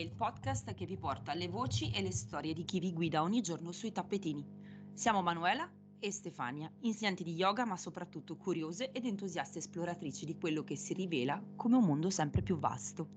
2100 0.00 0.02
è 0.02 0.02
il 0.02 0.12
podcast 0.12 0.72
che 0.72 0.86
vi 0.86 0.96
porta 0.96 1.34
le 1.34 1.48
voci 1.48 1.90
e 1.90 2.00
le 2.00 2.10
storie 2.10 2.54
di 2.54 2.64
chi 2.64 2.80
vi 2.80 2.94
guida 2.94 3.22
ogni 3.22 3.42
giorno 3.42 3.70
sui 3.70 3.92
tappetini. 3.92 4.42
Siamo 4.94 5.20
Manuela 5.20 5.70
e 5.98 6.10
Stefania, 6.10 6.72
insegnanti 6.80 7.22
di 7.22 7.34
yoga 7.34 7.66
ma 7.66 7.76
soprattutto 7.76 8.36
curiose 8.36 8.92
ed 8.92 9.04
entusiaste 9.04 9.58
esploratrici 9.58 10.24
di 10.24 10.38
quello 10.38 10.64
che 10.64 10.74
si 10.74 10.94
rivela 10.94 11.42
come 11.54 11.76
un 11.76 11.84
mondo 11.84 12.08
sempre 12.08 12.40
più 12.40 12.58
vasto. 12.58 13.08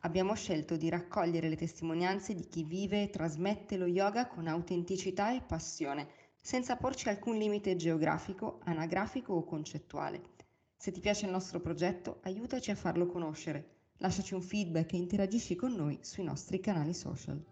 Abbiamo 0.00 0.34
scelto 0.34 0.76
di 0.76 0.88
raccogliere 0.88 1.48
le 1.48 1.56
testimonianze 1.56 2.34
di 2.34 2.48
chi 2.48 2.64
vive 2.64 3.04
e 3.04 3.10
trasmette 3.10 3.76
lo 3.76 3.86
yoga 3.86 4.26
con 4.26 4.48
autenticità 4.48 5.32
e 5.34 5.42
passione, 5.42 6.08
senza 6.40 6.76
porci 6.76 7.08
alcun 7.08 7.36
limite 7.36 7.76
geografico, 7.76 8.58
anagrafico 8.64 9.34
o 9.34 9.44
concettuale. 9.44 10.34
Se 10.76 10.90
ti 10.90 11.00
piace 11.00 11.26
il 11.26 11.32
nostro 11.32 11.60
progetto, 11.60 12.18
aiutaci 12.22 12.70
a 12.70 12.76
farlo 12.76 13.06
conoscere 13.06 13.75
Lasciaci 13.98 14.34
un 14.34 14.42
feedback 14.42 14.92
e 14.92 14.96
interagisci 14.98 15.56
con 15.56 15.72
noi 15.72 15.98
sui 16.02 16.22
nostri 16.22 16.60
canali 16.60 16.92
social. 16.92 17.42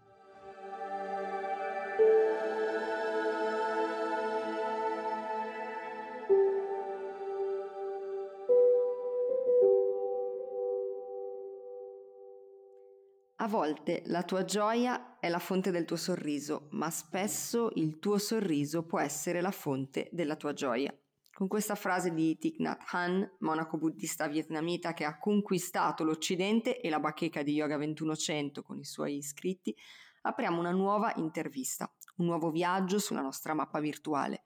A 13.37 13.47
volte 13.47 14.01
la 14.05 14.23
tua 14.23 14.43
gioia 14.43 15.19
è 15.19 15.29
la 15.29 15.37
fonte 15.37 15.69
del 15.69 15.85
tuo 15.85 15.97
sorriso, 15.97 16.67
ma 16.71 16.89
spesso 16.89 17.69
il 17.75 17.99
tuo 17.99 18.17
sorriso 18.17 18.83
può 18.83 18.99
essere 18.99 19.39
la 19.39 19.51
fonte 19.51 20.09
della 20.11 20.35
tua 20.35 20.53
gioia. 20.53 20.91
Con 21.35 21.49
questa 21.49 21.75
frase 21.75 22.13
di 22.13 22.37
Thich 22.37 22.59
Nhat 22.59 22.81
Hanh, 22.91 23.35
monaco 23.39 23.77
buddista 23.77 24.25
vietnamita 24.25 24.93
che 24.93 25.03
ha 25.03 25.17
conquistato 25.17 26.05
l'Occidente 26.05 26.79
e 26.79 26.89
la 26.89 27.01
bacheca 27.01 27.43
di 27.43 27.51
Yoga 27.51 27.75
2100 27.75 28.63
con 28.63 28.79
i 28.79 28.85
suoi 28.85 29.17
iscritti, 29.17 29.75
apriamo 30.21 30.57
una 30.57 30.71
nuova 30.71 31.11
intervista, 31.17 31.93
un 32.19 32.27
nuovo 32.27 32.51
viaggio 32.51 32.99
sulla 32.99 33.19
nostra 33.19 33.53
mappa 33.53 33.81
virtuale. 33.81 34.45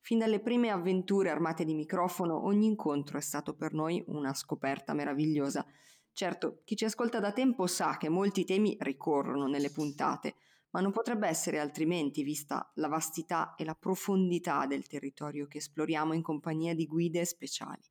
Fin 0.00 0.18
dalle 0.18 0.40
prime 0.40 0.68
avventure 0.68 1.30
armate 1.30 1.64
di 1.64 1.72
microfono, 1.72 2.44
ogni 2.44 2.66
incontro 2.66 3.16
è 3.16 3.22
stato 3.22 3.54
per 3.54 3.72
noi 3.72 4.04
una 4.08 4.34
scoperta 4.34 4.92
meravigliosa. 4.92 5.64
Certo, 6.12 6.60
chi 6.66 6.76
ci 6.76 6.84
ascolta 6.84 7.20
da 7.20 7.32
tempo 7.32 7.66
sa 7.66 7.96
che 7.96 8.10
molti 8.10 8.44
temi 8.44 8.76
ricorrono 8.80 9.46
nelle 9.46 9.70
puntate, 9.70 10.34
ma 10.70 10.80
non 10.80 10.92
potrebbe 10.92 11.28
essere 11.28 11.58
altrimenti 11.58 12.22
vista 12.22 12.70
la 12.74 12.88
vastità 12.88 13.54
e 13.54 13.64
la 13.64 13.74
profondità 13.74 14.66
del 14.66 14.86
territorio 14.86 15.46
che 15.46 15.58
esploriamo 15.58 16.12
in 16.12 16.22
compagnia 16.22 16.74
di 16.74 16.86
guide 16.86 17.24
speciali. 17.24 17.82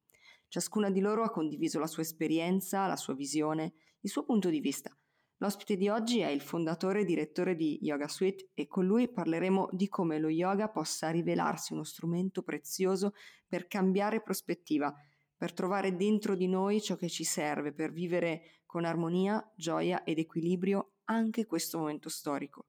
Ciascuna 0.48 0.90
di 0.90 1.00
loro 1.00 1.24
ha 1.24 1.32
condiviso 1.32 1.80
la 1.80 1.88
sua 1.88 2.04
esperienza, 2.04 2.88
la 2.88 2.96
sua 2.96 3.16
visione, 3.16 3.74
il 4.02 4.10
suo 4.10 4.24
punto 4.24 4.50
di 4.50 4.60
vista. 4.60 4.96
L'ospite 5.40 5.76
di 5.76 5.88
oggi 5.88 6.20
è 6.20 6.30
il 6.30 6.42
fondatore 6.42 7.02
e 7.02 7.06
direttore 7.06 7.56
di 7.56 7.78
Yoga 7.82 8.08
Suite 8.08 8.50
e 8.54 8.66
con 8.66 8.86
lui 8.86 9.12
parleremo 9.12 9.70
di 9.72 9.88
come 9.88 10.18
lo 10.18 10.30
yoga 10.30 10.70
possa 10.70 11.12
rivelarsi 11.12 11.74
uno 11.74 11.84
strumento 11.84 12.42
prezioso 12.42 13.14
per 13.48 13.68
cambiare 13.68 14.24
prospettiva, 14.24 14.92
per 15.36 15.54
trovare 15.54 15.96
dentro 15.96 16.36
di 16.36 16.48
noi 16.48 16.82
ciò 16.82 16.96
che 16.96 17.08
ci 17.08 17.24
serve 17.24 17.72
per 17.72 17.92
vivere 17.92 18.62
con 18.66 18.84
armonia, 18.84 19.48
gioia 19.56 20.04
ed 20.04 20.18
equilibrio 20.18 20.94
anche 21.10 21.46
questo 21.46 21.78
momento 21.78 22.10
storico. 22.10 22.68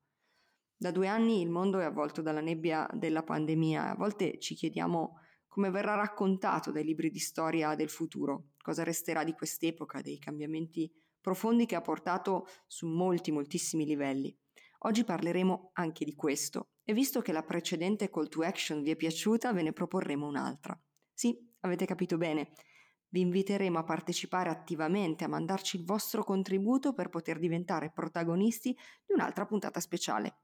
Da 0.76 0.90
due 0.90 1.08
anni 1.08 1.40
il 1.40 1.50
mondo 1.50 1.80
è 1.80 1.84
avvolto 1.84 2.22
dalla 2.22 2.40
nebbia 2.40 2.88
della 2.92 3.22
pandemia 3.22 3.86
e 3.86 3.90
a 3.90 3.94
volte 3.94 4.38
ci 4.38 4.54
chiediamo 4.54 5.20
come 5.48 5.70
verrà 5.70 5.94
raccontato 5.94 6.70
dai 6.70 6.84
libri 6.84 7.10
di 7.10 7.18
storia 7.18 7.74
del 7.74 7.88
futuro, 7.88 8.50
cosa 8.62 8.84
resterà 8.84 9.24
di 9.24 9.32
quest'epoca, 9.32 10.02
dei 10.02 10.18
cambiamenti 10.18 10.90
profondi 11.20 11.66
che 11.66 11.74
ha 11.74 11.80
portato 11.80 12.46
su 12.66 12.86
molti, 12.86 13.32
moltissimi 13.32 13.84
livelli. 13.84 14.36
Oggi 14.82 15.02
parleremo 15.02 15.70
anche 15.74 16.04
di 16.04 16.14
questo 16.14 16.68
e 16.84 16.92
visto 16.92 17.20
che 17.20 17.32
la 17.32 17.42
precedente 17.42 18.08
call 18.08 18.28
to 18.28 18.42
action 18.42 18.82
vi 18.82 18.92
è 18.92 18.96
piaciuta, 18.96 19.52
ve 19.52 19.62
ne 19.62 19.72
proporremo 19.72 20.26
un'altra. 20.26 20.80
Sì, 21.12 21.36
avete 21.60 21.84
capito 21.86 22.16
bene, 22.16 22.52
vi 23.10 23.20
inviteremo 23.20 23.78
a 23.78 23.84
partecipare 23.84 24.50
attivamente, 24.50 25.24
a 25.24 25.28
mandarci 25.28 25.76
il 25.76 25.84
vostro 25.84 26.24
contributo 26.24 26.92
per 26.92 27.08
poter 27.08 27.38
diventare 27.38 27.90
protagonisti 27.90 28.76
di 29.06 29.12
un'altra 29.12 29.46
puntata 29.46 29.80
speciale. 29.80 30.40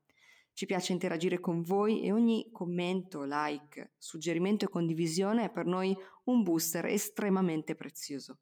Ci 0.52 0.66
piace 0.66 0.92
interagire 0.92 1.40
con 1.40 1.62
voi 1.62 2.02
e 2.02 2.12
ogni 2.12 2.48
commento, 2.52 3.24
like, 3.24 3.94
suggerimento 3.98 4.64
e 4.64 4.68
condivisione 4.68 5.44
è 5.44 5.50
per 5.50 5.66
noi 5.66 5.96
un 6.24 6.42
booster 6.44 6.86
estremamente 6.86 7.74
prezioso. 7.74 8.38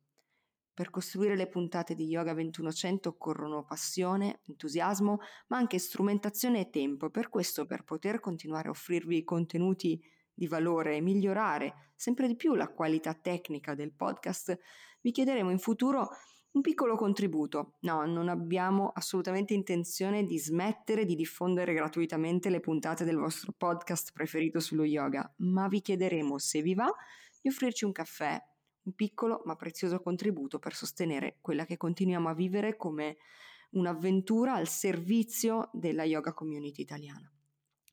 Per 0.75 0.91
costruire 0.91 1.37
le 1.37 1.49
puntate 1.49 1.95
di 1.95 2.05
Yoga 2.05 2.33
2100 2.33 3.09
occorrono 3.11 3.65
passione, 3.65 4.41
entusiasmo, 4.47 5.21
ma 5.49 5.57
anche 5.57 5.79
strumentazione 5.79 6.61
e 6.61 6.71
tempo. 6.71 7.11
Per 7.11 7.29
questo, 7.29 7.67
per 7.67 7.85
poter 7.85 8.21
continuare 8.21 8.69
a 8.69 8.73
offrirvi 8.73 9.23
contenuti 9.25 10.03
di 10.43 10.49
valore 10.49 10.97
e 10.97 11.01
migliorare 11.01 11.93
sempre 11.95 12.27
di 12.27 12.35
più 12.35 12.57
la 12.57 12.67
qualità 12.67 13.15
tecnica 13.15 13.77
del 13.77 13.93
podcast, 13.93 14.59
vi 15.01 15.13
chiederemo 15.13 15.51
in 15.51 15.61
futuro 15.61 16.09
un 16.53 16.61
piccolo 16.63 16.97
contributo. 16.97 17.77
No, 17.83 18.05
non 18.07 18.29
abbiamo 18.29 18.91
assolutamente 18.93 19.55
intenzione 19.55 20.25
di 20.25 20.37
smettere 20.41 21.05
di 21.05 21.15
diffondere 21.15 21.75
gratuitamente 21.75 22.51
le 22.51 22.59
puntate 22.59 23.05
del 23.05 23.19
vostro 23.19 23.53
podcast 23.57 24.11
preferito 24.13 24.59
sullo 24.59 24.83
yoga, 24.83 25.33
ma 25.39 25.69
vi 25.69 25.81
chiederemo, 25.81 26.39
se 26.39 26.61
vi 26.61 26.75
va, 26.75 26.93
di 27.41 27.49
offrirci 27.49 27.85
un 27.85 27.93
caffè, 27.93 28.37
un 28.83 28.95
piccolo 28.95 29.43
ma 29.45 29.55
prezioso 29.55 30.01
contributo 30.01 30.59
per 30.59 30.75
sostenere 30.75 31.39
quella 31.41 31.65
che 31.65 31.77
continuiamo 31.77 32.29
a 32.29 32.35
vivere 32.35 32.77
come 32.77 33.19
un'avventura 33.71 34.55
al 34.55 34.67
servizio 34.67 35.71
della 35.73 36.03
yoga 36.03 36.33
community 36.33 36.83
italiana. 36.83 37.33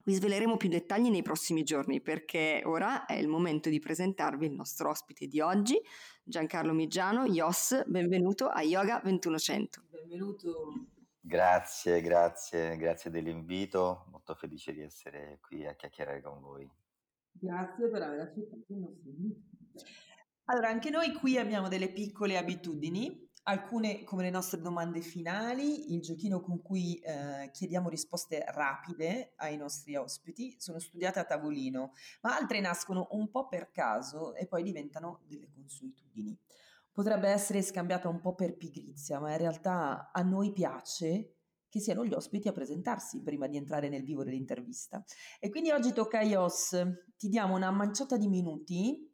Vi 0.09 0.15
sveleremo 0.15 0.57
più 0.57 0.69
dettagli 0.69 1.11
nei 1.11 1.21
prossimi 1.21 1.61
giorni 1.61 2.01
perché 2.01 2.63
ora 2.65 3.05
è 3.05 3.13
il 3.13 3.27
momento 3.27 3.69
di 3.69 3.77
presentarvi 3.77 4.47
il 4.47 4.53
nostro 4.53 4.89
ospite 4.89 5.27
di 5.27 5.39
oggi, 5.39 5.79
Giancarlo 6.23 6.73
Miggiano, 6.73 7.25
Yos, 7.25 7.83
benvenuto 7.85 8.47
a 8.47 8.63
Yoga 8.63 9.01
2100. 9.03 9.83
Benvenuto. 9.91 10.87
Grazie, 11.19 12.01
grazie, 12.01 12.75
grazie 12.77 13.11
dell'invito, 13.11 14.07
molto 14.09 14.33
felice 14.33 14.73
di 14.73 14.81
essere 14.81 15.37
qui 15.43 15.67
a 15.67 15.75
chiacchierare 15.75 16.23
con 16.23 16.41
voi. 16.41 16.67
Grazie 17.29 17.87
per 17.87 18.01
aver 18.01 18.21
accettato 18.21 18.63
il 18.73 18.79
nostro 18.79 19.11
invito. 19.11 19.41
Allora, 20.45 20.69
anche 20.69 20.89
noi 20.89 21.13
qui 21.13 21.37
abbiamo 21.37 21.67
delle 21.67 21.91
piccole 21.91 22.35
abitudini 22.35 23.28
alcune 23.49 24.03
come 24.03 24.21
le 24.21 24.29
nostre 24.29 24.61
domande 24.61 25.01
finali, 25.01 25.93
il 25.93 26.01
giochino 26.01 26.39
con 26.39 26.61
cui 26.61 26.99
eh, 26.99 27.49
chiediamo 27.51 27.89
risposte 27.89 28.45
rapide 28.47 29.33
ai 29.37 29.57
nostri 29.57 29.95
ospiti, 29.95 30.55
sono 30.59 30.77
studiate 30.77 31.19
a 31.19 31.23
tavolino, 31.23 31.93
ma 32.21 32.35
altre 32.35 32.59
nascono 32.59 33.07
un 33.11 33.31
po' 33.31 33.47
per 33.47 33.71
caso 33.71 34.35
e 34.35 34.45
poi 34.45 34.61
diventano 34.61 35.21
delle 35.25 35.49
consuetudini. 35.49 36.37
Potrebbe 36.91 37.29
essere 37.29 37.63
scambiata 37.63 38.07
un 38.07 38.19
po' 38.19 38.35
per 38.35 38.55
pigrizia, 38.55 39.19
ma 39.19 39.31
in 39.31 39.37
realtà 39.37 40.11
a 40.13 40.21
noi 40.21 40.51
piace 40.51 41.37
che 41.69 41.79
siano 41.79 42.05
gli 42.05 42.13
ospiti 42.13 42.47
a 42.47 42.51
presentarsi 42.51 43.21
prima 43.23 43.47
di 43.47 43.57
entrare 43.57 43.89
nel 43.89 44.03
vivo 44.03 44.23
dell'intervista. 44.23 45.03
E 45.39 45.49
quindi 45.49 45.71
oggi 45.71 45.91
tocca 45.91 46.19
a 46.19 46.23
Ios, 46.23 46.75
ti 47.17 47.29
diamo 47.29 47.55
una 47.55 47.71
manciata 47.71 48.15
di 48.15 48.27
minuti 48.27 49.11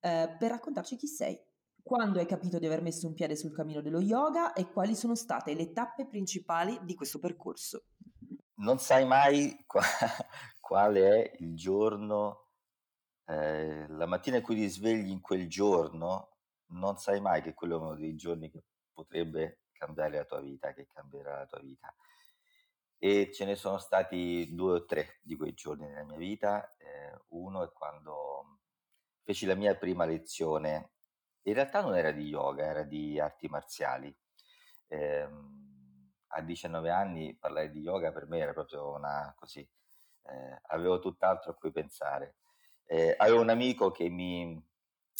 eh, 0.00 0.36
per 0.38 0.50
raccontarci 0.50 0.96
chi 0.96 1.06
sei 1.08 1.36
quando 1.82 2.20
hai 2.20 2.26
capito 2.26 2.58
di 2.58 2.66
aver 2.66 2.80
messo 2.80 3.06
un 3.08 3.14
piede 3.14 3.36
sul 3.36 3.52
cammino 3.52 3.80
dello 3.80 4.00
yoga 4.00 4.52
e 4.52 4.70
quali 4.70 4.94
sono 4.94 5.14
state 5.14 5.54
le 5.54 5.72
tappe 5.72 6.06
principali 6.06 6.78
di 6.82 6.94
questo 6.94 7.18
percorso? 7.18 7.86
Non 8.54 8.78
sai 8.78 9.04
mai 9.04 9.64
qua, 9.66 9.82
quale 10.60 11.22
è 11.22 11.36
il 11.40 11.56
giorno, 11.56 12.50
eh, 13.26 13.86
la 13.88 14.06
mattina 14.06 14.36
in 14.36 14.42
cui 14.42 14.54
ti 14.54 14.68
svegli 14.68 15.10
in 15.10 15.20
quel 15.20 15.48
giorno, 15.48 16.36
non 16.68 16.96
sai 16.98 17.20
mai 17.20 17.42
che 17.42 17.52
quello 17.52 17.76
è 17.76 17.80
uno 17.80 17.94
dei 17.96 18.14
giorni 18.14 18.48
che 18.48 18.62
potrebbe 18.92 19.62
cambiare 19.72 20.18
la 20.18 20.24
tua 20.24 20.40
vita, 20.40 20.72
che 20.72 20.86
cambierà 20.86 21.38
la 21.38 21.46
tua 21.46 21.60
vita. 21.60 21.92
E 22.96 23.32
ce 23.32 23.44
ne 23.44 23.56
sono 23.56 23.78
stati 23.78 24.54
due 24.54 24.74
o 24.74 24.84
tre 24.84 25.18
di 25.22 25.34
quei 25.34 25.54
giorni 25.54 25.88
nella 25.88 26.04
mia 26.04 26.16
vita. 26.16 26.72
Eh, 26.76 27.20
uno 27.30 27.64
è 27.64 27.72
quando 27.72 28.60
feci 29.24 29.44
la 29.44 29.56
mia 29.56 29.76
prima 29.76 30.04
lezione 30.04 30.92
in 31.42 31.54
realtà 31.54 31.80
non 31.80 31.96
era 31.96 32.12
di 32.12 32.26
yoga, 32.26 32.64
era 32.64 32.82
di 32.82 33.18
arti 33.18 33.48
marziali. 33.48 34.14
Eh, 34.88 35.28
a 36.34 36.40
19 36.40 36.90
anni 36.90 37.36
parlare 37.36 37.70
di 37.70 37.80
yoga 37.80 38.12
per 38.12 38.26
me 38.26 38.38
era 38.38 38.52
proprio 38.52 38.92
una 38.92 39.34
così, 39.36 39.60
eh, 39.60 40.60
avevo 40.68 40.98
tutt'altro 40.98 41.52
a 41.52 41.54
cui 41.54 41.72
pensare. 41.72 42.36
Eh, 42.86 43.14
avevo 43.18 43.40
un 43.40 43.50
amico 43.50 43.90
che 43.90 44.08
mi 44.08 44.62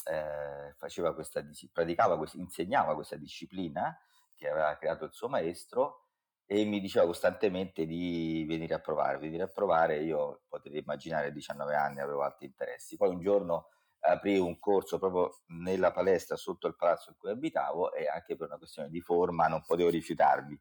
eh, 0.04 0.74
faceva 0.76 1.14
questa, 1.14 1.44
praticava, 1.72 2.18
insegnava 2.34 2.94
questa 2.94 3.16
disciplina 3.16 3.98
che 4.34 4.48
aveva 4.48 4.76
creato 4.76 5.04
il 5.04 5.12
suo 5.12 5.28
maestro 5.28 6.06
e 6.46 6.64
mi 6.64 6.80
diceva 6.80 7.06
costantemente 7.06 7.86
di 7.86 8.44
venire 8.46 8.74
a 8.74 8.80
provare, 8.80 9.18
venire 9.18 9.44
a 9.44 9.48
provare. 9.48 10.02
Io 10.02 10.42
potete 10.48 10.78
immaginare 10.78 11.28
a 11.28 11.30
19 11.30 11.74
anni 11.74 12.00
avevo 12.00 12.22
altri 12.22 12.46
interessi. 12.46 12.96
Poi 12.96 13.10
un 13.10 13.20
giorno 13.20 13.68
aprì 14.04 14.38
un 14.38 14.58
corso 14.58 14.98
proprio 14.98 15.42
nella 15.48 15.92
palestra 15.92 16.36
sotto 16.36 16.66
il 16.66 16.76
palazzo 16.76 17.10
in 17.10 17.16
cui 17.16 17.30
abitavo 17.30 17.92
e 17.92 18.06
anche 18.06 18.36
per 18.36 18.48
una 18.48 18.58
questione 18.58 18.88
di 18.88 19.00
forma 19.00 19.46
non 19.46 19.62
potevo 19.64 19.90
rifiutarmi. 19.90 20.60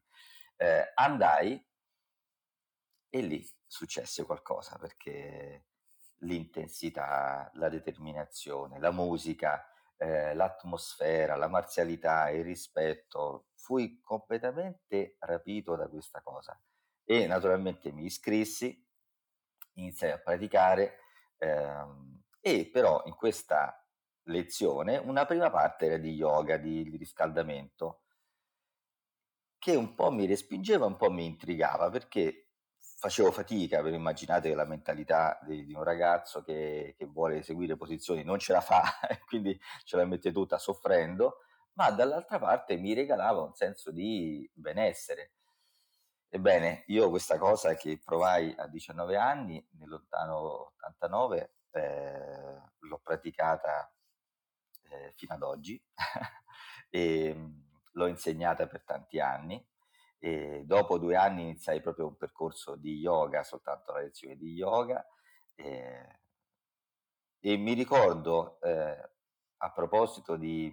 Eh, 0.56 0.92
andai 0.94 1.64
e 3.08 3.20
lì 3.20 3.46
successe 3.66 4.24
qualcosa 4.24 4.78
perché 4.78 5.66
l'intensità, 6.18 7.50
la 7.54 7.68
determinazione, 7.68 8.78
la 8.78 8.92
musica, 8.92 9.66
eh, 9.96 10.34
l'atmosfera, 10.34 11.36
la 11.36 11.48
marzialità, 11.48 12.30
il 12.30 12.44
rispetto, 12.44 13.48
fui 13.54 14.00
completamente 14.00 15.16
rapito 15.20 15.76
da 15.76 15.88
questa 15.88 16.20
cosa 16.22 16.58
e 17.04 17.26
naturalmente 17.26 17.92
mi 17.92 18.04
iscrissi, 18.04 18.88
iniziai 19.74 20.12
a 20.12 20.18
praticare 20.18 20.98
ehm, 21.38 22.22
e 22.44 22.68
però 22.70 23.02
in 23.06 23.14
questa 23.14 23.82
lezione 24.24 24.98
una 24.98 25.24
prima 25.26 25.48
parte 25.48 25.86
era 25.86 25.96
di 25.96 26.12
yoga, 26.12 26.56
di, 26.56 26.90
di 26.90 26.96
riscaldamento, 26.96 28.02
che 29.58 29.76
un 29.76 29.94
po' 29.94 30.10
mi 30.10 30.26
respingeva, 30.26 30.86
un 30.86 30.96
po' 30.96 31.10
mi 31.10 31.24
intrigava 31.24 31.88
perché 31.88 32.48
facevo 32.80 33.30
fatica, 33.30 33.80
per 33.80 33.92
immaginate 33.92 34.52
la 34.54 34.64
mentalità 34.64 35.38
di, 35.42 35.64
di 35.64 35.72
un 35.72 35.84
ragazzo 35.84 36.42
che, 36.42 36.94
che, 36.98 37.06
vuole 37.06 37.38
eseguire 37.38 37.76
posizioni, 37.76 38.24
non 38.24 38.40
ce 38.40 38.52
la 38.52 38.60
fa, 38.60 38.82
quindi 39.26 39.58
ce 39.84 39.96
la 39.96 40.04
mette 40.04 40.32
tutta 40.32 40.58
soffrendo, 40.58 41.38
ma 41.74 41.90
dall'altra 41.90 42.40
parte 42.40 42.76
mi 42.76 42.92
regalava 42.92 43.40
un 43.40 43.54
senso 43.54 43.92
di 43.92 44.48
benessere. 44.52 45.34
Ebbene, 46.28 46.84
io 46.86 47.08
questa 47.08 47.38
cosa 47.38 47.74
che 47.74 48.00
provai 48.02 48.54
a 48.56 48.66
19 48.66 49.16
anni, 49.16 49.64
nel 49.78 49.88
lontano 49.88 50.72
89, 50.76 51.54
eh, 51.72 52.60
l'ho 52.78 53.00
praticata 53.02 53.92
eh, 54.90 55.12
fino 55.16 55.34
ad 55.34 55.42
oggi 55.42 55.82
e 56.90 57.34
mm, 57.34 57.60
l'ho 57.92 58.06
insegnata 58.06 58.66
per 58.66 58.84
tanti 58.84 59.20
anni 59.20 59.64
e 60.24 60.62
dopo 60.64 60.98
due 60.98 61.16
anni 61.16 61.42
iniziai 61.42 61.80
proprio 61.80 62.06
un 62.06 62.16
percorso 62.16 62.76
di 62.76 62.98
yoga, 62.98 63.42
soltanto 63.42 63.92
la 63.92 64.02
lezione 64.02 64.36
di 64.36 64.52
yoga. 64.52 65.04
E, 65.56 66.20
e 67.40 67.56
mi 67.56 67.72
ricordo, 67.72 68.60
eh, 68.60 69.10
a 69.56 69.72
proposito 69.72 70.36
di, 70.36 70.72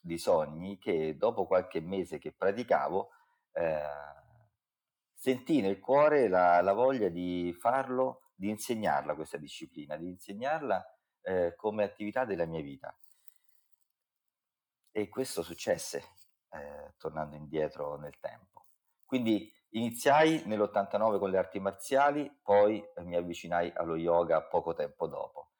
di, 0.00 0.16
sogni, 0.16 0.78
che 0.78 1.14
dopo 1.18 1.46
qualche 1.46 1.80
mese 1.80 2.16
che 2.16 2.32
praticavo, 2.32 3.10
eh, 3.52 3.82
sentii 5.12 5.60
nel 5.60 5.78
cuore 5.78 6.28
la, 6.28 6.62
la, 6.62 6.72
voglia 6.72 7.10
di 7.10 7.54
farlo, 7.60 8.25
di 8.36 8.50
insegnarla 8.50 9.14
questa 9.14 9.38
disciplina, 9.38 9.96
di 9.96 10.08
insegnarla 10.08 10.84
eh, 11.22 11.54
come 11.56 11.82
attività 11.82 12.24
della 12.24 12.44
mia 12.44 12.60
vita. 12.60 12.96
E 14.92 15.08
questo 15.08 15.42
successe, 15.42 16.04
eh, 16.50 16.94
tornando 16.98 17.34
indietro 17.34 17.96
nel 17.96 18.18
tempo. 18.20 18.66
Quindi 19.04 19.52
iniziai 19.70 20.42
nell'89 20.46 21.18
con 21.18 21.30
le 21.30 21.38
arti 21.38 21.58
marziali, 21.58 22.30
poi 22.42 22.78
eh, 22.80 23.02
mi 23.02 23.16
avvicinai 23.16 23.72
allo 23.74 23.96
yoga 23.96 24.42
poco 24.42 24.74
tempo 24.74 25.06
dopo. 25.06 25.50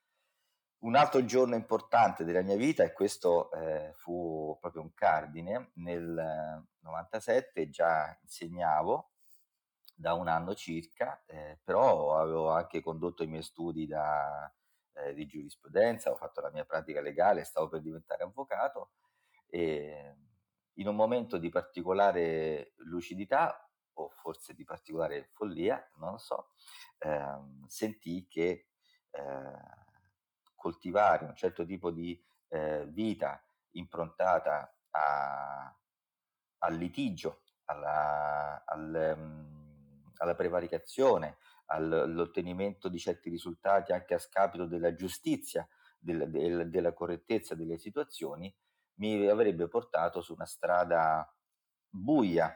Un 0.79 0.94
altro 0.94 1.25
giorno 1.25 1.55
importante 1.55 2.25
della 2.25 2.43
mia 2.43 2.56
vita, 2.56 2.84
e 2.84 2.93
questo 2.93 3.50
eh, 3.52 3.93
fu 3.94 4.56
proprio 4.61 4.82
un 4.82 4.93
cardine, 4.93 5.70
nel 5.76 6.64
97 6.81 7.70
già 7.70 8.17
insegnavo 8.20 9.11
da 9.98 10.12
un 10.12 10.28
anno 10.28 10.54
circa, 10.54 11.22
eh, 11.26 11.58
però 11.64 12.19
avevo 12.19 12.50
anche 12.50 12.82
condotto 12.82 13.22
i 13.22 13.26
miei 13.26 13.43
studi 13.43 13.87
da, 13.87 14.52
eh, 14.93 15.14
di 15.14 15.26
giurisprudenza, 15.26 16.10
ho 16.10 16.16
fatto 16.16 16.43
la 16.43 16.50
mia 16.50 16.66
pratica 16.66 17.00
legale, 17.00 17.44
stavo 17.44 17.69
per 17.69 17.81
diventare 17.81 18.22
avvocato 18.22 18.90
e 19.48 20.14
in 20.75 20.88
un 20.88 20.94
momento 20.94 21.38
di 21.38 21.48
particolare 21.48 22.75
lucidità 22.76 23.66
o 23.94 24.10
forse 24.10 24.52
di 24.52 24.64
particolare 24.64 25.31
follia, 25.32 25.82
non 25.96 26.12
lo 26.12 26.19
so, 26.19 26.50
ehm, 26.98 27.64
sentii 27.66 28.26
che 28.28 28.69
eh, 29.10 29.84
coltivare 30.54 31.25
un 31.25 31.34
certo 31.34 31.64
tipo 31.64 31.90
di 31.90 32.22
eh, 32.48 32.84
vita 32.88 33.43
improntata 33.70 34.76
a, 34.90 35.75
al 36.58 36.75
litigio, 36.75 37.43
alla, 37.64 38.62
al, 38.66 39.14
um, 39.16 39.65
alla 40.16 40.34
prevaricazione, 40.34 41.38
all'ottenimento 41.66 42.88
di 42.88 42.98
certi 42.98 43.30
risultati 43.30 43.92
anche 43.92 44.14
a 44.14 44.18
scapito 44.18 44.66
della 44.66 44.94
giustizia, 44.94 45.66
del, 45.98 46.30
del, 46.30 46.70
della 46.70 46.92
correttezza 46.92 47.54
delle 47.54 47.78
situazioni, 47.78 48.54
mi 48.98 49.26
avrebbe 49.26 49.68
portato 49.68 50.20
su 50.20 50.32
una 50.32 50.46
strada 50.46 51.28
buia, 51.88 52.54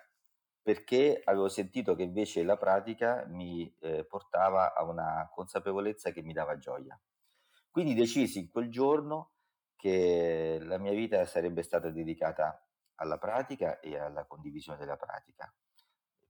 perché 0.63 1.21
avevo 1.25 1.49
sentito 1.49 1.95
che 1.95 2.03
invece 2.03 2.43
la 2.43 2.57
pratica 2.57 3.25
mi 3.27 3.75
eh, 3.81 4.05
portava 4.05 4.75
a 4.75 4.85
una 4.85 5.29
consapevolezza 5.33 6.11
che 6.13 6.23
mi 6.23 6.33
dava 6.33 6.59
gioia. 6.59 6.99
Quindi 7.71 7.95
decisi 7.95 8.39
in 8.41 8.51
quel 8.51 8.71
giorno 8.71 9.33
che 9.77 10.59
la 10.61 10.79
mia 10.79 10.93
vita 10.93 11.25
sarebbe 11.25 11.63
stata 11.63 11.91
dedicata 11.91 12.63
alla 12.97 13.17
pratica 13.17 13.81
e 13.81 13.97
alla 13.99 14.27
condivisione 14.27 14.79
della 14.79 14.97
pratica, 14.97 15.53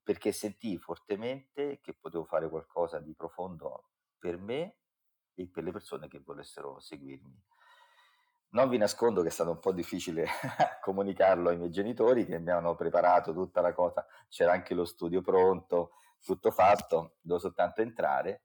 perché 0.03 0.33
sentii 0.33 0.79
fortemente 0.79 1.81
che 1.81 1.95
potevo 1.95 2.25
fare 2.25 2.49
qualcosa 2.49 2.99
di 2.99 3.15
profondo 3.15 3.91
per 4.19 4.39
me 4.39 4.77
e 5.35 5.49
per 5.49 5.65
le 5.65 5.73
persone 5.73 6.09
che 6.09 6.21
volessero 6.21 6.81
seguirmi. 6.81 7.43
Non 8.53 8.69
vi 8.69 8.79
nascondo 8.79 9.23
che 9.23 9.29
è 9.29 9.31
stato 9.31 9.51
un 9.51 9.61
po' 9.61 9.73
difficile 9.73 10.27
comunicarlo 10.83 11.51
ai 11.51 11.57
miei 11.57 11.71
genitori 11.71 12.27
che 12.27 12.39
mi 12.39 12.51
hanno 12.51 12.75
preparato 12.75 13.33
tutta 13.33 13.61
la 13.61 13.73
cosa, 13.73 14.05
c'era 14.29 14.53
anche 14.53 14.75
lo 14.75 14.85
studio 14.85 15.23
pronto, 15.23 15.93
tutto 16.25 16.51
fatto, 16.51 17.17
devo 17.21 17.39
soltanto 17.39 17.81
entrare. 17.81 18.43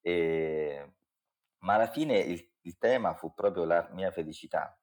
E... 0.00 0.94
Ma 1.58 1.74
alla 1.74 1.88
fine 1.88 2.18
il, 2.18 2.50
il, 2.62 2.78
tema 2.78 3.14
fu 3.14 3.34
proprio 3.34 3.64
la 3.64 3.88
mia 3.92 4.10
felicità. 4.10 4.78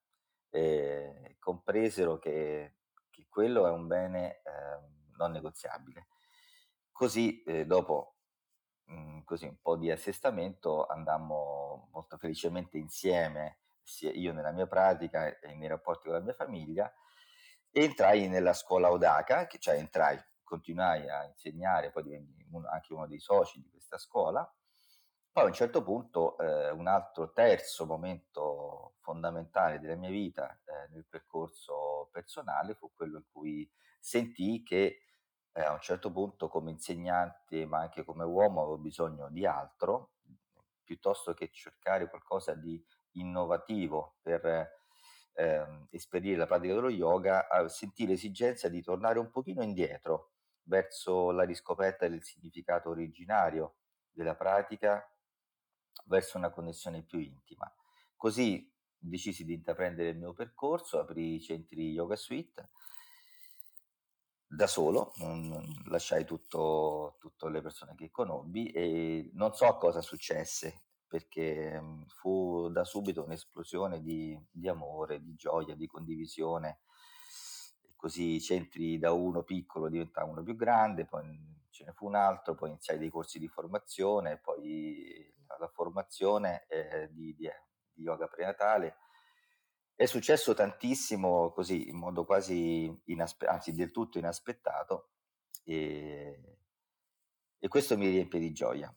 E 0.50 1.36
compresero 1.40 2.20
che, 2.20 2.76
che 3.10 3.26
quello 3.28 3.66
è 3.66 3.72
un 3.72 3.88
bene 3.88 4.42
eh, 4.44 4.93
non 5.18 5.32
negoziabile. 5.32 6.08
Così, 6.92 7.44
eh, 7.44 7.66
dopo 7.66 8.16
mm, 8.92 9.22
così 9.24 9.46
un 9.46 9.60
po' 9.62 9.76
di 9.76 9.92
assestamento, 9.92 10.86
andammo 10.86 11.90
molto 11.92 12.18
felicemente 12.18 12.78
insieme 12.78 13.60
io 14.14 14.34
nella 14.34 14.52
mia 14.52 14.68
pratica 14.68 15.40
e 15.40 15.56
nei 15.56 15.68
rapporti 15.68 16.08
con 16.08 16.18
la 16.18 16.24
mia 16.24 16.34
famiglia, 16.34 16.92
entrai 17.72 18.28
nella 18.28 18.54
scuola 18.54 18.92
Odaka, 18.92 19.48
che 19.48 19.60
cioè 19.60 19.76
entrai, 19.76 20.20
continuai 20.44 21.10
a 21.10 21.26
insegnare, 21.26 21.92
poi 21.92 22.04
diventai 22.04 22.72
anche 22.72 22.94
uno 22.94 23.08
dei 23.08 23.20
soci 23.20 23.62
di 23.62 23.70
questa 23.70 23.98
scuola. 23.98 24.50
Poi 25.32 25.44
a 25.44 25.48
un 25.48 25.54
certo 25.54 25.82
punto 25.82 26.38
eh, 26.38 26.70
un 26.70 26.86
altro 26.88 27.32
terzo 27.32 27.88
momento 27.88 28.94
fondamentale 29.00 29.80
della 29.80 29.96
mia 29.96 30.12
vita 30.12 30.60
eh, 30.64 30.90
nel 30.92 31.06
percorso 31.10 32.08
personale 32.12 32.76
fu 32.76 32.92
quello 32.94 33.18
in 33.18 33.24
cui 33.32 33.70
sentii 34.04 34.64
che 34.64 35.00
eh, 35.54 35.62
a 35.62 35.72
un 35.72 35.80
certo 35.80 36.12
punto 36.12 36.50
come 36.50 36.72
insegnante 36.72 37.66
ma 37.66 37.80
anche 37.80 38.04
come 38.04 38.26
uomo 38.26 38.62
avevo 38.62 38.78
bisogno 38.78 39.30
di 39.30 39.46
altro 39.46 40.16
piuttosto 40.84 41.34
che 41.34 41.50
cercare 41.50 42.10
qualcosa 42.10 42.54
di 42.54 42.84
innovativo 43.14 44.18
per 44.22 44.46
eh, 45.36 45.88
esperire 45.92 46.36
la 46.36 46.48
pratica 46.48 46.74
dello 46.74 46.90
yoga, 46.90 47.48
sentì 47.70 48.06
l'esigenza 48.06 48.68
di 48.68 48.82
tornare 48.82 49.20
un 49.20 49.32
pochino 49.32 49.64
indietro 49.64 50.34
verso 50.64 51.32
la 51.32 51.44
riscoperta 51.44 52.06
del 52.08 52.24
significato 52.24 52.90
originario 52.90 53.78
della 54.10 54.36
pratica, 54.36 55.02
verso 56.06 56.38
una 56.38 56.50
connessione 56.50 57.04
più 57.04 57.20
intima. 57.20 57.74
Così 58.18 58.70
decisi 58.98 59.46
di 59.46 59.54
intraprendere 59.54 60.10
il 60.10 60.18
mio 60.18 60.34
percorso, 60.34 61.00
aprì 61.00 61.36
i 61.36 61.42
centri 61.42 61.92
Yoga 61.92 62.18
Suite 62.18 62.70
da 64.56 64.68
solo, 64.68 65.14
lasciai 65.86 66.26
tutto, 66.26 67.16
tutte 67.20 67.50
le 67.50 67.62
persone 67.62 67.96
che 67.96 68.12
conobbi 68.12 68.72
e 68.72 69.32
non 69.34 69.54
so 69.54 69.76
cosa 69.78 70.02
successe 70.02 70.84
perché 71.14 71.80
mhmm, 71.80 72.06
fu 72.08 72.70
da 72.70 72.84
subito 72.84 73.24
un'esplosione 73.24 74.02
di, 74.02 74.36
di 74.50 74.68
amore, 74.68 75.22
di 75.22 75.36
gioia, 75.36 75.76
di 75.76 75.86
condivisione. 75.86 76.80
Così 77.96 78.34
i 78.34 78.42
centri 78.42 78.98
da 78.98 79.12
uno 79.12 79.44
piccolo 79.44 79.90
diventavano 79.90 80.42
più 80.42 80.56
grande, 80.56 81.06
poi 81.06 81.24
ce 81.70 81.86
ne 81.86 81.94
fu 81.94 82.08
un 82.08 82.16
altro, 82.16 82.56
poi 82.56 82.70
iniziai 82.70 82.98
dei 82.98 83.10
corsi 83.10 83.38
di 83.38 83.48
formazione, 83.48 84.40
poi 84.40 85.32
la, 85.46 85.58
la 85.60 85.68
formazione 85.68 86.66
eh, 86.68 87.10
di, 87.12 87.36
di, 87.36 87.48
di 87.94 88.02
yoga 88.02 88.28
prenatale. 88.28 88.96
È 89.96 90.06
successo 90.06 90.54
tantissimo 90.54 91.52
così, 91.52 91.90
in 91.90 91.98
modo 91.98 92.26
quasi 92.26 93.02
inaspettato, 93.06 93.56
anzi 93.56 93.74
del 93.74 93.92
tutto 93.92 94.18
inaspettato, 94.18 95.12
e, 95.64 96.58
e 97.60 97.68
questo 97.68 97.98
mi 97.98 98.10
riempie 98.10 98.40
di 98.40 98.52
gioia 98.52 98.94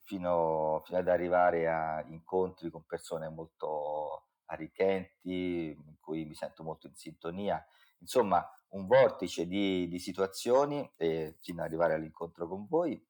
fino, 0.00 0.82
fino 0.84 0.98
ad 0.98 1.08
arrivare 1.08 1.68
a 1.68 2.02
incontri 2.06 2.70
con 2.70 2.84
persone 2.84 3.28
molto 3.28 4.28
arricchenti, 4.46 5.70
in 5.70 5.96
cui 6.00 6.24
mi 6.24 6.34
sento 6.34 6.62
molto 6.62 6.86
in 6.86 6.94
sintonia. 6.94 7.64
Insomma, 7.98 8.46
un 8.68 8.86
vortice 8.86 9.46
di, 9.46 9.88
di 9.88 9.98
situazioni 9.98 10.90
eh, 10.96 11.36
fino 11.40 11.60
ad 11.60 11.68
arrivare 11.68 11.94
all'incontro 11.94 12.48
con 12.48 12.66
voi, 12.66 13.02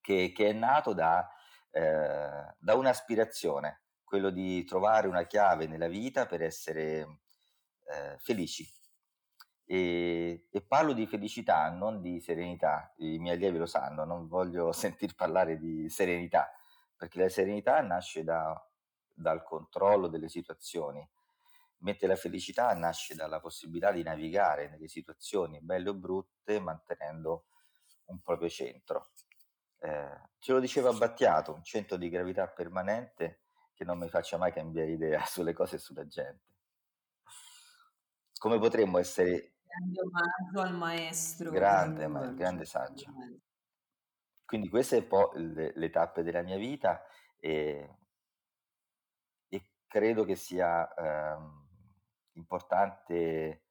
che, 0.00 0.32
che 0.32 0.48
è 0.48 0.52
nato 0.52 0.92
da, 0.92 1.28
eh, 1.70 2.54
da 2.58 2.74
un'aspirazione, 2.74 3.82
quello 4.10 4.30
di 4.30 4.64
trovare 4.64 5.06
una 5.06 5.22
chiave 5.22 5.68
nella 5.68 5.86
vita 5.86 6.26
per 6.26 6.42
essere 6.42 7.20
eh, 7.84 8.16
felici. 8.18 8.68
E, 9.64 10.48
e, 10.50 10.62
parlo 10.62 10.94
di 10.94 11.06
felicità, 11.06 11.70
non 11.70 12.00
di 12.00 12.20
serenità. 12.20 12.92
I 12.96 13.18
miei 13.18 13.36
allievi 13.36 13.58
lo 13.58 13.66
sanno, 13.66 14.04
non 14.04 14.26
voglio 14.26 14.72
sentir 14.74 15.14
parlare 15.14 15.58
di 15.58 15.88
serenità, 15.88 16.50
perché 16.96 17.20
la 17.20 17.28
serenità 17.28 17.80
nasce 17.82 18.24
da, 18.24 18.60
dal 19.14 19.44
controllo 19.44 20.08
delle 20.08 20.28
situazioni, 20.28 21.08
mentre 21.82 22.08
la 22.08 22.16
felicità 22.16 22.74
nasce 22.74 23.14
dalla 23.14 23.38
possibilità 23.38 23.92
di 23.92 24.02
navigare 24.02 24.68
nelle 24.68 24.88
situazioni 24.88 25.60
belle 25.60 25.90
o 25.90 25.94
brutte 25.94 26.58
mantenendo 26.58 27.44
un 28.06 28.20
proprio 28.22 28.48
centro. 28.48 29.10
Eh, 29.78 30.30
ce 30.40 30.52
lo 30.52 30.58
diceva 30.58 30.92
Battiato, 30.92 31.54
un 31.54 31.62
centro 31.62 31.96
di 31.96 32.08
gravità 32.08 32.48
permanente 32.48 33.39
che 33.80 33.86
non 33.86 33.96
mi 33.96 34.10
faccia 34.10 34.36
mai 34.36 34.52
cambiare 34.52 34.90
idea 34.90 35.24
sulle 35.24 35.54
cose 35.54 35.76
e 35.76 35.78
sulla 35.78 36.06
gente. 36.06 36.48
Come 38.38 38.58
potremmo 38.58 38.98
essere... 38.98 39.54
Grande 39.64 40.00
omaggio 40.02 40.60
al 40.60 40.76
maestro. 40.76 41.50
Grande, 41.50 42.06
ma, 42.06 42.26
grande 42.26 42.66
saggio. 42.66 43.10
Quindi 44.44 44.68
queste 44.68 44.96
sono 44.96 45.02
un 45.02 45.08
po' 45.08 45.38
le, 45.38 45.72
le 45.74 45.90
tappe 45.90 46.22
della 46.22 46.42
mia 46.42 46.58
vita 46.58 47.02
e, 47.38 47.96
e 49.48 49.70
credo 49.86 50.24
che 50.24 50.36
sia 50.36 50.92
ehm, 50.92 51.68
importante 52.32 53.64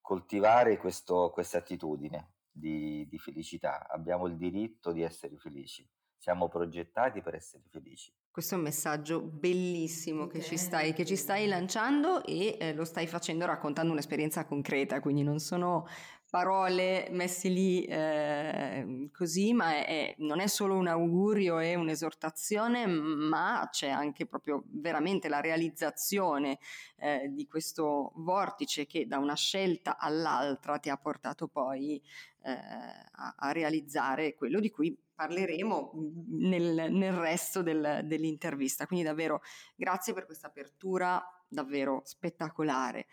coltivare 0.00 0.76
questa 0.76 1.58
attitudine 1.58 2.34
di, 2.48 3.08
di 3.08 3.18
felicità. 3.18 3.88
Abbiamo 3.88 4.26
il 4.26 4.36
diritto 4.36 4.92
di 4.92 5.02
essere 5.02 5.36
felici. 5.36 5.88
Siamo 6.16 6.48
progettati 6.48 7.22
per 7.22 7.34
essere 7.34 7.64
felici. 7.68 8.14
Questo 8.36 8.54
è 8.54 8.58
un 8.58 8.64
messaggio 8.64 9.22
bellissimo 9.22 10.26
che 10.26 10.42
ci 10.42 10.58
stai, 10.58 10.92
che 10.92 11.06
ci 11.06 11.16
stai 11.16 11.46
lanciando 11.46 12.22
e 12.22 12.58
eh, 12.60 12.74
lo 12.74 12.84
stai 12.84 13.06
facendo 13.06 13.46
raccontando 13.46 13.92
un'esperienza 13.92 14.44
concreta, 14.44 15.00
quindi 15.00 15.22
non 15.22 15.38
sono 15.38 15.86
parole 16.28 17.08
messe 17.12 17.48
lì 17.48 17.84
eh, 17.84 19.08
così, 19.10 19.54
ma 19.54 19.76
è, 19.76 19.86
è, 19.86 20.14
non 20.18 20.40
è 20.40 20.48
solo 20.48 20.76
un 20.76 20.86
augurio 20.86 21.60
e 21.60 21.76
un'esortazione, 21.76 22.84
ma 22.86 23.66
c'è 23.72 23.88
anche 23.88 24.26
proprio 24.26 24.64
veramente 24.66 25.30
la 25.30 25.40
realizzazione 25.40 26.58
eh, 26.98 27.30
di 27.32 27.46
questo 27.46 28.12
vortice 28.16 28.84
che 28.84 29.06
da 29.06 29.16
una 29.16 29.34
scelta 29.34 29.96
all'altra 29.96 30.78
ti 30.78 30.90
ha 30.90 30.98
portato 30.98 31.48
poi 31.48 32.02
eh, 32.42 32.50
a, 32.50 33.34
a, 33.34 33.52
realizzare 33.52 34.34
quello 34.34 34.60
di 34.60 34.68
cui 34.68 34.94
parleremo 35.16 35.92
nel, 36.28 36.92
nel 36.92 37.12
resto 37.12 37.62
del, 37.62 38.02
dell'intervista. 38.04 38.86
Quindi 38.86 39.04
davvero 39.04 39.40
grazie 39.74 40.12
per 40.12 40.26
questa 40.26 40.46
apertura 40.46 41.20
davvero 41.48 42.02
spettacolare. 42.04 43.06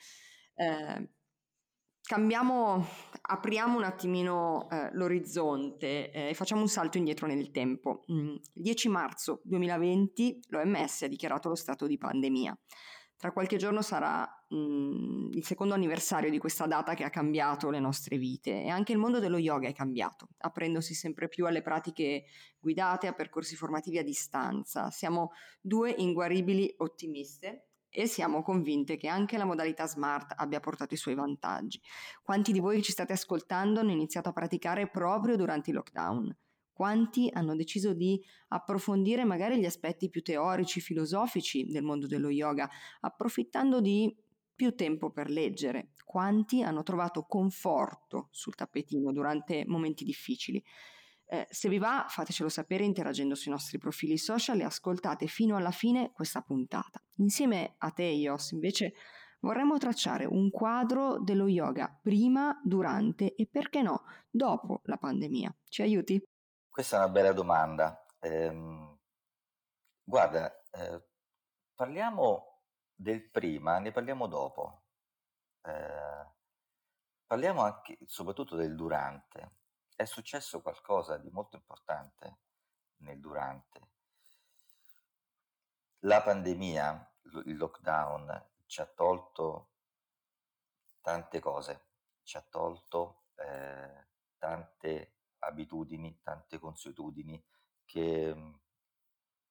Eh, 0.55 1.09
cambiamo, 2.01 2.85
apriamo 3.21 3.77
un 3.77 3.83
attimino 3.83 4.69
eh, 4.69 4.89
l'orizzonte 4.93 6.11
eh, 6.11 6.29
e 6.29 6.33
facciamo 6.33 6.61
un 6.61 6.67
salto 6.67 6.97
indietro 6.97 7.25
nel 7.25 7.49
tempo. 7.51 8.03
Mm, 8.11 8.35
il 8.53 8.61
10 8.61 8.89
marzo 8.89 9.41
2020 9.45 10.41
l'OMS 10.49 11.03
ha 11.03 11.07
dichiarato 11.07 11.49
lo 11.49 11.55
stato 11.55 11.87
di 11.87 11.97
pandemia. 11.97 12.55
Tra 13.15 13.31
qualche 13.31 13.55
giorno 13.55 13.81
sarà 13.81 14.42
mh, 14.53 14.57
mm, 14.57 15.31
il 15.33 15.45
secondo 15.45 15.73
anniversario 15.73 16.29
di 16.29 16.37
questa 16.37 16.67
data 16.67 16.93
che 16.93 17.03
ha 17.03 17.09
cambiato 17.09 17.69
le 17.69 17.79
nostre 17.79 18.17
vite 18.17 18.63
e 18.63 18.69
anche 18.69 18.91
il 18.91 18.97
mondo 18.97 19.19
dello 19.19 19.37
yoga 19.37 19.67
è 19.67 19.73
cambiato, 19.73 20.29
aprendosi 20.37 20.93
sempre 20.93 21.27
più 21.27 21.45
alle 21.45 21.61
pratiche 21.61 22.25
guidate, 22.59 23.07
a 23.07 23.13
percorsi 23.13 23.55
formativi 23.55 23.97
a 23.97 24.03
distanza. 24.03 24.89
Siamo 24.91 25.31
due 25.59 25.91
inguaribili 25.97 26.73
ottimiste 26.77 27.67
e 27.89 28.07
siamo 28.07 28.41
convinte 28.41 28.97
che 28.97 29.07
anche 29.07 29.37
la 29.37 29.45
modalità 29.45 29.87
smart 29.87 30.33
abbia 30.35 30.59
portato 30.59 30.93
i 30.93 30.97
suoi 30.97 31.15
vantaggi. 31.15 31.79
Quanti 32.23 32.51
di 32.51 32.59
voi 32.59 32.77
che 32.77 32.83
ci 32.83 32.91
state 32.91 33.13
ascoltando 33.13 33.79
hanno 33.79 33.91
iniziato 33.91 34.29
a 34.29 34.33
praticare 34.33 34.89
proprio 34.89 35.35
durante 35.35 35.69
il 35.69 35.75
lockdown? 35.75 36.35
Quanti 36.73 37.29
hanno 37.31 37.55
deciso 37.55 37.93
di 37.93 38.19
approfondire 38.47 39.23
magari 39.25 39.59
gli 39.59 39.65
aspetti 39.65 40.09
più 40.09 40.23
teorici, 40.23 40.81
filosofici 40.81 41.67
del 41.67 41.83
mondo 41.83 42.07
dello 42.07 42.29
yoga, 42.29 42.67
approfittando 43.01 43.79
di 43.79 44.11
più 44.63 44.75
tempo 44.75 45.11
per 45.11 45.29
leggere? 45.29 45.89
Quanti 46.05 46.63
hanno 46.63 46.83
trovato 46.83 47.23
conforto 47.23 48.29
sul 48.31 48.55
tappetino 48.55 49.11
durante 49.11 49.65
momenti 49.67 50.05
difficili? 50.05 50.63
Eh, 51.25 51.45
se 51.49 51.67
vi 51.67 51.79
va, 51.79 52.05
fatecelo 52.07 52.47
sapere 52.47 52.85
interagendo 52.85 53.35
sui 53.35 53.51
nostri 53.51 53.77
profili 53.77 54.17
social 54.17 54.61
e 54.61 54.63
ascoltate 54.63 55.27
fino 55.27 55.57
alla 55.57 55.71
fine 55.71 56.13
questa 56.13 56.41
puntata. 56.41 57.03
Insieme 57.15 57.75
a 57.79 57.91
te, 57.91 58.03
Ios, 58.03 58.51
invece, 58.51 58.93
vorremmo 59.41 59.77
tracciare 59.77 60.23
un 60.23 60.49
quadro 60.49 61.19
dello 61.19 61.47
yoga 61.47 61.99
prima, 62.01 62.57
durante 62.63 63.35
e 63.35 63.45
perché 63.51 63.81
no, 63.81 64.03
dopo 64.29 64.79
la 64.85 64.95
pandemia. 64.95 65.53
Ci 65.67 65.81
aiuti? 65.81 66.23
Questa 66.69 66.95
è 66.95 66.99
una 66.99 67.09
bella 67.09 67.33
domanda. 67.33 68.05
Ehm, 68.21 68.97
guarda, 70.05 70.49
eh, 70.71 71.03
parliamo 71.75 72.52
del 72.95 73.29
prima, 73.29 73.79
ne 73.79 73.91
parliamo 73.91 74.27
dopo. 74.27 74.83
Eh, 75.61 76.27
parliamo 77.25 77.61
anche, 77.63 77.97
soprattutto 78.05 78.55
del 78.55 78.75
durante 78.75 79.61
è 79.95 80.05
successo 80.05 80.61
qualcosa 80.61 81.17
di 81.17 81.29
molto 81.29 81.55
importante 81.55 82.39
nel 82.97 83.19
durante. 83.19 83.89
La 85.99 86.21
pandemia, 86.21 87.15
il 87.45 87.55
lockdown, 87.55 88.49
ci 88.65 88.81
ha 88.81 88.85
tolto 88.85 89.69
tante 91.01 91.39
cose, 91.39 91.87
ci 92.23 92.37
ha 92.37 92.41
tolto 92.41 93.27
eh, 93.35 94.07
tante 94.37 95.15
abitudini, 95.39 96.19
tante 96.21 96.59
consuetudini, 96.59 97.41
che, 97.85 98.59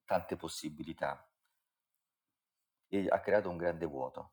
tante 0.04 0.36
possibilità 0.36 1.26
e 2.92 3.06
ha 3.08 3.20
creato 3.20 3.48
un 3.48 3.56
grande 3.56 3.86
vuoto. 3.86 4.32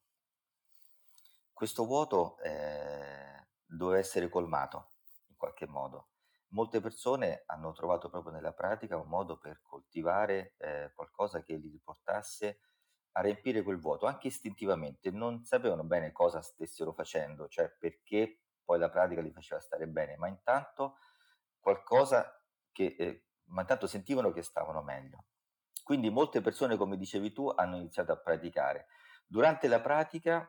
Questo 1.54 1.86
vuoto 1.86 2.38
eh, 2.40 3.48
doveva 3.66 4.00
essere 4.00 4.28
colmato 4.28 4.90
qualche 5.38 5.66
modo. 5.66 6.10
Molte 6.50 6.82
persone 6.82 7.44
hanno 7.46 7.72
trovato 7.72 8.10
proprio 8.10 8.34
nella 8.34 8.52
pratica 8.52 8.98
un 8.98 9.08
modo 9.08 9.38
per 9.38 9.62
coltivare 9.62 10.56
eh, 10.58 10.92
qualcosa 10.94 11.42
che 11.42 11.56
li 11.56 11.70
riportasse 11.70 12.60
a 13.14 13.22
riempire 13.22 13.64
quel 13.64 13.80
vuoto, 13.80 14.08
anche 14.08 14.28
istintivamente, 14.28 15.10
non 15.10 15.46
sapevano 15.46 15.86
bene 15.86 16.12
cosa 16.12 16.42
stessero 16.42 16.92
facendo, 16.92 17.48
cioè 17.48 17.74
perché 17.80 18.42
poi 18.66 18.78
la 18.78 18.90
pratica 18.90 19.22
li 19.22 19.32
faceva 19.32 19.62
stare 19.62 19.88
bene, 19.88 20.18
ma 20.18 20.28
intanto 20.28 20.98
qualcosa 21.60 22.30
che, 22.74 22.96
eh, 23.00 23.26
ma 23.46 23.62
intanto 23.62 23.88
sentivano 23.88 24.32
che 24.32 24.42
stavano 24.42 24.82
meglio. 24.82 25.24
Quindi 25.90 26.12
molte 26.12 26.40
persone, 26.42 26.78
come 26.78 26.98
dicevi 26.98 27.34
tu, 27.34 27.48
hanno 27.48 27.78
iniziato 27.78 28.12
a 28.12 28.18
praticare. 28.18 28.90
Durante 29.26 29.68
la 29.68 29.82
pratica, 29.82 30.48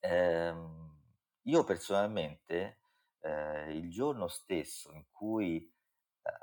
ehm, 0.00 0.98
io 1.42 1.62
personalmente 1.62 2.80
eh, 3.20 3.72
il 3.76 3.88
giorno 3.92 4.26
stesso 4.26 4.90
in 4.90 5.04
cui 5.12 5.72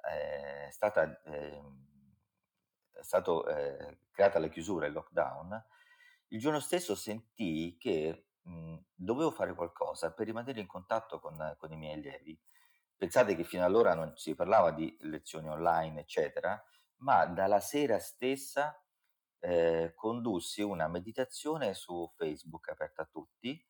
eh, 0.09 0.67
è 0.67 0.71
stata 0.71 1.21
eh, 1.23 1.61
è 2.93 3.03
stato 3.03 3.45
eh, 3.45 4.03
creata 4.09 4.39
la 4.39 4.47
chiusura, 4.47 4.85
il 4.85 4.93
lockdown, 4.93 5.65
il 6.27 6.39
giorno 6.39 6.61
stesso 6.61 6.95
sentii 6.95 7.75
che 7.75 8.27
mh, 8.41 8.77
dovevo 8.95 9.31
fare 9.31 9.53
qualcosa 9.53 10.13
per 10.13 10.27
rimanere 10.27 10.61
in 10.61 10.67
contatto 10.67 11.19
con, 11.19 11.55
con, 11.57 11.73
i 11.73 11.75
miei 11.75 11.95
allievi. 11.95 12.39
Pensate 12.95 13.35
che 13.35 13.43
fino 13.43 13.65
allora 13.65 13.95
non 13.95 14.15
si 14.15 14.33
parlava 14.33 14.71
di 14.71 14.95
lezioni 15.01 15.49
online, 15.49 15.99
eccetera, 15.99 16.63
ma 16.97 17.25
dalla 17.25 17.59
sera 17.59 17.99
stessa 17.99 18.79
eh, 19.39 19.93
condussi 19.95 20.61
una 20.61 20.87
meditazione 20.87 21.73
su 21.73 22.11
Facebook 22.15 22.69
aperta 22.69 23.03
a 23.03 23.09
tutti, 23.11 23.63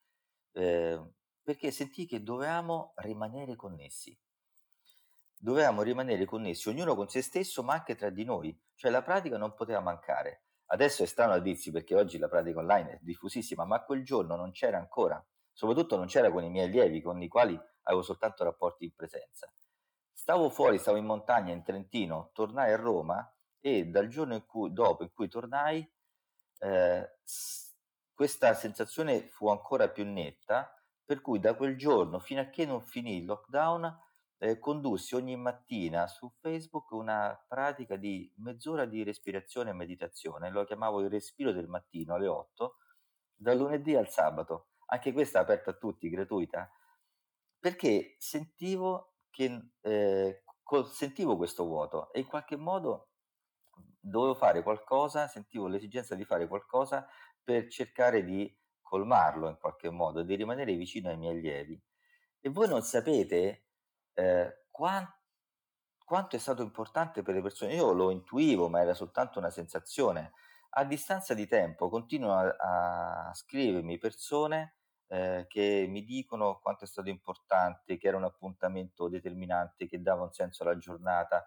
eh, 0.52 1.12
perché 1.42 1.70
sentii 1.70 2.06
che 2.06 2.22
dovevamo 2.22 2.92
rimanere 2.96 3.56
connessi. 3.56 4.18
Dovevamo 5.40 5.82
rimanere 5.82 6.24
connessi, 6.24 6.68
ognuno 6.68 6.94
con 6.94 7.08
se 7.08 7.22
stesso, 7.22 7.62
ma 7.62 7.74
anche 7.74 7.94
tra 7.94 8.10
di 8.10 8.24
noi, 8.24 8.58
cioè 8.74 8.90
la 8.90 9.02
pratica 9.02 9.38
non 9.38 9.54
poteva 9.54 9.80
mancare. 9.80 10.42
Adesso 10.70 11.02
è 11.02 11.06
strano 11.06 11.32
a 11.32 11.38
dirsi 11.38 11.70
perché 11.70 11.94
oggi 11.94 12.18
la 12.18 12.28
pratica 12.28 12.58
online 12.58 12.94
è 12.94 12.98
diffusissima, 13.00 13.64
ma 13.64 13.82
quel 13.84 14.04
giorno 14.04 14.36
non 14.36 14.50
c'era 14.50 14.78
ancora, 14.78 15.24
soprattutto 15.52 15.96
non 15.96 16.06
c'era 16.06 16.30
con 16.30 16.44
i 16.44 16.50
miei 16.50 16.66
allievi 16.66 17.00
con 17.00 17.22
i 17.22 17.28
quali 17.28 17.58
avevo 17.84 18.02
soltanto 18.02 18.44
rapporti 18.44 18.84
in 18.84 18.94
presenza. 18.94 19.50
Stavo 20.18 20.50
fuori, 20.50 20.78
stavo 20.78 20.96
in 20.96 21.04
montagna 21.04 21.52
in 21.52 21.62
Trentino, 21.62 22.30
tornai 22.34 22.72
a 22.72 22.76
Roma 22.76 23.32
e 23.60 23.86
dal 23.86 24.08
giorno 24.08 24.34
in 24.34 24.44
cui, 24.44 24.72
dopo 24.72 25.04
in 25.04 25.12
cui 25.12 25.28
tornai, 25.28 25.88
eh, 26.58 27.18
questa 28.12 28.52
sensazione 28.54 29.28
fu 29.28 29.48
ancora 29.48 29.88
più 29.88 30.04
netta, 30.04 30.74
per 31.04 31.20
cui 31.20 31.38
da 31.38 31.54
quel 31.54 31.76
giorno 31.76 32.18
fino 32.18 32.40
a 32.40 32.46
che 32.46 32.66
non 32.66 32.82
finì 32.82 33.18
il 33.18 33.26
lockdown 33.26 33.96
eh, 34.38 34.58
condussi 34.58 35.14
ogni 35.14 35.36
mattina 35.36 36.08
su 36.08 36.28
Facebook 36.40 36.90
una 36.90 37.40
pratica 37.46 37.94
di 37.94 38.30
mezz'ora 38.38 38.86
di 38.86 39.04
respirazione 39.04 39.70
e 39.70 39.74
meditazione, 39.74 40.50
lo 40.50 40.64
chiamavo 40.64 41.00
il 41.00 41.10
respiro 41.10 41.52
del 41.52 41.68
mattino 41.68 42.14
alle 42.14 42.26
8, 42.26 42.76
dal 43.36 43.56
lunedì 43.56 43.94
al 43.94 44.10
sabato. 44.10 44.70
Anche 44.86 45.12
questa 45.12 45.38
aperta 45.38 45.70
a 45.70 45.74
tutti, 45.74 46.10
gratuita, 46.10 46.68
perché 47.60 48.16
sentivo 48.18 49.12
che 49.30 49.70
eh, 49.80 50.42
sentivo 50.90 51.36
questo 51.36 51.64
vuoto 51.64 52.12
e 52.12 52.20
in 52.20 52.26
qualche 52.26 52.56
modo 52.56 53.08
dovevo 54.00 54.34
fare 54.34 54.62
qualcosa, 54.62 55.28
sentivo 55.28 55.66
l'esigenza 55.66 56.14
di 56.14 56.24
fare 56.24 56.46
qualcosa 56.46 57.06
per 57.42 57.68
cercare 57.68 58.24
di 58.24 58.54
colmarlo 58.82 59.48
in 59.48 59.58
qualche 59.58 59.90
modo, 59.90 60.22
di 60.22 60.34
rimanere 60.34 60.74
vicino 60.74 61.10
ai 61.10 61.16
miei 61.16 61.36
allievi. 61.36 61.80
E 62.40 62.48
voi 62.50 62.68
non 62.68 62.82
sapete 62.82 63.66
eh, 64.14 64.64
quant- 64.70 65.16
quanto 66.04 66.36
è 66.36 66.38
stato 66.38 66.62
importante 66.62 67.22
per 67.22 67.34
le 67.34 67.42
persone. 67.42 67.74
Io 67.74 67.92
lo 67.92 68.10
intuivo, 68.10 68.68
ma 68.68 68.80
era 68.80 68.94
soltanto 68.94 69.38
una 69.38 69.50
sensazione. 69.50 70.32
A 70.70 70.84
distanza 70.84 71.34
di 71.34 71.46
tempo 71.46 71.88
continuano 71.88 72.54
a, 72.58 73.28
a 73.28 73.34
scrivermi 73.34 73.98
persone 73.98 74.77
eh, 75.08 75.46
che 75.48 75.86
mi 75.88 76.04
dicono 76.04 76.58
quanto 76.62 76.84
è 76.84 76.86
stato 76.86 77.08
importante, 77.08 77.96
che 77.96 78.08
era 78.08 78.16
un 78.16 78.24
appuntamento 78.24 79.08
determinante, 79.08 79.86
che 79.86 80.00
dava 80.02 80.22
un 80.22 80.32
senso 80.32 80.62
alla 80.62 80.78
giornata. 80.78 81.46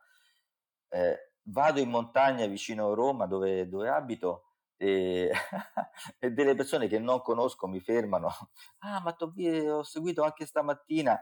Eh, 0.89 1.33
vado 1.43 1.79
in 1.79 1.89
montagna 1.89 2.45
vicino 2.47 2.91
a 2.91 2.93
Roma, 2.93 3.25
dove, 3.27 3.67
dove 3.67 3.89
abito, 3.89 4.51
e, 4.77 5.31
e, 6.19 6.31
delle 6.31 6.55
persone 6.55 6.87
che 6.87 6.97
non 6.97 7.21
conosco 7.21 7.67
mi 7.67 7.79
fermano. 7.79 8.29
Ah, 8.79 8.99
ma 8.99 9.15
ho 9.19 9.83
seguito 9.83 10.23
anche 10.23 10.45
stamattina, 10.47 11.19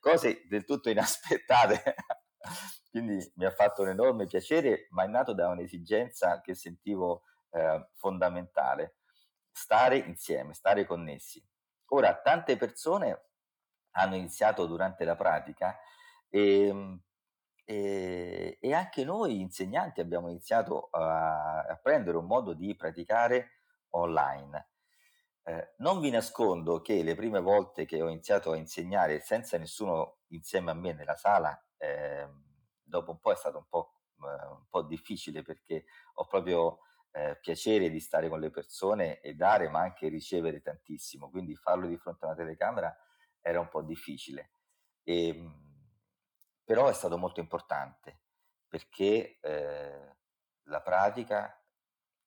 cose 0.00 0.46
del 0.48 0.64
tutto 0.64 0.88
inaspettate. 0.88 1.94
Quindi 2.90 3.32
mi 3.34 3.44
ha 3.44 3.50
fatto 3.50 3.82
un 3.82 3.88
enorme 3.88 4.26
piacere, 4.26 4.86
ma 4.90 5.04
è 5.04 5.06
nato 5.06 5.34
da 5.34 5.48
un'esigenza 5.48 6.40
che 6.40 6.54
sentivo 6.54 7.24
eh, 7.50 7.90
fondamentale, 7.96 8.96
stare 9.50 9.98
insieme, 9.98 10.54
stare 10.54 10.86
connessi. 10.86 11.44
Ora, 11.88 12.20
tante 12.20 12.56
persone 12.56 13.26
hanno 13.92 14.16
iniziato 14.16 14.66
durante 14.66 15.04
la 15.04 15.14
pratica 15.16 15.78
e, 16.28 16.66
ehm, 16.66 17.00
e, 17.64 18.58
e 18.60 18.72
anche 18.72 19.04
noi 19.04 19.40
insegnanti 19.40 20.00
abbiamo 20.00 20.28
iniziato 20.28 20.88
a, 20.90 21.62
a, 21.62 21.76
prendere 21.82 22.16
un 22.16 22.26
modo 22.26 22.54
di 22.54 22.74
praticare 22.76 23.62
online. 23.90 24.68
Eh, 25.42 25.74
non 25.78 26.00
vi 26.00 26.10
nascondo 26.10 26.80
che 26.80 27.02
le 27.02 27.14
prime 27.14 27.40
volte 27.40 27.84
che 27.84 28.02
ho 28.02 28.08
iniziato 28.08 28.52
a 28.52 28.56
insegnare 28.56 29.20
senza 29.20 29.58
nessuno 29.58 30.18
insieme 30.28 30.70
a 30.70 30.74
me 30.74 30.92
nella 30.92 31.16
sala, 31.16 31.60
eh, 31.76 32.28
dopo 32.82 33.12
un 33.12 33.20
po' 33.20 33.32
è 33.32 33.36
stato 33.36 33.58
un 33.58 33.66
po', 33.68 34.00
eh, 34.22 34.46
un 34.46 34.66
po 34.68 34.82
difficile 34.82 35.42
perché 35.42 35.84
ho 36.14 36.26
proprio 36.26 36.80
eh, 37.16 37.38
piacere 37.40 37.88
di 37.88 37.98
stare 37.98 38.28
con 38.28 38.40
le 38.40 38.50
persone 38.50 39.20
e 39.20 39.34
dare, 39.34 39.70
ma 39.70 39.80
anche 39.80 40.08
ricevere 40.08 40.60
tantissimo. 40.60 41.30
Quindi 41.30 41.56
farlo 41.56 41.86
di 41.86 41.96
fronte 41.96 42.26
a 42.26 42.28
una 42.28 42.36
telecamera 42.36 42.94
era 43.40 43.58
un 43.58 43.68
po' 43.68 43.80
difficile. 43.80 44.50
E, 45.02 45.28
ehm, 45.28 45.64
però 46.62 46.88
è 46.88 46.92
stato 46.92 47.16
molto 47.16 47.40
importante 47.40 48.20
perché 48.68 49.38
eh, 49.40 50.16
la 50.64 50.82
pratica 50.82 51.58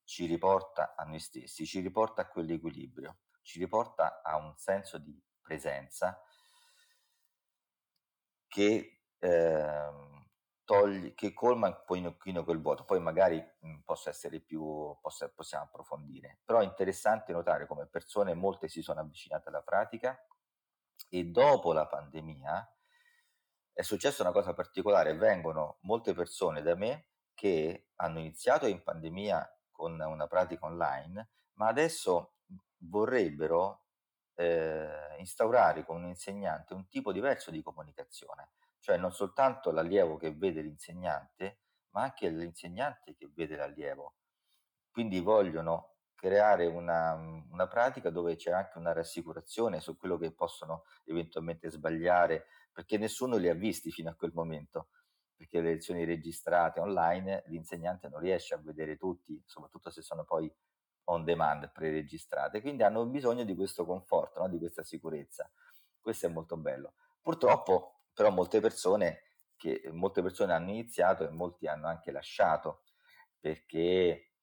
ci 0.06 0.26
riporta 0.26 0.96
a 0.96 1.04
noi 1.04 1.20
stessi, 1.20 1.68
ci 1.68 1.82
riporta 1.82 2.24
a 2.24 2.28
quell'equilibrio, 2.28 3.20
ci 3.44 3.60
riporta 3.60 4.24
a 4.24 4.38
un 4.38 4.56
senso 4.58 4.98
di 4.98 5.22
presenza 5.40 6.20
che 8.48 9.02
eh, 9.20 10.19
togli, 10.70 11.16
che 11.16 11.34
colma 11.34 11.68
un 11.68 12.14
pochino 12.14 12.44
quel 12.44 12.62
vuoto. 12.62 12.84
Poi 12.84 13.00
magari 13.00 13.38
mh, 13.38 13.68
mm, 13.68 13.80
posso 13.80 14.10
essere 14.10 14.40
più, 14.40 14.96
posso, 15.02 15.28
possiamo 15.34 15.64
approfondire. 15.64 16.42
Però 16.46 16.60
è 16.60 16.64
interessante 16.64 17.34
notare 17.34 17.66
come 17.66 17.88
persone, 17.88 18.36
molte 18.36 18.68
si 18.68 18.84
sono 18.84 19.00
avvicinate 19.00 19.50
alla 19.50 19.64
pratica 19.64 20.16
e 21.10 21.24
dopo 21.26 21.74
la 21.74 21.88
pandemia 21.88 22.72
è 23.74 23.82
successa 23.82 24.22
una 24.22 24.32
cosa 24.32 24.54
particolare, 24.54 25.16
vengono 25.16 25.80
molte 25.82 26.14
persone 26.14 26.62
da 26.62 26.76
me 26.76 27.08
che 27.34 27.88
hanno 27.96 28.20
iniziato 28.20 28.68
in 28.68 28.84
pandemia 28.84 29.62
con 29.72 30.00
una 30.00 30.28
pratica 30.28 30.68
online, 30.68 31.30
ma 31.54 31.68
adesso 31.68 32.36
vorrebbero 32.82 33.86
eh, 34.36 35.16
instaurare 35.18 35.84
con 35.84 36.04
un 36.04 36.10
insegnante 36.10 36.76
un 36.76 36.88
tipo 36.88 37.12
diverso 37.12 37.50
di 37.50 37.64
comunicazione 37.64 38.52
cioè 38.80 38.98
non 38.98 39.12
soltanto 39.12 39.72
l'allievo 39.72 40.18
che 40.18 40.34
vede 40.34 40.62
l'insegnante, 40.62 41.60
ma 41.92 42.04
anche 42.04 42.30
l'insegnante 42.30 43.16
che 43.16 43.30
vede 43.34 43.56
l'allievo. 43.56 44.16
Quindi 44.90 45.20
vogliono 45.20 45.96
creare 46.16 46.66
una, 46.66 47.14
una, 47.14 47.68
pratica 47.68 48.10
dove 48.10 48.36
c'è 48.36 48.52
anche 48.52 48.78
una 48.78 48.92
rassicurazione 48.92 49.80
su 49.80 49.96
quello 49.96 50.18
che 50.18 50.34
possono 50.34 50.84
eventualmente 51.06 51.70
sbagliare, 51.70 52.48
perché 52.74 52.98
nessuno 52.98 53.38
li 53.38 53.48
ha 53.48 53.54
visti 53.54 53.92
fino 53.92 54.10
a 54.10 54.16
quel 54.16 54.32
momento, 54.34 54.90
perché 55.36 55.62
le 55.62 55.74
lezioni 55.74 56.04
registrate 56.04 56.82
online 56.82 57.44
l'insegnante 57.48 58.10
non 58.10 58.20
riesce 58.20 58.54
a 58.54 58.58
vedere 58.58 58.98
tutti, 58.98 59.42
soprattutto 59.46 59.90
se 59.90 60.02
sono 60.02 60.26
poi 60.26 60.54
on 61.06 61.24
demand, 61.24 61.72
preregistrate, 61.72 62.62
quindi 62.62 62.84
hanno 62.84 63.06
bisogno 63.06 63.44
di 63.44 63.56
questo 63.56 63.86
conforto, 63.86 64.42
no? 64.42 64.50
di 64.50 64.58
questa 64.58 64.84
sicurezza. 64.84 65.50
Questo 66.00 66.28
è 66.28 66.30
molto 66.30 66.58
bello. 66.58 66.94
Purtroppo 67.22 67.99
però 68.14 68.30
molte 68.30 68.60
persone, 68.60 69.24
che, 69.56 69.90
molte 69.92 70.22
persone 70.22 70.54
hanno 70.54 70.70
iniziato 70.70 71.26
e 71.26 71.30
molti 71.30 71.68
hanno 71.68 71.88
anche 71.88 72.12
lasciato 72.12 72.84
perché 73.40 74.34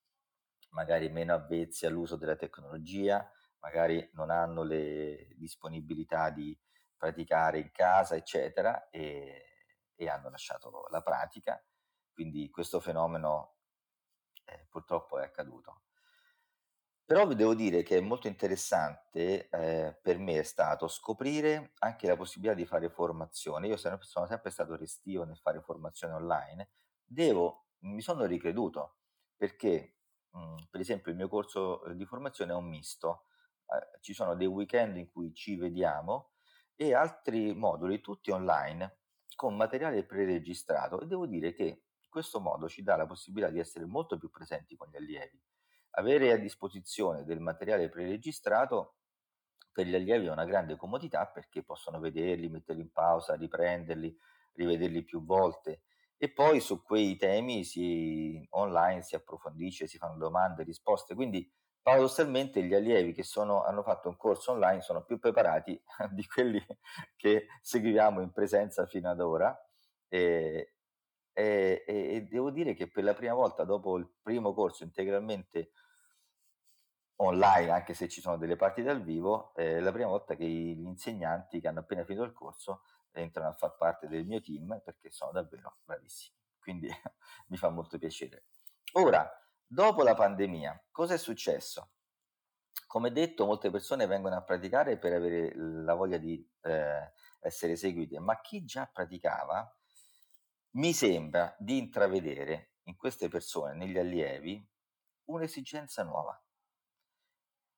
magari 0.71 1.09
meno 1.09 1.35
avvezzi 1.35 1.87
all'uso 1.87 2.17
della 2.17 2.37
tecnologia, 2.37 3.31
magari 3.61 4.09
non 4.13 4.31
hanno 4.31 4.63
le 4.63 5.29
disponibilità 5.37 6.31
di 6.31 6.59
praticare 6.97 7.59
in 7.59 7.71
casa, 7.73 8.17
eccetera, 8.17 8.89
e, 8.91 9.45
e 9.95 10.09
hanno 10.09 10.31
lasciato 10.31 10.87
la 10.91 11.03
pratica. 11.03 11.63
Quindi 12.13 12.51
questo 12.51 12.81
fenomeno 12.81 13.57
eh, 14.45 14.67
purtroppo 14.69 15.19
è 15.19 15.25
accaduto. 15.25 15.83
Però 17.07 17.25
vi 17.25 17.37
devo 17.37 17.55
dire 17.55 17.85
che 17.85 17.99
è 17.99 18.01
molto 18.01 18.27
interessante, 18.27 19.49
eh, 19.49 19.97
per 20.03 20.19
me 20.19 20.41
è 20.41 20.43
stato 20.43 20.89
scoprire 20.89 21.75
anche 21.79 22.09
la 22.09 22.17
possibilità 22.17 22.57
di 22.57 22.67
fare 22.67 22.91
formazione. 22.91 23.69
Io 23.69 23.77
sono, 23.77 23.97
sempre 24.03 24.51
stato 24.51 24.75
restio 24.75 25.23
nel 25.23 25.39
fare 25.39 25.61
formazione 25.61 26.15
online. 26.15 26.71
Devo, 27.05 27.67
mi 27.83 28.01
sono 28.01 28.25
ricreduto 28.25 28.97
perché, 29.37 29.99
mh, 30.31 30.39
mm, 30.41 30.57
per 30.69 30.81
esempio, 30.81 31.13
il 31.13 31.17
mio 31.17 31.29
corso 31.29 31.85
eh, 31.85 31.95
di 31.95 32.05
formazione 32.05 32.51
è 32.51 32.57
un 32.57 32.67
misto. 32.69 33.27
Eh, 33.67 34.01
ci 34.01 34.13
sono 34.13 34.35
dei 34.35 34.49
weekend 34.49 34.97
in 34.97 35.09
cui 35.13 35.33
ci 35.33 35.55
vediamo 35.55 36.33
e 36.75 36.93
altri 36.93 37.55
moduli 37.55 38.01
tutti 38.01 38.33
online 38.33 38.99
con 39.37 39.55
materiale 39.57 40.05
preregistrato 40.05 41.01
e 41.01 41.07
devo 41.07 41.27
dire 41.27 41.53
che 41.53 41.85
questo 42.09 42.41
modo 42.41 42.69
ci 42.69 42.83
dà 42.83 42.97
la 42.97 43.07
possibilità 43.07 43.53
di 43.53 43.61
essere 43.61 43.85
molto 43.87 44.19
più 44.19 44.29
presenti 44.29 44.75
con 44.77 44.89
gli 44.89 44.97
allievi 44.97 45.41
avere 45.99 46.33
a 46.33 46.37
disposizione 46.37 47.25
del 47.25 47.41
materiale 47.41 47.89
preregistrato 47.89 48.97
per 49.73 49.87
gli 49.87 49.95
allievi 49.95 50.27
è 50.27 50.31
una 50.31 50.45
grande 50.45 50.77
comodità 50.77 51.27
perché 51.27 51.63
possono 51.63 51.99
vederli, 51.99 52.49
metterli 52.49 52.81
in 52.81 52.93
pausa, 52.93 53.35
riprenderli, 53.35 54.17
rivederli 54.55 55.05
più 55.05 55.25
volte. 55.25 55.83
E 56.17 56.33
poi 56.33 56.61
su 56.61 56.83
quei 56.83 57.17
temi 57.17 57.63
si, 57.63 58.47
online 58.53 59.03
si 59.03 59.15
approfondisce, 59.15 59.87
si 59.87 59.99
fanno 59.99 60.17
domande, 60.17 60.63
risposte, 60.63 61.15
quindi 61.15 61.47
paradossalmente 61.83 62.63
gli 62.63 62.73
allievi 62.73 63.13
che 63.13 63.23
sono, 63.23 63.63
hanno 63.65 63.83
fatto 63.83 64.09
un 64.09 64.17
corso 64.17 64.53
online 64.53 64.81
sono 64.81 65.05
più 65.05 65.19
preparati 65.19 65.81
di 66.11 66.27
quelli 66.27 66.65
che 67.17 67.47
seguiamo 67.61 68.23
in 68.23 68.33
presenza 68.33 68.87
fino 68.87 69.11
ad 69.11 69.21
ora. 69.21 69.55
E, 70.09 70.73
e, 71.35 71.85
e, 71.87 72.23
devo 72.23 72.51
dire 72.51 72.73
che 72.73 72.89
per 72.89 73.05
la 73.05 73.13
prima 73.13 73.35
volta 73.35 73.65
dopo 73.65 73.99
il 73.99 74.11
primo 74.23 74.55
corso 74.55 74.85
integralmente 74.85 75.73
online, 77.17 77.71
anche 77.71 77.95
se 77.95 78.09
ci 78.09 78.21
sono 78.21 78.37
delle 78.37 78.57
parti 78.57 78.83
dal 78.83 79.03
vivo, 79.03 79.55
è 79.55 79.81
la 79.81 79.93
prima 79.93 80.09
volta 80.09 80.35
che 80.35 80.45
gli 80.45 80.85
insegnanti 80.85 81.61
che 81.61 81.69
hanno 81.69 81.81
appena 81.81 82.05
finito 82.05 82.25
il 82.25 82.33
corso 82.33 82.83
entrano 83.13 83.49
a 83.49 83.55
far 83.55 83.77
parte 83.77 84.09
del 84.09 84.27
mio 84.27 84.41
team 84.41 84.81
perché 84.85 85.11
sono 85.11 85.33
davvero 85.33 85.79
bravissimi. 85.85 86.37
Quindi 86.59 86.89
mi 87.49 87.57
fa 87.57 87.71
molto 87.71 87.99
piacere. 87.99 88.47
Ora, 88.93 89.29
dopo 89.67 90.03
la 90.03 90.15
pandemia, 90.15 90.89
cosa 90.91 91.15
è 91.15 91.19
successo? 91.19 91.91
Come 92.87 93.11
detto, 93.11 93.47
molte 93.47 93.71
persone 93.71 94.07
vengono 94.07 94.37
a 94.37 94.43
praticare 94.43 94.99
per 94.99 95.13
avere 95.13 95.53
la 95.57 95.95
voglia 95.95 96.19
di 96.19 96.47
eh, 96.63 97.13
essere 97.41 97.77
seguite, 97.77 98.19
ma 98.21 98.41
chi 98.41 98.65
già 98.65 98.87
praticava 98.87 99.75
mi 100.73 100.93
sembra 100.93 101.55
di 101.59 101.79
intravedere 101.79 102.75
in 102.85 102.97
queste 102.97 103.29
persone, 103.29 103.75
negli 103.75 103.99
allievi, 103.99 104.65
un'esigenza 105.25 106.05
nuova. 106.05 106.41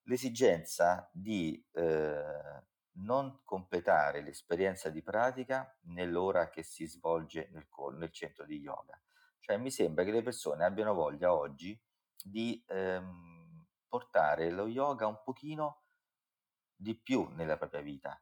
L'esigenza 0.09 1.09
di 1.13 1.63
eh, 1.73 2.63
non 3.01 3.41
completare 3.45 4.23
l'esperienza 4.23 4.89
di 4.89 5.03
pratica 5.03 5.77
nell'ora 5.83 6.49
che 6.49 6.63
si 6.63 6.87
svolge 6.87 7.49
nel, 7.53 7.67
nel 7.97 8.11
centro 8.11 8.47
di 8.47 8.59
yoga. 8.59 9.01
Cioè 9.39 9.59
mi 9.59 9.71
sembra 9.71 10.05
che 10.05 10.11
le 10.11 10.23
persone 10.23 10.65
abbiano 10.65 10.95
voglia 10.95 11.35
oggi 11.35 11.79
di 12.23 12.63
ehm, 12.67 13.67
portare 13.87 14.51
lo 14.51 14.67
yoga 14.67 15.07
un 15.07 15.21
pochino 15.23 15.83
di 16.75 16.95
più 16.95 17.29
nella 17.33 17.57
propria 17.57 17.81
vita. 17.81 18.21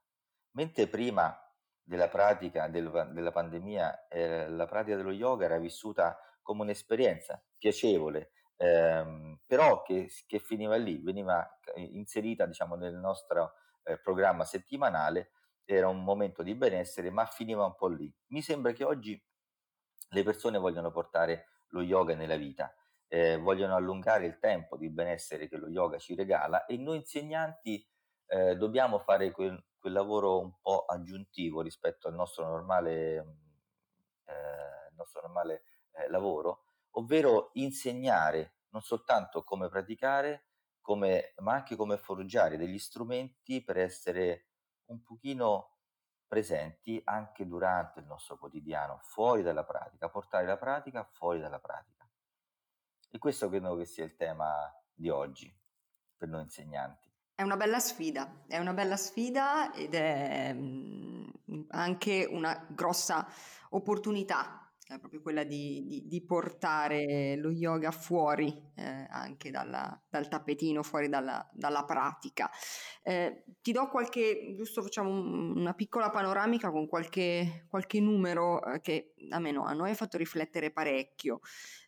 Mentre 0.53 0.89
prima 0.89 1.39
della 1.83 2.09
pratica 2.09 2.69
del, 2.69 3.11
della 3.13 3.31
pandemia, 3.31 4.09
eh, 4.09 4.49
la 4.49 4.67
pratica 4.67 4.97
dello 4.97 5.13
yoga 5.13 5.45
era 5.45 5.59
vissuta 5.59 6.19
come 6.43 6.63
un'esperienza 6.63 7.43
piacevole, 7.57 8.33
ehm, 8.57 9.41
però 9.47 9.83
che, 9.83 10.11
che, 10.27 10.39
finiva 10.39 10.77
lì, 10.77 10.99
veniva 11.03 11.49
inserita 11.77 12.47
diciamo, 12.47 12.75
nel 12.75 12.95
nostro 12.95 13.53
eh, 13.85 13.99
programma 13.99 14.45
settimanale, 14.45 15.31
era 15.65 15.89
un 15.89 16.03
momento 16.05 16.43
di 16.43 16.55
benessere, 16.55 17.11
ma 17.11 17.27
finiva 17.27 17.65
un 17.65 17.75
po' 17.75 17.89
lì. 17.89 18.13
Mi 18.29 18.41
sembra 18.41 18.73
che 18.73 18.85
oggi 18.85 19.21
le 20.11 20.23
persone 20.23 20.59
vogliono 20.59 20.91
portare 20.91 21.49
lo 21.71 21.83
yoga 21.83 22.15
nella 22.15 22.37
vita, 22.37 22.73
eh, 23.09 23.37
vogliono 23.37 23.75
allungare 23.75 24.27
il 24.27 24.39
tempo 24.39 24.77
di 24.77 24.89
benessere 24.91 25.49
che 25.49 25.57
lo 25.57 25.69
yoga 25.69 25.99
ci 25.99 26.15
regala 26.15 26.65
e 26.67 26.77
noi 26.77 26.99
insegnanti 26.99 27.85
eh, 28.27 28.57
dobbiamo 28.57 28.99
fare 28.99 29.31
quel, 29.31 29.63
quel, 29.79 29.93
lavoro 29.93 30.41
un 30.41 30.53
po' 30.61 30.85
aggiuntivo 30.85 31.61
rispetto 31.61 32.09
al 32.09 32.15
nostro 32.15 32.47
normale, 32.47 33.15
eh, 34.25 34.93
nostro 34.97 35.21
normale 35.23 35.63
eh, 35.93 36.09
lavoro, 36.09 36.66
ovvero 36.99 37.51
insegnare 37.55 38.57
non 38.71 38.83
soltanto 38.83 39.43
come 39.43 39.69
praticare, 39.69 40.49
come, 40.81 41.33
ma 41.39 41.55
anche 41.55 41.77
come 41.77 41.97
forgiare 41.97 42.57
degli 42.57 42.79
strumenti 42.79 43.63
per 43.63 43.79
essere 43.79 44.49
un 44.87 45.03
pochino 45.03 45.79
presenti 46.27 47.01
anche 47.05 47.47
durante 47.47 48.01
il 48.01 48.07
nostro 48.07 48.39
quotidiano, 48.39 48.99
fuori 49.03 49.43
dalla 49.43 49.65
pratica, 49.65 50.11
portare 50.11 50.47
la 50.47 50.59
pratica 50.59 51.05
fuori 51.05 51.41
dalla 51.41 51.59
pratica. 51.59 52.09
E 53.11 53.19
questo 53.19 53.49
credo 53.49 53.77
che 53.77 53.85
sia 53.85 54.05
il 54.05 54.17
tema 54.17 54.71
di 54.93 55.09
oggi 55.09 55.53
per 56.17 56.29
noi 56.29 56.43
insegnanti. 56.43 57.11
È 57.35 57.43
una 57.43 57.57
bella 57.57 57.79
sfida, 57.79 58.45
è 58.47 58.59
una 58.59 58.73
bella 58.73 58.97
sfida 58.97 59.73
ed 59.73 59.95
è 59.95 60.53
mm, 60.53 61.27
anche 61.69 62.27
una 62.29 62.67
grossa 62.69 63.27
opportunità 63.71 64.66
è 64.95 64.99
proprio 65.01 65.21
quella 65.21 65.43
di, 65.43 65.85
di, 65.87 66.07
di, 66.07 66.25
portare 66.25 67.35
lo 67.37 67.51
yoga 67.51 67.91
fuori 67.91 68.55
eh, 68.77 69.07
anche 69.11 69.51
dalla, 69.51 70.01
dal 70.09 70.29
tappetino, 70.29 70.83
fuori 70.85 71.09
dalla, 71.09 71.49
dalla 71.53 71.85
pratica. 71.85 72.49
Eh, 73.03 73.45
ti 73.61 73.73
do 73.73 73.89
qualche, 73.89 74.55
giusto 74.57 74.83
facciamo 74.83 75.11
un, 75.11 75.57
una 75.57 75.75
piccola 75.75 76.11
panoramica 76.11 76.71
con 76.71 76.87
qualche, 76.87 77.67
qualche 77.69 78.01
numero 78.01 78.63
eh, 78.65 78.81
che 78.81 79.15
almeno 79.31 79.65
a 79.65 79.73
noi 79.73 79.91
ha 79.91 79.95
fatto 79.95 80.17
riflettere 80.17 80.71
parecchio. 80.71 81.41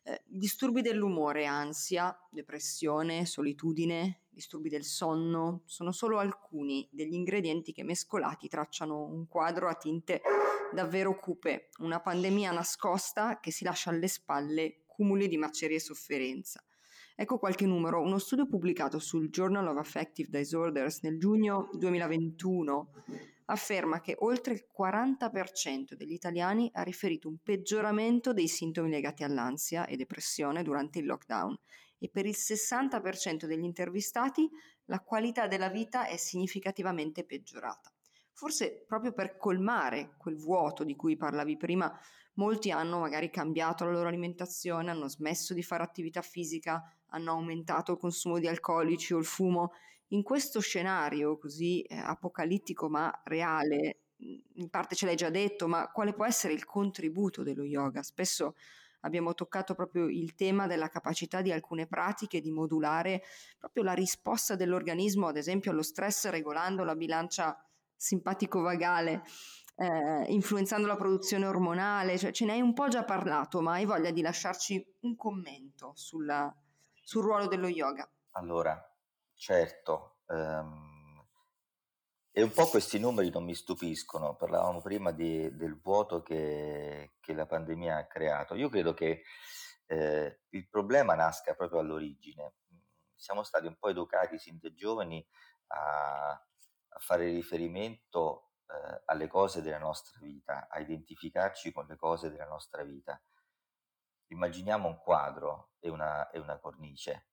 Eh, 0.09 0.23
disturbi 0.25 0.81
dell'umore, 0.81 1.45
ansia, 1.45 2.17
depressione, 2.31 3.27
solitudine, 3.27 4.21
disturbi 4.27 4.67
del 4.67 4.83
sonno 4.83 5.61
sono 5.65 5.91
solo 5.91 6.17
alcuni 6.17 6.87
degli 6.91 7.13
ingredienti 7.13 7.73
che 7.73 7.83
mescolati 7.83 8.47
tracciano 8.47 9.03
un 9.03 9.27
quadro 9.27 9.69
a 9.69 9.75
tinte 9.75 10.21
davvero 10.73 11.19
cupe, 11.19 11.69
una 11.79 11.99
pandemia 11.99 12.51
nascosta 12.51 13.39
che 13.39 13.51
si 13.51 13.63
lascia 13.63 13.91
alle 13.91 14.07
spalle 14.07 14.81
cumuli 14.87 15.27
di 15.27 15.37
macerie 15.37 15.77
e 15.77 15.81
sofferenza. 15.81 16.63
Ecco 17.15 17.37
qualche 17.37 17.67
numero. 17.67 18.01
Uno 18.01 18.17
studio 18.17 18.47
pubblicato 18.47 18.97
sul 18.97 19.29
Journal 19.29 19.67
of 19.67 19.77
Affective 19.77 20.29
Disorders 20.31 21.03
nel 21.03 21.19
giugno 21.19 21.69
2021 21.73 22.91
afferma 23.49 23.99
che 23.99 24.15
oltre 24.19 24.53
il 24.53 24.65
40% 24.75 25.93
degli 25.93 26.13
italiani 26.13 26.69
ha 26.73 26.83
riferito 26.83 27.27
un 27.27 27.37
peggioramento 27.41 28.33
dei 28.33 28.47
sintomi 28.47 28.89
legati 28.89 29.23
all'ansia 29.23 29.85
e 29.85 29.95
depressione 29.95 30.63
durante 30.63 30.99
il 30.99 31.05
lockdown 31.05 31.57
e 31.97 32.09
per 32.09 32.25
il 32.25 32.35
60% 32.37 33.45
degli 33.45 33.63
intervistati 33.63 34.49
la 34.85 35.01
qualità 35.01 35.47
della 35.47 35.69
vita 35.69 36.07
è 36.07 36.17
significativamente 36.17 37.25
peggiorata. 37.25 37.91
Forse 38.31 38.85
proprio 38.87 39.11
per 39.11 39.35
colmare 39.35 40.15
quel 40.17 40.37
vuoto 40.37 40.85
di 40.85 40.95
cui 40.95 41.17
parlavi 41.17 41.57
prima, 41.57 41.93
molti 42.35 42.71
hanno 42.71 42.99
magari 42.99 43.29
cambiato 43.29 43.83
la 43.83 43.91
loro 43.91 44.07
alimentazione, 44.07 44.91
hanno 44.91 45.09
smesso 45.09 45.53
di 45.53 45.61
fare 45.61 45.83
attività 45.83 46.21
fisica, 46.21 46.81
hanno 47.07 47.31
aumentato 47.31 47.91
il 47.91 47.97
consumo 47.97 48.39
di 48.39 48.47
alcolici 48.47 49.13
o 49.13 49.17
il 49.17 49.25
fumo. 49.25 49.73
In 50.09 50.23
questo 50.23 50.59
scenario 50.59 51.37
così 51.37 51.81
eh, 51.81 51.97
apocalittico 51.97 52.89
ma 52.89 53.11
reale, 53.25 53.99
in 54.17 54.69
parte 54.69 54.95
ce 54.95 55.05
l'hai 55.05 55.15
già 55.15 55.29
detto, 55.29 55.67
ma 55.67 55.89
quale 55.91 56.13
può 56.13 56.25
essere 56.25 56.53
il 56.53 56.65
contributo 56.65 57.43
dello 57.43 57.63
yoga? 57.63 58.01
Spesso 58.01 58.55
abbiamo 59.01 59.33
toccato 59.33 59.75
proprio 59.75 60.07
il 60.07 60.35
tema 60.35 60.67
della 60.67 60.89
capacità 60.89 61.41
di 61.41 61.51
alcune 61.51 61.87
pratiche 61.87 62.41
di 62.41 62.51
modulare 62.51 63.23
proprio 63.57 63.83
la 63.83 63.93
risposta 63.93 64.55
dell'organismo, 64.55 65.27
ad 65.27 65.37
esempio 65.37 65.71
allo 65.71 65.83
stress, 65.83 66.29
regolando 66.29 66.83
la 66.83 66.95
bilancia 66.95 67.55
simpatico-vagale, 67.95 69.21
eh, 69.75 70.23
influenzando 70.31 70.87
la 70.87 70.95
produzione 70.95 71.45
ormonale, 71.45 72.17
cioè 72.17 72.31
ce 72.31 72.45
ne 72.45 72.53
hai 72.53 72.61
un 72.61 72.73
po' 72.73 72.87
già 72.87 73.03
parlato, 73.03 73.61
ma 73.61 73.73
hai 73.73 73.85
voglia 73.85 74.11
di 74.11 74.21
lasciarci 74.21 74.95
un 75.01 75.15
commento 75.15 75.91
sulla, 75.95 76.53
sul 77.03 77.23
ruolo 77.23 77.47
dello 77.47 77.67
yoga? 77.67 78.09
Allora, 78.31 78.88
certo, 79.39 80.17
um, 80.27 81.25
e 82.31 82.43
un 82.43 82.51
po' 82.51 82.67
questi 82.67 82.99
numeri 82.99 83.29
non 83.29 83.43
mi 83.43 83.55
stupiscono, 83.55 84.35
parlavamo 84.35 84.81
prima 84.81 85.11
di, 85.11 85.55
del 85.55 85.79
vuoto 85.79 86.21
che, 86.21 87.13
che, 87.19 87.33
la 87.33 87.45
pandemia 87.45 87.97
ha 87.97 88.07
creato. 88.07 88.55
Io 88.55 88.69
credo 88.69 88.93
che 88.93 89.23
eh, 89.87 90.41
il 90.49 90.69
problema 90.69 91.15
nasca 91.15 91.55
proprio 91.55 91.79
all'origine. 91.79 92.55
Siamo 93.15 93.43
stati 93.43 93.65
un 93.65 93.77
po' 93.77 93.89
educati 93.89 94.37
sin 94.37 94.59
da 94.61 94.73
giovani 94.73 95.25
a 95.67 96.41
a 96.89 96.99
fare 96.99 97.29
riferimento 97.29 98.51
eh, 98.67 99.01
alle 99.05 99.27
cose 99.27 99.61
della 99.61 99.77
nostra 99.77 100.19
vita, 100.21 100.67
a 100.69 100.79
identificarci 100.79 101.71
con 101.71 101.85
le 101.87 101.95
cose 101.95 102.29
della 102.29 102.45
nostra 102.45 102.83
vita. 102.83 103.21
Immaginiamo 104.27 104.87
un 104.87 104.99
quadro 104.99 105.71
e 105.79 105.89
una, 105.89 106.29
e 106.29 106.39
una 106.39 106.59
cornice. 106.59 107.28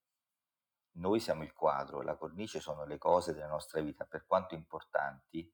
Noi 0.97 1.21
siamo 1.21 1.43
il 1.43 1.53
quadro, 1.53 2.03
la 2.03 2.17
cornice 2.17 2.61
sono 2.61 2.85
le 2.85 2.99
cose 2.99 3.35
della 3.35 3.49
nostra 3.49 3.81
vita, 3.81 4.05
per 4.07 4.25
quanto 4.27 4.55
importanti, 4.55 5.53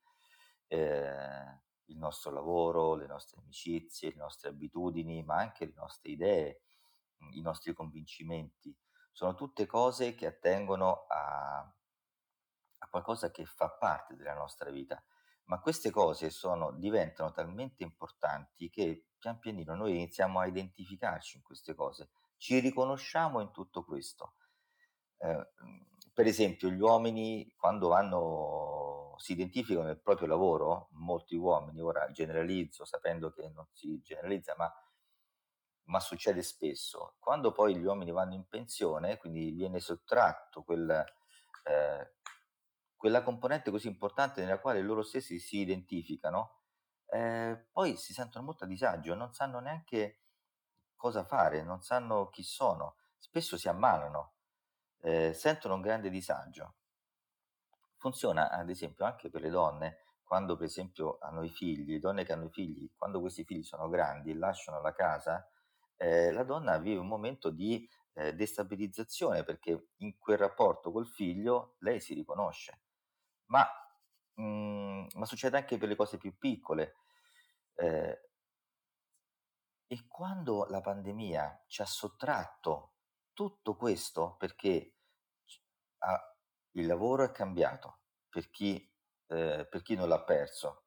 eh, 0.69 1.61
il 1.87 1.99
nostro 1.99 2.31
lavoro, 2.31 2.95
le 2.95 3.07
nostre 3.07 3.41
amicizie, 3.41 4.11
le 4.11 4.17
nostre 4.17 4.51
abitudini, 4.51 5.23
ma 5.25 5.37
anche 5.37 5.67
le 5.67 5.75
nostre 5.75 6.11
idee, 6.11 6.63
i 7.33 7.41
nostri 7.41 7.73
convincimenti. 7.73 8.77
Sono 9.11 9.35
tutte 9.35 9.67
cose 9.67 10.15
che 10.15 10.27
attengono 10.27 11.07
a, 11.09 11.59
a 11.59 12.89
qualcosa 12.89 13.31
che 13.31 13.45
fa 13.45 13.69
parte 13.71 14.17
della 14.17 14.35
nostra 14.35 14.71
vita. 14.71 15.03
Ma 15.45 15.61
queste 15.61 15.91
cose 15.91 16.31
sono, 16.31 16.71
diventano 16.73 17.33
talmente 17.33 17.83
importanti 17.83 18.71
che 18.71 19.09
pian 19.19 19.39
pianino 19.39 19.75
noi 19.75 19.93
iniziamo 19.93 20.39
a 20.39 20.47
identificarci 20.47 21.39
in 21.39 21.43
queste 21.43 21.75
cose, 21.75 22.11
ci 22.37 22.59
riconosciamo 22.59 23.41
in 23.41 23.51
tutto 23.51 23.85
questo. 23.85 24.35
Eh, 25.23 25.51
per 26.13 26.27
esempio, 26.27 26.69
gli 26.69 26.81
uomini 26.81 27.55
quando 27.57 27.89
vanno, 27.89 29.15
si 29.19 29.33
identificano 29.33 29.87
nel 29.87 30.01
proprio 30.01 30.27
lavoro, 30.27 30.89
molti 30.93 31.37
uomini, 31.37 31.81
ora 31.81 32.11
generalizzo 32.11 32.85
sapendo 32.85 33.33
che 33.33 33.49
non 33.49 33.67
si 33.73 34.01
generalizza, 34.03 34.55
ma, 34.59 34.71
ma 35.85 36.01
succede 36.01 36.43
spesso, 36.43 37.15
quando 37.19 37.53
poi 37.53 37.77
gli 37.77 37.85
uomini 37.85 38.11
vanno 38.11 38.35
in 38.35 38.47
pensione, 38.49 39.17
quindi 39.19 39.53
viene 39.53 39.79
sottratto 39.81 40.65
quel, 40.65 40.91
eh, 40.91 42.15
quella 42.97 43.23
componente 43.23 43.71
così 43.71 43.87
importante 43.87 44.41
nella 44.43 44.59
quale 44.61 44.83
loro 44.83 45.03
stessi 45.03 45.39
si 45.39 45.59
identificano, 45.59 46.63
eh, 47.07 47.69
poi 47.71 47.97
si 47.97 48.13
sentono 48.13 48.45
molto 48.45 48.65
a 48.65 48.67
disagio, 48.67 49.15
non 49.15 49.33
sanno 49.33 49.61
neanche 49.61 50.23
cosa 50.97 51.25
fare, 51.25 51.63
non 51.63 51.81
sanno 51.81 52.29
chi 52.29 52.43
sono, 52.43 52.97
spesso 53.19 53.57
si 53.57 53.69
ammalano, 53.69 54.35
eh, 55.03 55.33
sentono 55.35 55.75
un 55.75 55.81
grande 55.83 56.11
disagio. 56.11 56.77
Funziona 57.97 58.51
ad 58.51 58.69
esempio 58.71 59.05
anche 59.05 59.31
per 59.31 59.41
le 59.43 59.51
donne, 59.51 59.99
quando 60.25 60.57
per 60.57 60.67
esempio 60.67 61.19
hanno 61.21 61.43
i 61.45 61.51
figli, 61.51 61.99
donne 61.99 62.25
che 62.25 62.33
hanno 62.33 62.47
i 62.47 62.51
figli, 62.51 62.91
quando 62.97 63.21
questi 63.21 63.45
figli 63.45 63.63
sono 63.63 63.89
grandi 63.89 64.31
e 64.31 64.35
lasciano 64.35 64.81
la 64.81 64.93
casa, 64.93 65.47
eh, 65.97 66.33
la 66.33 66.43
donna 66.45 66.79
vive 66.79 66.99
un 66.99 67.07
momento 67.07 67.51
di 67.51 67.89
eh, 68.15 68.35
destabilizzazione 68.35 69.45
perché 69.45 69.91
in 69.99 70.19
quel 70.19 70.39
rapporto 70.39 70.91
col 70.91 71.07
figlio 71.07 71.77
lei 71.81 72.01
si 72.01 72.15
riconosce 72.15 72.81
ma, 73.47 73.67
mhmm, 74.35 75.09
ma 75.15 75.25
succede 75.27 75.57
anche 75.59 75.79
per 75.79 75.89
le 75.89 75.97
cose 75.97 76.17
più 76.19 76.37
piccole. 76.39 76.95
Eh, 77.75 78.21
E 79.87 80.07
quando 80.09 80.65
la 80.71 80.81
pandemia 80.81 81.65
ci 81.69 81.83
ha 81.83 81.85
sottratto 81.87 82.92
tutto 83.33 83.77
questo, 83.77 84.37
perché 84.39 84.97
il 86.73 86.87
lavoro 86.87 87.25
è 87.25 87.31
cambiato, 87.31 88.01
per 88.29 88.51
chi, 88.51 88.91
eh, 89.29 89.67
per 89.69 89.83
chi 89.83 89.95
non 89.95 90.09
l'ha 90.09 90.23
perso, 90.23 90.87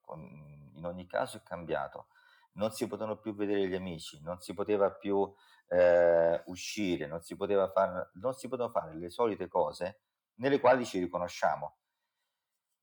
in 0.74 0.86
ogni 0.86 1.06
caso 1.08 1.38
è 1.38 1.44
cambiato, 1.44 2.08
non 2.54 2.72
si 2.72 2.88
potevano 2.88 3.18
più 3.18 3.36
vedere 3.36 3.68
gli 3.68 3.76
amici, 3.76 4.22
non 4.22 4.40
si 4.40 4.54
poteva 4.54 4.92
più 4.92 5.32
eh, 5.68 6.42
uscire, 6.46 7.08
non 7.08 7.22
si, 7.22 7.36
poteva 7.36 7.70
far, 7.72 8.12
non 8.16 8.34
si 8.34 8.48
potevano 8.48 8.74
fare 8.74 8.96
le 8.96 9.10
solite 9.10 9.48
cose 9.48 10.02
nelle 10.36 10.60
quali 10.60 10.86
ci 10.86 11.00
riconosciamo. 11.00 11.78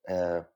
Eh, 0.03 0.51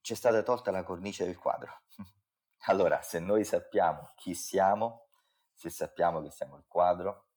c'è 0.00 0.14
stata 0.14 0.42
tolta 0.42 0.70
la 0.70 0.84
cornice 0.84 1.24
del 1.24 1.38
quadro. 1.38 1.82
allora, 2.66 3.02
se 3.02 3.18
noi 3.18 3.44
sappiamo 3.44 4.12
chi 4.16 4.34
siamo, 4.34 5.08
se 5.52 5.70
sappiamo 5.70 6.22
che 6.22 6.30
siamo 6.30 6.56
il 6.56 6.64
quadro, 6.66 7.27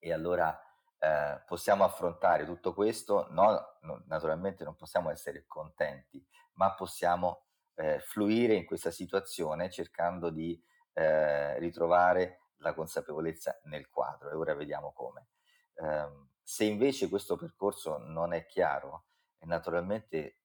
e 0.00 0.12
allora 0.12 0.58
eh, 0.98 1.40
possiamo 1.46 1.84
affrontare 1.84 2.44
tutto 2.44 2.74
questo, 2.74 3.28
no, 3.30 3.76
no, 3.82 4.02
naturalmente 4.06 4.64
non 4.64 4.74
possiamo 4.74 5.10
essere 5.10 5.44
contenti, 5.46 6.26
ma 6.54 6.74
possiamo 6.74 7.44
eh, 7.74 8.00
fluire 8.00 8.54
in 8.54 8.66
questa 8.66 8.90
situazione 8.90 9.70
cercando 9.70 10.30
di 10.30 10.60
eh, 10.92 11.58
ritrovare 11.58 12.40
la 12.58 12.74
consapevolezza 12.74 13.60
nel 13.64 13.88
quadro 13.88 14.30
e 14.30 14.34
ora 14.34 14.54
vediamo 14.54 14.92
come. 14.92 15.28
Eh, 15.74 16.28
se 16.42 16.64
invece 16.64 17.08
questo 17.08 17.36
percorso 17.36 17.98
non 17.98 18.32
è 18.32 18.44
chiaro, 18.46 19.04
naturalmente 19.40 20.40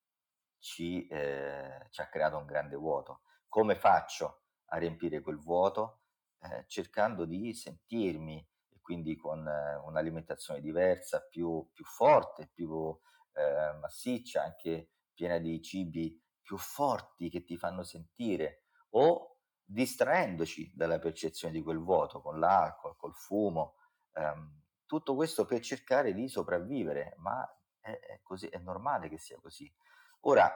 ci, 0.59 1.07
eh, 1.07 1.87
ci, 1.89 2.01
ha 2.01 2.07
creato 2.07 2.37
un 2.37 2.45
grande 2.45 2.75
vuoto. 2.75 3.21
Come 3.47 3.75
faccio 3.75 4.43
a 4.67 4.77
riempire 4.77 5.21
quel 5.21 5.39
vuoto? 5.39 6.01
Eh, 6.39 6.65
cercando 6.67 7.25
di 7.25 7.53
sentirmi 7.53 8.47
quindi 8.85 9.15
con 9.15 9.47
eh, 9.47 9.77
un'alimentazione 9.83 10.61
diversa, 10.61 11.25
più, 11.27 11.67
più 11.73 11.83
forte, 11.83 12.51
più 12.53 12.95
eh, 13.33 13.73
massiccia, 13.79 14.43
anche 14.43 14.91
piena 15.11 15.39
di 15.39 15.59
cibi 15.59 16.21
più 16.39 16.55
forti 16.59 17.31
che 17.31 17.43
ti 17.43 17.57
fanno 17.57 17.81
sentire 17.81 18.65
o 18.91 19.39
distraendoci 19.63 20.71
dalla 20.75 20.99
percezione 20.99 21.51
di 21.51 21.63
quel 21.63 21.79
vuoto 21.79 22.21
con 22.21 22.37
l'alcol, 22.37 22.95
col 22.95 23.15
fumo, 23.15 23.77
ehm, 24.13 24.61
tutto 24.85 25.15
questo 25.15 25.45
per 25.45 25.61
cercare 25.61 26.13
di 26.13 26.27
sopravvivere, 26.29 27.15
ma 27.17 27.43
è, 27.79 27.89
è, 27.89 28.19
così, 28.21 28.45
è 28.49 28.59
normale 28.59 29.09
che 29.09 29.17
sia 29.17 29.39
così. 29.41 29.73
Ora, 30.21 30.47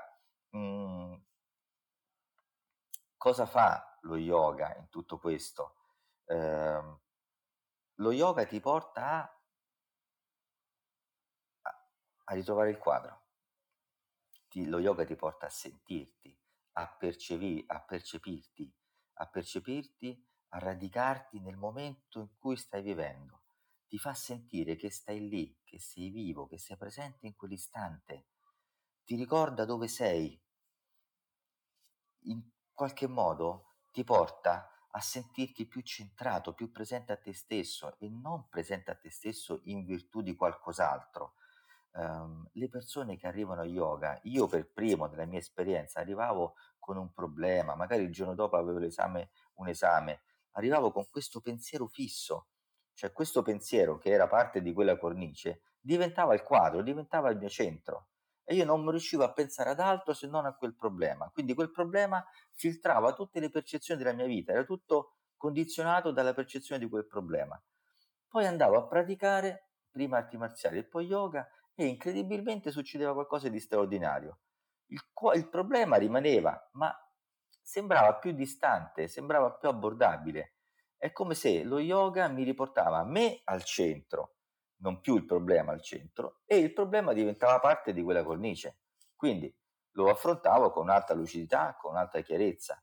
mh, 0.51 0.57
mhmm, 0.59 1.23
cosa 3.17 3.47
fa 3.47 3.97
lo 4.01 4.17
yoga 4.17 4.75
in 4.77 4.87
tutto 4.89 5.17
questo? 5.17 5.77
Eh, 6.25 6.97
lo 7.99 8.11
yoga 8.11 8.45
ti 8.45 8.59
porta 8.59 9.21
a, 9.21 9.39
a, 11.61 11.87
a 12.25 12.33
ritrovare 12.33 12.69
il 12.69 12.77
quadro 12.77 13.27
ti, 14.49 14.65
lo 14.65 14.79
yoga 14.79 15.05
ti 15.05 15.15
porta 15.15 15.45
a 15.45 15.49
sentirti, 15.49 16.37
a, 16.73 16.87
percepi, 16.87 17.63
a 17.67 17.81
percepirti, 17.81 18.73
a 19.13 19.27
percepirti, 19.27 20.27
a 20.49 20.59
radicarti 20.59 21.39
nel 21.39 21.55
momento 21.55 22.19
in 22.19 22.35
cui 22.37 22.57
stai 22.57 22.81
vivendo. 22.81 23.43
Ti 23.87 23.97
fa 23.97 24.13
sentire 24.13 24.75
che 24.75 24.91
stai 24.91 25.29
lì, 25.29 25.61
che 25.63 25.79
sei 25.79 26.09
vivo, 26.09 26.47
che 26.47 26.57
sei 26.57 26.77
presente 26.77 27.27
in 27.27 27.35
quell'istante. 27.35 28.27
Ti 29.03 29.15
ricorda 29.15 29.65
dove 29.65 29.87
sei. 29.87 30.39
In 32.23 32.41
qualche 32.71 33.07
modo 33.07 33.77
ti 33.91 34.03
porta 34.03 34.69
a 34.91 35.01
sentirti 35.01 35.67
più 35.67 35.81
centrato, 35.81 36.53
più 36.53 36.71
presente 36.71 37.11
a 37.11 37.17
te 37.17 37.33
stesso 37.33 37.97
e 37.99 38.09
non 38.09 38.47
presente 38.49 38.91
a 38.91 38.95
te 38.95 39.09
stesso 39.09 39.61
in 39.65 39.85
virtù 39.85 40.21
di 40.21 40.35
qualcos'altro, 40.35 41.33
um, 41.93 42.47
le 42.53 42.69
persone 42.69 43.15
che 43.15 43.27
arrivano 43.27 43.61
a 43.61 43.65
yoga, 43.65 44.19
io 44.23 44.47
per 44.47 44.71
primo 44.71 45.05
nella 45.05 45.25
mia 45.25 45.39
esperienza 45.39 45.99
arrivavo 45.99 46.55
con 46.79 46.97
un 46.97 47.11
problema, 47.13 47.75
magari 47.75 48.03
il 48.03 48.11
giorno 48.11 48.33
dopo 48.33 48.55
avevo 48.55 48.79
l'esame, 48.79 49.29
un 49.55 49.67
esame, 49.67 50.21
arrivavo 50.51 50.91
con 50.91 51.07
questo 51.09 51.39
pensiero 51.39 51.87
fisso, 51.87 52.47
cioè 52.93 53.11
questo 53.11 53.43
pensiero 53.43 53.97
che 53.97 54.09
era 54.09 54.27
parte 54.27 54.61
di 54.61 54.73
quella 54.73 54.97
cornice 54.97 55.61
diventava 55.79 56.33
il 56.33 56.43
quadro, 56.43 56.81
diventava 56.81 57.29
il 57.29 57.37
mio 57.37 57.49
centro 57.49 58.07
e 58.49 58.55
io 58.55 58.65
non 58.65 58.89
riuscivo 58.89 59.23
a 59.23 59.31
pensare 59.31 59.69
ad 59.69 59.79
altro 59.79 60.11
se 60.11 60.25
non 60.25 60.47
a 60.47 60.55
quel 60.55 60.73
problema. 60.73 61.29
Quindi 61.31 61.53
quel 61.53 61.69
problema 61.69 62.25
filtrava 62.55 63.13
tutte 63.13 63.39
le 63.39 63.51
percezioni 63.51 64.01
della 64.01 64.15
mia 64.15 64.25
vita, 64.25 64.53
era 64.53 64.63
tutto 64.63 65.17
condizionato 65.37 66.09
dalla 66.09 66.33
percezione 66.33 66.83
di 66.83 66.89
quel 66.89 67.05
problema. 67.05 67.61
Poi 68.27 68.47
andavo 68.47 68.75
a 68.77 68.87
praticare 68.87 69.73
prima 69.91 70.17
arti 70.17 70.35
marziali 70.37 70.79
e 70.79 70.83
poi 70.83 71.05
yoga 71.05 71.47
e 71.75 71.85
incredibilmente 71.85 72.71
succedeva 72.71 73.13
qualcosa 73.13 73.49
di 73.49 73.59
straordinario. 73.59 74.39
Il, 74.87 74.99
il 75.35 75.47
problema 75.47 75.97
rimaneva, 75.97 76.69
ma 76.71 76.91
sembrava 77.61 78.15
più 78.15 78.31
distante, 78.31 79.07
sembrava 79.07 79.51
più 79.51 79.69
abbordabile. 79.69 80.55
È 80.97 81.11
come 81.11 81.35
se 81.35 81.63
lo 81.63 81.77
yoga 81.77 82.27
mi 82.27 82.41
riportava 82.41 83.03
me 83.03 83.41
al 83.43 83.63
centro, 83.63 84.37
non 84.81 85.01
più 85.01 85.15
il 85.15 85.25
problema 85.25 85.71
al 85.71 85.81
centro, 85.81 86.41
e 86.45 86.57
il 86.57 86.73
problema 86.73 87.13
diventava 87.13 87.59
parte 87.59 87.93
di 87.93 88.01
quella 88.01 88.23
cornice. 88.23 88.79
Quindi 89.15 89.53
lo 89.91 90.09
affrontavo 90.09 90.71
con 90.71 90.83
un'alta 90.83 91.13
lucidità, 91.13 91.75
con 91.79 91.91
un'alta 91.91 92.21
chiarezza. 92.21 92.81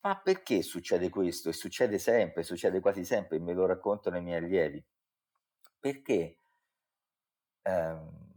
Ma 0.00 0.20
perché 0.20 0.62
succede 0.62 1.08
questo? 1.08 1.48
E 1.48 1.52
succede 1.52 1.98
sempre, 1.98 2.42
succede 2.42 2.80
quasi 2.80 3.04
sempre, 3.04 3.38
me 3.38 3.52
lo 3.52 3.66
raccontano 3.66 4.16
i 4.16 4.22
miei 4.22 4.38
allievi. 4.38 4.84
Perché 5.78 6.38
ehm, 7.62 8.34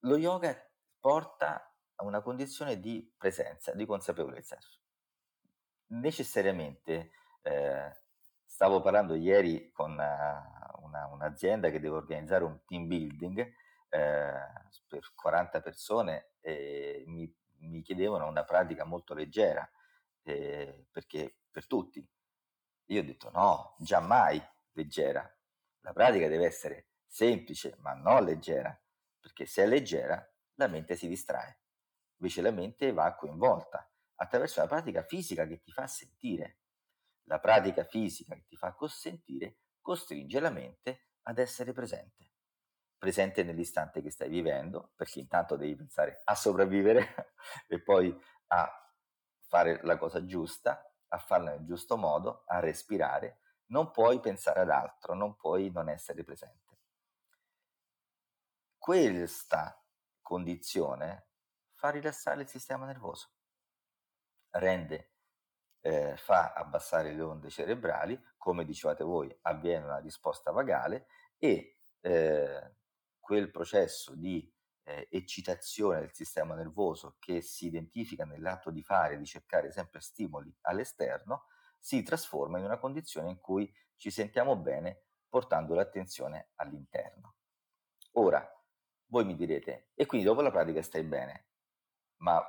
lo 0.00 0.16
yoga 0.16 0.56
porta 0.98 1.72
a 1.96 2.04
una 2.04 2.20
condizione 2.20 2.80
di 2.80 3.12
presenza, 3.16 3.72
di 3.72 3.86
consapevolezza. 3.86 4.58
Necessariamente, 5.88 7.10
eh, 7.42 7.96
stavo 8.44 8.80
parlando 8.80 9.14
ieri 9.14 9.70
con 9.72 9.92
una, 9.92 10.59
una, 10.82 11.06
un'azienda 11.06 11.70
che 11.70 11.80
deve 11.80 11.96
organizzare 11.96 12.44
un 12.44 12.64
team 12.64 12.86
building 12.86 13.38
eh, 13.88 14.32
per 14.86 15.12
40 15.14 15.60
persone 15.60 16.32
e 16.40 17.04
mi, 17.06 17.32
mi, 17.58 17.82
chiedevano 17.82 18.26
una 18.26 18.44
pratica 18.44 18.84
molto 18.84 19.14
leggera, 19.14 19.68
eh, 20.22 20.86
perché 20.90 21.38
per 21.50 21.66
tutti. 21.66 22.06
Io 22.86 23.00
ho 23.00 23.04
detto 23.04 23.30
no, 23.30 23.76
giammai 23.78 24.40
leggera. 24.72 25.28
La 25.80 25.92
pratica 25.92 26.28
deve 26.28 26.46
essere 26.46 26.88
semplice, 27.06 27.76
ma 27.80 27.94
non 27.94 28.24
leggera, 28.24 28.78
perché 29.18 29.46
se 29.46 29.64
è 29.64 29.66
leggera 29.66 30.24
la 30.54 30.66
mente 30.68 30.94
si 30.94 31.08
distrae, 31.08 31.60
invece 32.18 32.42
la 32.42 32.50
mente 32.50 32.92
va 32.92 33.14
coinvolta 33.14 33.90
attraverso 34.16 34.60
una 34.60 34.68
pratica 34.68 35.02
fisica 35.02 35.46
che 35.46 35.60
ti 35.60 35.72
fa 35.72 35.86
sentire. 35.86 36.58
La 37.24 37.38
pratica 37.38 37.84
fisica 37.84 38.34
che 38.34 38.44
ti 38.46 38.56
fa 38.56 38.74
consentire 38.74 39.58
costringe 39.80 40.40
la 40.40 40.50
mente 40.50 41.08
ad 41.22 41.38
essere 41.38 41.72
presente, 41.72 42.32
presente 42.98 43.42
nell'istante 43.42 44.02
che 44.02 44.10
stai 44.10 44.28
vivendo, 44.28 44.92
perché 44.94 45.20
intanto 45.20 45.56
devi 45.56 45.76
pensare 45.76 46.20
a 46.24 46.34
sopravvivere 46.34 47.34
e 47.66 47.82
poi 47.82 48.16
a 48.48 48.94
fare 49.46 49.80
la 49.82 49.96
cosa 49.96 50.24
giusta, 50.24 50.92
a 51.08 51.18
farla 51.18 51.50
nel 51.50 51.64
giusto 51.64 51.96
modo, 51.96 52.44
a 52.46 52.60
respirare, 52.60 53.40
non 53.66 53.90
puoi 53.90 54.20
pensare 54.20 54.60
ad 54.60 54.70
altro, 54.70 55.14
non 55.14 55.36
puoi 55.36 55.70
non 55.70 55.88
essere 55.88 56.24
presente. 56.24 56.78
Questa 58.76 59.84
condizione 60.20 61.28
fa 61.72 61.90
rilassare 61.90 62.42
il 62.42 62.48
sistema 62.48 62.86
nervoso, 62.86 63.32
rende, 64.50 65.09
eh, 65.80 66.16
fa 66.16 66.52
abbassare 66.52 67.12
le 67.12 67.22
onde 67.22 67.50
cerebrali, 67.50 68.20
come 68.36 68.64
dicevate 68.64 69.04
voi, 69.04 69.34
avviene 69.42 69.84
una 69.84 69.98
risposta 69.98 70.50
vagale 70.50 71.06
e 71.38 71.78
eh, 72.00 72.74
quel 73.18 73.50
processo 73.50 74.14
di 74.14 74.52
eh, 74.84 75.08
eccitazione 75.10 76.00
del 76.00 76.12
sistema 76.12 76.54
nervoso 76.54 77.16
che 77.18 77.40
si 77.40 77.66
identifica 77.66 78.24
nell'atto 78.24 78.70
di 78.70 78.82
fare, 78.82 79.18
di 79.18 79.26
cercare 79.26 79.70
sempre 79.70 80.00
stimoli 80.00 80.54
all'esterno, 80.62 81.46
si 81.78 82.02
trasforma 82.02 82.58
in 82.58 82.64
una 82.64 82.78
condizione 82.78 83.30
in 83.30 83.38
cui 83.38 83.72
ci 83.96 84.10
sentiamo 84.10 84.56
bene 84.56 85.04
portando 85.28 85.74
l'attenzione 85.74 86.50
all'interno. 86.56 87.36
Ora, 88.12 88.46
voi 89.06 89.24
mi 89.24 89.36
direte, 89.36 89.90
e 89.94 90.06
quindi 90.06 90.26
dopo 90.26 90.40
la 90.40 90.50
pratica 90.50 90.82
stai 90.82 91.04
bene, 91.04 91.48
ma 92.18 92.42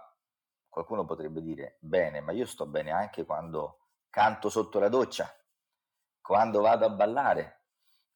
qualcuno 0.71 1.03
potrebbe 1.03 1.41
dire, 1.41 1.77
bene, 1.81 2.21
ma 2.21 2.31
io 2.31 2.45
sto 2.45 2.65
bene 2.65 2.91
anche 2.91 3.25
quando 3.25 3.89
canto 4.09 4.49
sotto 4.49 4.79
la 4.79 4.87
doccia, 4.87 5.29
quando 6.21 6.61
vado 6.61 6.85
a 6.85 6.89
ballare, 6.89 7.65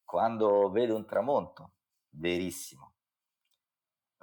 quando 0.02 0.70
vedo 0.70 0.96
un 0.96 1.04
tramonto. 1.04 1.74
Verissimo. 2.08 2.94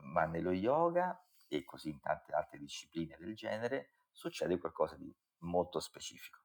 Ma 0.01 0.25
nello 0.25 0.51
yoga 0.51 1.23
e 1.47 1.63
così 1.63 1.89
in 1.89 1.99
tante 2.01 2.33
altre 2.33 2.57
discipline 2.57 3.15
del 3.19 3.35
genere 3.35 3.93
succede 4.11 4.57
qualcosa 4.57 4.95
di 4.95 5.15
molto 5.41 5.79
specifico. 5.79 6.39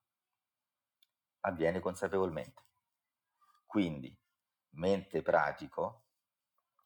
Avviene 1.41 1.79
consapevolmente. 1.79 2.67
Quindi, 3.65 4.15
mentre 4.75 5.23
pratico 5.23 6.03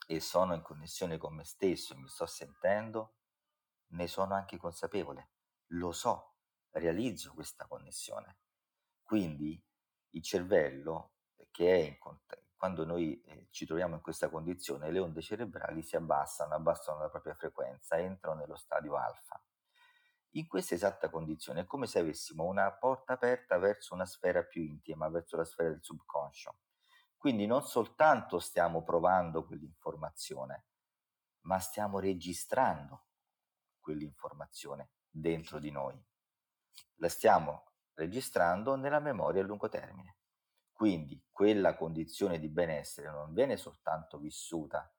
e 0.07 0.21
sono 0.21 0.53
in 0.53 0.61
connessione 0.61 1.17
con 1.17 1.35
me 1.35 1.43
stesso 1.43 1.97
mi 1.97 2.07
sto 2.07 2.25
sentendo, 2.25 3.15
ne 3.93 4.07
sono 4.07 4.33
anche 4.33 4.57
consapevole, 4.57 5.29
lo 5.73 5.91
so, 5.91 6.35
realizzo 6.71 7.33
questa 7.33 7.65
connessione. 7.65 8.37
Quindi 9.01 9.61
il 10.09 10.21
cervello, 10.21 11.13
che 11.51 11.73
è 11.73 11.87
in 11.87 11.97
contatto, 11.97 12.41
quando 12.55 12.85
noi 12.85 13.21
eh, 13.23 13.47
ci 13.51 13.65
troviamo 13.65 13.95
in 13.95 14.01
questa 14.01 14.29
condizione, 14.29 14.89
le 14.89 14.99
onde 14.99 15.21
cerebrali 15.21 15.81
si 15.81 15.95
abbassano, 15.95 16.53
abbassano 16.53 16.99
la 16.99 17.09
propria 17.09 17.33
frequenza, 17.33 17.97
entrano 17.97 18.39
nello 18.39 18.55
stadio 18.55 18.95
alfa. 18.95 19.43
In 20.35 20.47
questa 20.47 20.73
esatta 20.73 21.09
condizione 21.09 21.61
è 21.61 21.65
come 21.65 21.85
se 21.85 21.99
avessimo 21.99 22.45
una 22.45 22.71
porta 22.71 23.13
aperta 23.13 23.57
verso 23.57 23.93
una 23.93 24.05
sfera 24.05 24.43
più 24.43 24.63
intima, 24.63 25.09
verso 25.09 25.35
la 25.35 25.45
sfera 25.45 25.69
del 25.69 25.83
subconscio. 25.83 26.57
Quindi 27.17 27.45
non 27.45 27.63
soltanto 27.63 28.39
stiamo 28.39 28.81
provando 28.81 29.45
quell'informazione, 29.45 30.65
ma 31.41 31.59
stiamo 31.59 31.99
registrando 31.99 33.07
quell'informazione 33.83 34.89
dentro 35.07 35.59
di 35.59 35.69
noi. 35.69 36.01
La 36.95 37.09
stiamo 37.09 37.65
registrando 37.93 38.75
nella 38.75 38.99
memoria 38.99 39.43
a 39.43 39.45
lungo 39.45 39.69
termine. 39.69 40.17
Quindi 40.71 41.23
quella 41.29 41.75
condizione 41.75 42.39
di 42.39 42.49
benessere 42.49 43.11
non 43.11 43.33
viene 43.33 43.57
soltanto 43.57 44.17
vissuta 44.17 44.91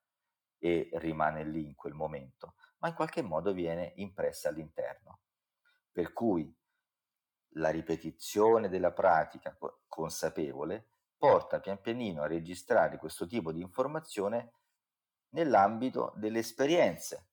e 0.57 0.89
rimane 0.93 1.43
lì 1.43 1.65
in 1.65 1.75
quel 1.75 1.93
momento, 1.93 2.55
ma 2.77 2.87
in 2.87 2.93
qualche 2.93 3.21
modo 3.21 3.51
viene 3.51 3.91
impressa 3.97 4.47
all'interno. 4.47 5.19
Per 5.91 6.13
cui 6.13 6.55
la 7.57 7.69
ripetizione 7.69 8.69
della 8.69 8.93
pratica 8.93 9.57
consapevole 9.87 10.87
porta 11.17 11.59
pian 11.59 11.79
pianino 11.81 12.21
a 12.21 12.27
registrare 12.27 12.97
questo 12.97 13.27
tipo 13.27 13.51
di 13.51 13.61
informazione 13.61 14.53
nell'ambito 15.29 16.13
delle 16.15 16.39
esperienze 16.39 17.29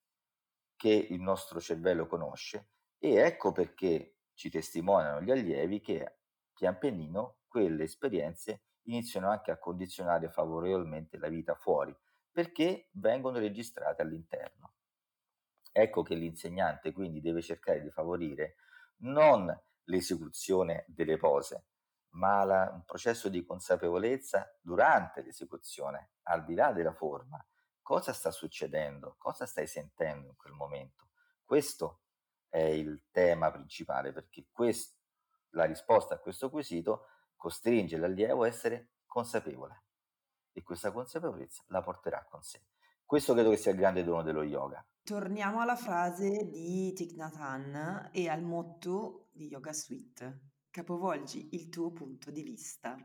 che 0.83 1.07
il 1.11 1.21
nostro 1.21 1.61
cervello 1.61 2.09
conosce 2.09 2.71
e 2.99 3.15
ecco 3.15 3.53
perché 3.53 4.17
ci 4.35 4.51
testimoniano 4.51 5.21
gli 5.21 5.31
allievi 5.31 5.81
che 5.81 6.17
pian 6.53 6.77
pianino 6.77 7.43
quelle 7.47 7.85
esperienze 7.85 8.65
iniziano 8.87 9.31
anche 9.31 9.53
a 9.53 9.59
condizionare 9.59 10.29
favorevolmente 10.29 11.19
la 11.19 11.29
vita 11.29 11.55
fuori, 11.55 11.97
perché 12.33 12.89
vengono 12.95 13.39
registrate 13.39 14.03
all'interno. 14.03 14.73
Ecco 15.71 16.03
che 16.03 16.17
l'insegnante 16.17 16.91
quindi 16.91 17.21
deve 17.21 17.43
cercare 17.43 17.81
di 17.81 17.91
favorire 17.93 18.57
non 19.03 19.57
l'esecuzione 19.85 20.85
delle 20.89 21.17
pose, 21.17 21.67
ma 22.15 22.43
la, 22.43 22.71
un 22.75 22.85
processo 22.85 23.29
di 23.29 23.45
consapevolezza 23.45 24.53
durante 24.61 25.23
l'esecuzione, 25.23 26.15
al 26.23 26.45
di 26.45 26.55
là 26.55 26.73
della 26.73 26.93
forma. 26.93 27.41
Cosa 27.83 28.13
sta 28.13 28.31
succedendo? 28.31 29.17
Cosa 29.19 29.45
stai 29.45 29.67
sentendo 29.67 30.29
in 30.29 30.37
quel 30.37 30.53
momento? 30.53 31.09
Questo 31.45 32.03
è 32.49 32.61
il 32.61 33.07
tema 33.11 33.51
principale, 33.51 34.13
perché 34.13 34.47
questo, 34.51 34.99
la 35.51 35.65
risposta 35.65 36.15
a 36.15 36.19
questo 36.19 36.49
quesito 36.49 37.07
costringe 37.35 37.97
l'allievo 37.97 38.45
a 38.45 38.47
essere 38.47 38.93
consapevole 39.05 39.83
e 40.53 40.63
questa 40.63 40.93
consapevolezza 40.93 41.65
la 41.69 41.83
porterà 41.83 42.25
con 42.31 42.43
sé. 42.43 42.63
Questo 43.05 43.35
credo 43.35 43.51
che 43.51 43.57
sia 43.57 43.73
il 43.73 43.79
grande 43.79 44.05
dono 44.05 44.23
dello 44.23 44.43
yoga. 44.43 44.87
Torniamo 45.03 45.61
alla 45.61 45.77
frase 45.77 46.49
di 46.49 46.93
Thich 46.95 47.17
Nhat 47.17 47.35
Hanh 47.37 48.11
e 48.13 48.29
al 48.29 48.43
motto 48.43 49.29
di 49.33 49.49
Yoga 49.49 49.73
Suite. 49.73 50.53
Capovolgi 50.71 51.55
il 51.55 51.69
tuo 51.69 51.91
punto 51.91 52.31
di 52.31 52.43
vista. 52.43 52.97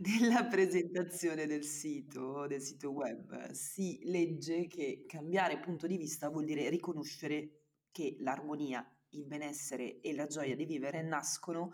Nella 0.00 0.44
presentazione 0.44 1.46
del 1.46 1.64
sito, 1.64 2.46
del 2.46 2.60
sito 2.60 2.90
web, 2.90 3.50
si 3.50 3.98
legge 4.04 4.68
che 4.68 5.04
cambiare 5.08 5.58
punto 5.58 5.88
di 5.88 5.96
vista 5.96 6.28
vuol 6.28 6.44
dire 6.44 6.68
riconoscere 6.68 7.62
che 7.90 8.16
l'armonia, 8.20 8.88
il 9.10 9.26
benessere 9.26 10.00
e 10.00 10.14
la 10.14 10.28
gioia 10.28 10.54
di 10.54 10.66
vivere 10.66 11.02
nascono 11.02 11.72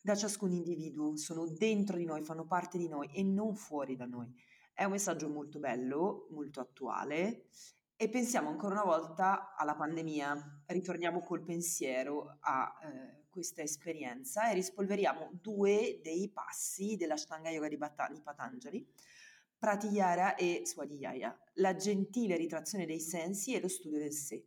da 0.00 0.14
ciascun 0.14 0.52
individuo, 0.52 1.16
sono 1.16 1.48
dentro 1.48 1.96
di 1.96 2.04
noi, 2.04 2.22
fanno 2.22 2.46
parte 2.46 2.78
di 2.78 2.86
noi 2.86 3.10
e 3.12 3.24
non 3.24 3.56
fuori 3.56 3.96
da 3.96 4.06
noi. 4.06 4.32
È 4.72 4.84
un 4.84 4.92
messaggio 4.92 5.28
molto 5.28 5.58
bello, 5.58 6.28
molto 6.30 6.60
attuale 6.60 7.48
e 7.96 8.08
pensiamo 8.08 8.50
ancora 8.50 8.74
una 8.74 8.84
volta 8.84 9.56
alla 9.56 9.74
pandemia, 9.74 10.62
ritorniamo 10.66 11.24
col 11.24 11.42
pensiero 11.42 12.36
a 12.38 12.72
eh, 12.84 13.23
questa 13.34 13.62
esperienza 13.62 14.48
e 14.48 14.54
rispolveriamo 14.54 15.40
due 15.42 15.98
dei 16.04 16.30
passi 16.30 16.94
della 16.94 17.16
Shtanga 17.16 17.50
Yoga 17.50 17.66
di, 17.66 17.76
Bat- 17.76 18.12
di 18.12 18.20
Patanjali, 18.20 18.86
Pratiyara 19.58 20.36
e 20.36 20.62
Swadhyaya, 20.64 21.36
la 21.54 21.74
gentile 21.74 22.36
ritrazione 22.36 22.86
dei 22.86 23.00
sensi 23.00 23.52
e 23.52 23.60
lo 23.60 23.66
studio 23.66 23.98
del 23.98 24.12
sé. 24.12 24.46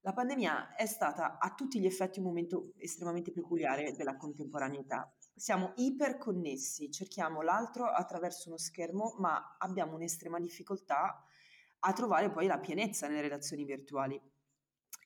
La 0.00 0.12
pandemia 0.12 0.74
è 0.74 0.84
stata 0.84 1.38
a 1.38 1.54
tutti 1.54 1.80
gli 1.80 1.86
effetti 1.86 2.18
un 2.18 2.26
momento 2.26 2.74
estremamente 2.76 3.32
peculiare 3.32 3.96
della 3.96 4.18
contemporaneità. 4.18 5.10
Siamo 5.34 5.72
iperconnessi, 5.76 6.90
cerchiamo 6.90 7.40
l'altro 7.40 7.86
attraverso 7.86 8.48
uno 8.48 8.58
schermo, 8.58 9.14
ma 9.20 9.56
abbiamo 9.58 9.94
un'estrema 9.94 10.38
difficoltà 10.38 11.24
a 11.78 11.92
trovare 11.94 12.30
poi 12.30 12.46
la 12.46 12.58
pienezza 12.58 13.08
nelle 13.08 13.22
relazioni 13.22 13.64
virtuali. 13.64 14.20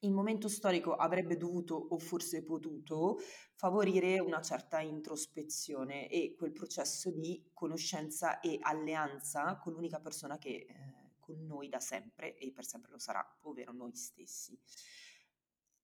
Il 0.04 0.10
momento 0.10 0.48
storico 0.48 0.94
avrebbe 0.94 1.36
dovuto 1.36 1.76
o 1.76 1.96
forse 1.98 2.42
potuto 2.42 3.18
favorire 3.54 4.18
una 4.18 4.42
certa 4.42 4.80
introspezione 4.80 6.08
e 6.08 6.34
quel 6.36 6.50
processo 6.50 7.12
di 7.12 7.50
conoscenza 7.52 8.40
e 8.40 8.58
alleanza 8.60 9.58
con 9.58 9.74
l'unica 9.74 10.00
persona 10.00 10.38
che 10.38 10.66
eh, 10.68 11.12
con 11.20 11.46
noi 11.46 11.68
da 11.68 11.78
sempre 11.78 12.36
e 12.36 12.50
per 12.50 12.66
sempre 12.66 12.90
lo 12.90 12.98
sarà, 12.98 13.24
ovvero 13.42 13.72
noi 13.72 13.94
stessi. 13.94 14.58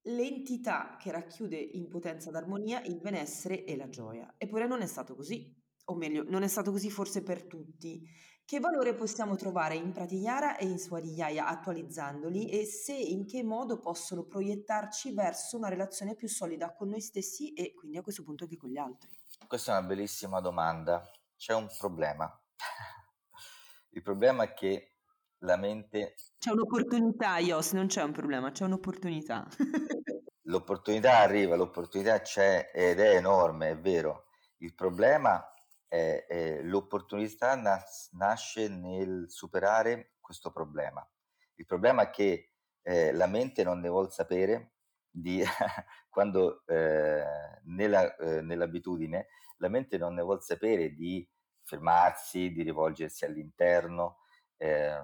L'entità 0.03 0.97
che 0.99 1.13
racchiude 1.13 1.57
in 1.57 1.87
potenza 1.87 2.33
d'armonia 2.33 2.83
il 2.83 2.99
benessere 2.99 3.65
e 3.65 3.77
la 3.77 3.89
gioia. 3.89 4.35
Eppure 4.37 4.67
non 4.67 4.81
è 4.81 4.87
stato 4.87 5.15
così, 5.15 5.55
o 5.85 5.95
meglio, 5.95 6.25
non 6.25 6.43
è 6.43 6.49
stato 6.49 6.73
così 6.73 6.91
forse 6.91 7.23
per 7.23 7.45
tutti. 7.45 8.05
Che 8.49 8.61
valore 8.61 8.95
possiamo 8.95 9.37
trovare 9.37 9.75
in 9.75 9.93
Pratiyara 9.93 10.57
e 10.57 10.65
in 10.65 10.79
Swadhyaya 10.79 11.49
attualizzandoli 11.49 12.49
e 12.49 12.65
se 12.65 12.95
in 12.95 13.27
che 13.27 13.45
modo 13.45 13.79
possono 13.79 14.25
proiettarci 14.25 15.13
verso 15.13 15.59
una 15.59 15.69
relazione 15.69 16.15
più 16.15 16.29
solida 16.29 16.73
con 16.73 16.89
noi 16.89 17.03
stessi 17.03 17.53
e 17.53 17.75
quindi 17.75 17.99
a 17.99 18.03
questo 18.03 18.23
punto 18.23 18.45
anche 18.45 18.57
con 18.57 18.71
gli 18.71 18.79
altri? 18.79 19.11
Questa 19.47 19.75
è 19.75 19.79
una 19.79 19.87
bellissima 19.87 20.41
domanda. 20.41 21.07
C'è 21.37 21.53
un 21.53 21.67
problema. 21.79 22.27
Il 23.93 24.01
problema 24.01 24.45
è 24.45 24.55
che 24.55 24.95
la 25.41 25.59
mente... 25.59 26.15
C'è 26.39 26.51
un'opportunità, 26.51 27.37
Ios, 27.37 27.73
non 27.73 27.87
c'è 27.87 28.03
un 28.03 28.13
problema, 28.13 28.51
c'è 28.51 28.65
un'opportunità. 28.65 29.47
l'opportunità 30.49 31.19
arriva, 31.19 31.55
l'opportunità 31.55 32.23
c'è 32.23 32.71
ed 32.73 32.99
è 32.99 33.15
enorme, 33.15 33.73
è 33.73 33.79
vero. 33.79 34.25
Il 34.61 34.75
problema 34.75 35.47
è, 35.89 36.27
è 36.29 36.63
l'opportunità 36.63 37.57
nas- 37.57 38.11
nasce 38.13 38.69
nel 38.69 39.27
superare 39.29 40.13
questo 40.21 40.53
problema. 40.53 41.07
Il 41.55 41.67
problema 41.67 42.03
è 42.03 42.11
che 42.11 42.53
eh, 42.83 43.13
la 43.13 43.27
mente 43.27 43.65
non 43.65 43.81
ne 43.81 43.89
vuole 43.89 44.11
sapere 44.11 44.75
di 45.11 45.43
quando 46.09 46.65
eh, 46.67 47.25
nella, 47.65 48.15
eh, 48.17 48.43
nell'abitudine 48.43 49.29
la 49.57 49.69
mente 49.69 49.99
non 49.99 50.15
ne 50.15 50.23
vuole 50.23 50.41
sapere 50.41 50.95
di 50.95 51.29
fermarsi, 51.65 52.53
di 52.53 52.63
rivolgersi 52.63 53.25
all'interno. 53.25 54.19
Eh, 54.57 55.03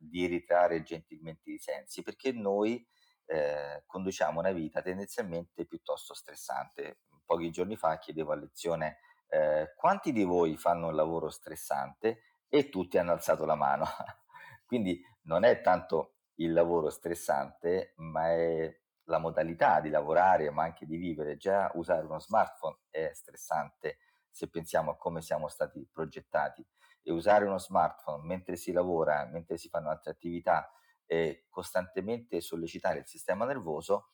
di 0.00 0.24
ritrarre 0.26 0.82
gentilmente 0.82 1.50
i 1.50 1.58
sensi, 1.58 2.02
perché 2.02 2.32
noi 2.32 2.86
eh, 3.26 3.82
conduciamo 3.86 4.40
una 4.40 4.52
vita 4.52 4.80
tendenzialmente 4.80 5.66
piuttosto 5.66 6.14
stressante. 6.14 7.00
Pochi 7.24 7.50
giorni 7.50 7.76
fa 7.76 7.98
chiedevo 7.98 8.32
a 8.32 8.36
lezione 8.36 8.98
eh, 9.30 9.72
quanti 9.76 10.12
di 10.12 10.24
voi 10.24 10.56
fanno 10.56 10.88
un 10.88 10.94
lavoro 10.94 11.30
stressante 11.30 12.22
e 12.48 12.68
tutti 12.68 12.98
hanno 12.98 13.12
alzato 13.12 13.44
la 13.44 13.54
mano. 13.54 13.84
Quindi 14.66 15.00
non 15.22 15.44
è 15.44 15.60
tanto 15.60 16.16
il 16.36 16.52
lavoro 16.52 16.90
stressante, 16.90 17.94
ma 17.96 18.28
è 18.30 18.78
la 19.04 19.18
modalità 19.18 19.80
di 19.80 19.90
lavorare, 19.90 20.50
ma 20.50 20.64
anche 20.64 20.86
di 20.86 20.96
vivere. 20.96 21.36
Già 21.36 21.70
usare 21.74 22.06
uno 22.06 22.18
smartphone 22.20 22.78
è 22.90 23.10
stressante 23.12 23.98
se 24.30 24.48
pensiamo 24.48 24.92
a 24.92 24.96
come 24.96 25.22
siamo 25.22 25.48
stati 25.48 25.86
progettati 25.90 26.66
e 27.02 27.12
usare 27.12 27.44
uno 27.44 27.58
smartphone 27.58 28.24
mentre 28.26 28.56
si 28.56 28.72
lavora, 28.72 29.26
mentre 29.26 29.56
si 29.56 29.68
fanno 29.68 29.90
altre 29.90 30.12
attività 30.12 30.70
e 31.04 31.46
costantemente 31.48 32.40
sollecitare 32.40 33.00
il 33.00 33.06
sistema 33.06 33.44
nervoso 33.44 34.12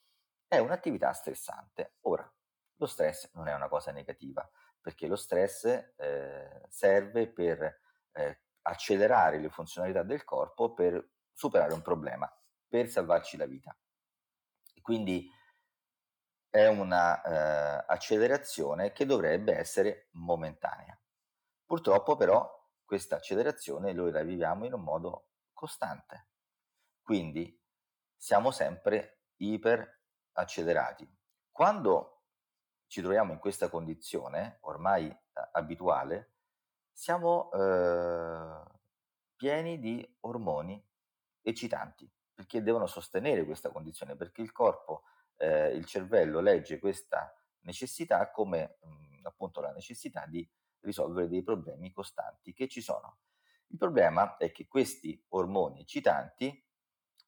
è 0.49 0.59
un'attività 0.59 1.13
stressante. 1.13 1.97
Ora, 2.03 2.31
lo 2.77 2.87
stress 2.87 3.31
non 3.35 3.49
è 3.49 3.55
una 3.55 3.69
cosa 3.69 3.93
negativa, 3.93 4.49
perché 4.87 5.09
lo 5.09 5.17
stress 5.17 5.65
eh, 5.97 6.63
serve 6.69 7.27
per 7.27 7.81
eh, 8.13 8.43
accelerare 8.63 9.41
le 9.41 9.49
funzionalità 9.49 10.05
del 10.05 10.23
corpo 10.23 10.75
per 10.75 11.11
superare 11.33 11.73
un 11.73 11.83
problema, 11.83 12.33
per 12.69 12.89
salvarci 12.89 13.37
la 13.37 13.47
vita. 13.47 13.77
quindi 14.83 15.29
è 16.49 16.69
una 16.69 17.83
eh, 17.83 18.93
che 18.93 19.07
dovrebbe 19.07 19.57
essere 19.57 20.07
momentanea. 20.13 20.97
Purtroppo 21.65 22.15
però 22.15 22.49
questa 22.85 23.17
accelerazione 23.17 23.93
noi 23.93 24.13
la 24.13 24.23
viviamo 24.23 24.67
in 24.67 24.73
un 24.73 24.83
modo 24.83 25.31
costante, 25.53 26.29
quindi 27.03 27.61
siamo 28.17 28.53
sempre 28.53 29.23
iper 29.39 30.03
accelerati. 30.35 31.13
Quando 31.51 32.16
ci 32.87 33.01
troviamo 33.01 33.33
in 33.33 33.39
questa 33.39 33.69
condizione 33.69 34.59
ormai 34.63 35.07
eh, 35.09 35.19
abituale, 35.53 36.33
siamo 36.93 37.51
eh, 37.53 38.63
pieni 39.37 39.79
di 39.79 40.17
ormoni 40.21 40.83
eccitanti, 41.43 42.11
perché 42.35 42.63
devono 42.63 42.87
sostenere 42.87 43.45
questa 43.45 43.71
condizione, 43.71 44.17
perché 44.17 44.43
il 44.43 44.53
corpo, 44.53 45.03
eh, 45.37 45.69
il 45.71 45.85
cervello 45.85 46.41
legge 46.41 46.79
questa 46.79 47.35
necessità 47.61 48.31
come 48.31 48.79
mh, 48.81 48.89
mm, 48.89 49.27
appunto 49.27 49.61
la 49.61 49.73
necessità 49.73 50.25
di 50.27 50.49
risolvere 50.81 51.29
dei 51.29 51.43
problemi 51.43 51.93
costanti 51.93 52.53
che 52.53 52.69
ci 52.69 52.81
sono. 52.81 53.19
Il 53.69 53.79
problema 53.79 54.37
è 54.37 54.53
che 54.53 54.69
questi 54.69 55.23
ormoni 55.31 55.81
eccitanti 55.81 56.65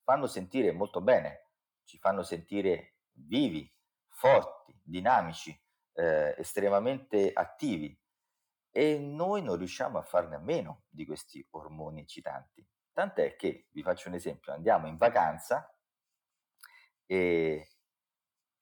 fanno 0.02 0.26
sentire 0.26 0.72
molto 0.72 1.00
bene, 1.00 1.48
ci 1.84 1.98
fanno 1.98 2.22
sentire 2.22 3.00
vivi, 3.12 3.70
forti, 4.08 4.57
dinamici, 4.88 5.58
eh, 5.94 6.34
estremamente 6.38 7.32
attivi 7.32 7.96
e 8.70 8.98
noi 8.98 9.42
non 9.42 9.56
riusciamo 9.56 9.98
a 9.98 10.02
farne 10.02 10.36
a 10.36 10.40
meno 10.40 10.84
di 10.88 11.04
questi 11.04 11.46
ormoni 11.50 12.00
eccitanti. 12.00 12.66
Tant'è 12.92 13.36
che, 13.36 13.68
vi 13.70 13.82
faccio 13.82 14.08
un 14.08 14.14
esempio, 14.14 14.52
andiamo 14.52 14.86
in 14.86 14.96
vacanza 14.96 15.72
e 17.06 17.68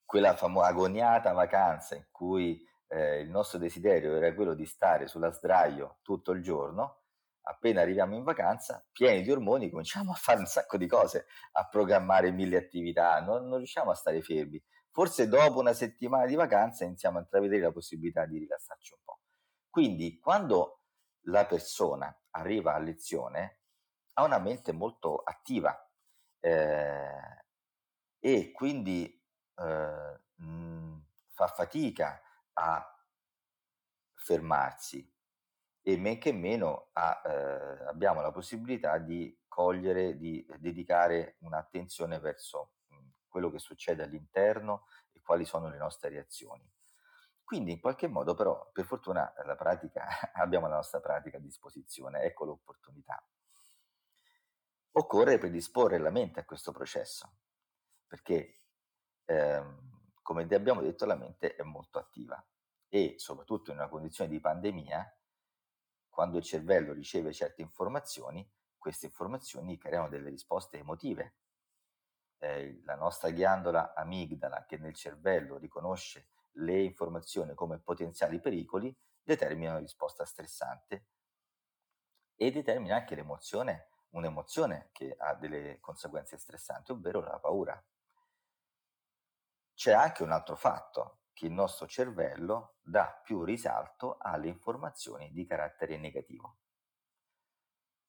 quella 0.04 0.36
famosa 0.36 0.68
agoniata 0.68 1.32
vacanza 1.32 1.96
in 1.96 2.06
cui 2.10 2.64
eh, 2.88 3.20
il 3.20 3.28
nostro 3.28 3.58
desiderio 3.58 4.14
era 4.14 4.32
quello 4.34 4.54
di 4.54 4.64
stare 4.64 5.08
sulla 5.08 5.32
sdraio 5.32 5.98
tutto 6.02 6.32
il 6.32 6.42
giorno, 6.42 7.02
appena 7.48 7.80
arriviamo 7.80 8.14
in 8.14 8.24
vacanza, 8.24 8.86
pieni 8.92 9.22
di 9.22 9.30
ormoni, 9.30 9.70
cominciamo 9.70 10.12
a 10.12 10.14
fare 10.14 10.38
un 10.38 10.46
sacco 10.46 10.76
di 10.76 10.86
cose, 10.86 11.26
a 11.52 11.68
programmare 11.68 12.30
mille 12.30 12.56
attività, 12.56 13.20
non, 13.20 13.48
non 13.48 13.58
riusciamo 13.58 13.90
a 13.90 13.94
stare 13.94 14.22
fermi. 14.22 14.62
Forse 14.96 15.28
dopo 15.28 15.58
una 15.58 15.74
settimana 15.74 16.24
di 16.24 16.34
vacanza 16.36 16.86
iniziamo 16.86 17.18
a 17.18 17.20
intravedere 17.20 17.60
la 17.60 17.70
possibilità 17.70 18.24
di 18.24 18.38
rilassarci 18.38 18.94
un 18.94 19.00
po'. 19.04 19.20
Quindi 19.68 20.18
quando 20.18 20.84
la 21.26 21.44
persona 21.44 22.18
arriva 22.30 22.72
a 22.72 22.78
lezione 22.78 23.60
ha 24.14 24.24
una 24.24 24.38
mente 24.38 24.72
molto 24.72 25.18
attiva 25.18 25.78
eh, 26.40 27.44
e 28.18 28.52
quindi 28.52 29.22
eh, 29.56 30.20
mh, 30.34 31.04
fa 31.26 31.46
fatica 31.48 32.22
a 32.54 33.06
fermarsi 34.14 35.14
e 35.82 35.96
men 35.98 36.18
che 36.18 36.32
meno 36.32 36.88
a, 36.94 37.20
eh, 37.22 37.84
abbiamo 37.88 38.22
la 38.22 38.32
possibilità 38.32 38.96
di 38.96 39.38
cogliere, 39.46 40.16
di 40.16 40.42
dedicare 40.58 41.36
un'attenzione 41.40 42.18
verso 42.18 42.75
quello 43.36 43.50
che 43.50 43.58
succede 43.58 44.02
all'interno 44.02 44.86
e 45.12 45.20
quali 45.20 45.44
sono 45.44 45.68
le 45.68 45.76
nostre 45.76 46.08
reazioni. 46.08 46.66
Quindi 47.44 47.72
in 47.72 47.80
qualche 47.80 48.08
modo 48.08 48.34
però, 48.34 48.70
per 48.72 48.86
fortuna, 48.86 49.30
la 49.44 49.56
pratica, 49.56 50.06
abbiamo 50.34 50.68
la 50.68 50.76
nostra 50.76 51.00
pratica 51.00 51.36
a 51.36 51.40
disposizione, 51.40 52.22
ecco 52.22 52.44
l'opportunità 52.44 53.22
occorre 54.98 55.38
predisporre 55.38 55.98
la 55.98 56.10
mente 56.10 56.40
a 56.40 56.44
questo 56.44 56.72
processo, 56.72 57.36
perché 58.06 58.62
ehm, 59.26 60.12
come 60.22 60.42
abbiamo 60.54 60.80
detto 60.80 61.04
la 61.04 61.16
mente 61.16 61.54
è 61.54 61.62
molto 61.62 61.98
attiva 61.98 62.42
e 62.88 63.14
soprattutto 63.18 63.70
in 63.70 63.76
una 63.76 63.88
condizione 63.88 64.30
di 64.30 64.40
pandemia, 64.40 65.18
quando 66.08 66.38
il 66.38 66.44
cervello 66.44 66.94
riceve 66.94 67.32
certe 67.32 67.60
informazioni, 67.60 68.48
queste 68.78 69.06
informazioni 69.06 69.76
creano 69.76 70.08
delle 70.08 70.30
risposte 70.30 70.78
emotive. 70.78 71.36
Eh, 72.46 72.80
la 72.84 72.94
nostra 72.94 73.30
ghiandola 73.30 73.94
amigdala 73.94 74.64
che 74.66 74.78
nel 74.78 74.94
cervello 74.94 75.58
riconosce 75.58 76.28
le 76.58 76.80
informazioni 76.80 77.54
come 77.54 77.80
potenziali 77.80 78.40
pericoli 78.40 78.96
determina 79.20 79.70
una 79.70 79.80
risposta 79.80 80.24
stressante 80.24 81.06
e 82.36 82.50
determina 82.52 82.94
anche 82.94 83.16
l'emozione 83.16 83.88
un'emozione 84.10 84.88
che 84.92 85.14
ha 85.18 85.34
delle 85.34 85.78
conseguenze 85.80 86.38
stressanti, 86.38 86.92
ovvero 86.92 87.20
la 87.20 87.38
paura. 87.38 87.84
C'è 89.74 89.92
anche 89.92 90.22
un 90.22 90.30
altro 90.30 90.56
fatto, 90.56 91.20
che 91.32 91.46
il 91.46 91.52
nostro 91.52 91.86
cervello 91.86 92.76
dà 92.80 93.20
più 93.22 93.44
risalto 93.44 94.16
alle 94.18 94.48
informazioni 94.48 95.30
di 95.32 95.44
carattere 95.44 95.98
negativo. 95.98 96.56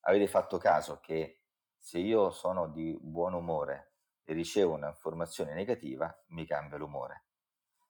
Avete 0.01 0.27
fatto 0.27 0.57
caso 0.57 1.01
che 1.01 1.41
se 1.77 1.99
io 1.99 2.31
sono 2.31 2.69
di 2.69 2.97
buon 3.01 3.33
umore 3.33 3.86
e 4.29 4.33
ricevo 4.33 4.73
un'informazione 4.73 5.53
negativa, 5.53 6.13
mi 6.31 6.45
cambia 6.45 6.77
l'umore. 6.77 7.27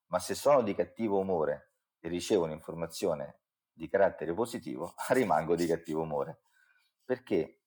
Ma 0.10 0.20
se 0.20 0.36
sono 0.36 0.62
di 0.62 0.76
cattivo 0.76 1.18
umore 1.18 1.74
e 2.00 2.10
ricevo 2.10 2.44
un'informazione 2.44 3.40
di 3.72 3.90
carattere 3.90 4.36
positivo, 4.36 4.94
rimango 5.10 5.56
di 5.56 5.66
cattivo 5.66 6.04
umore. 6.04 6.42
Perché 7.04 7.64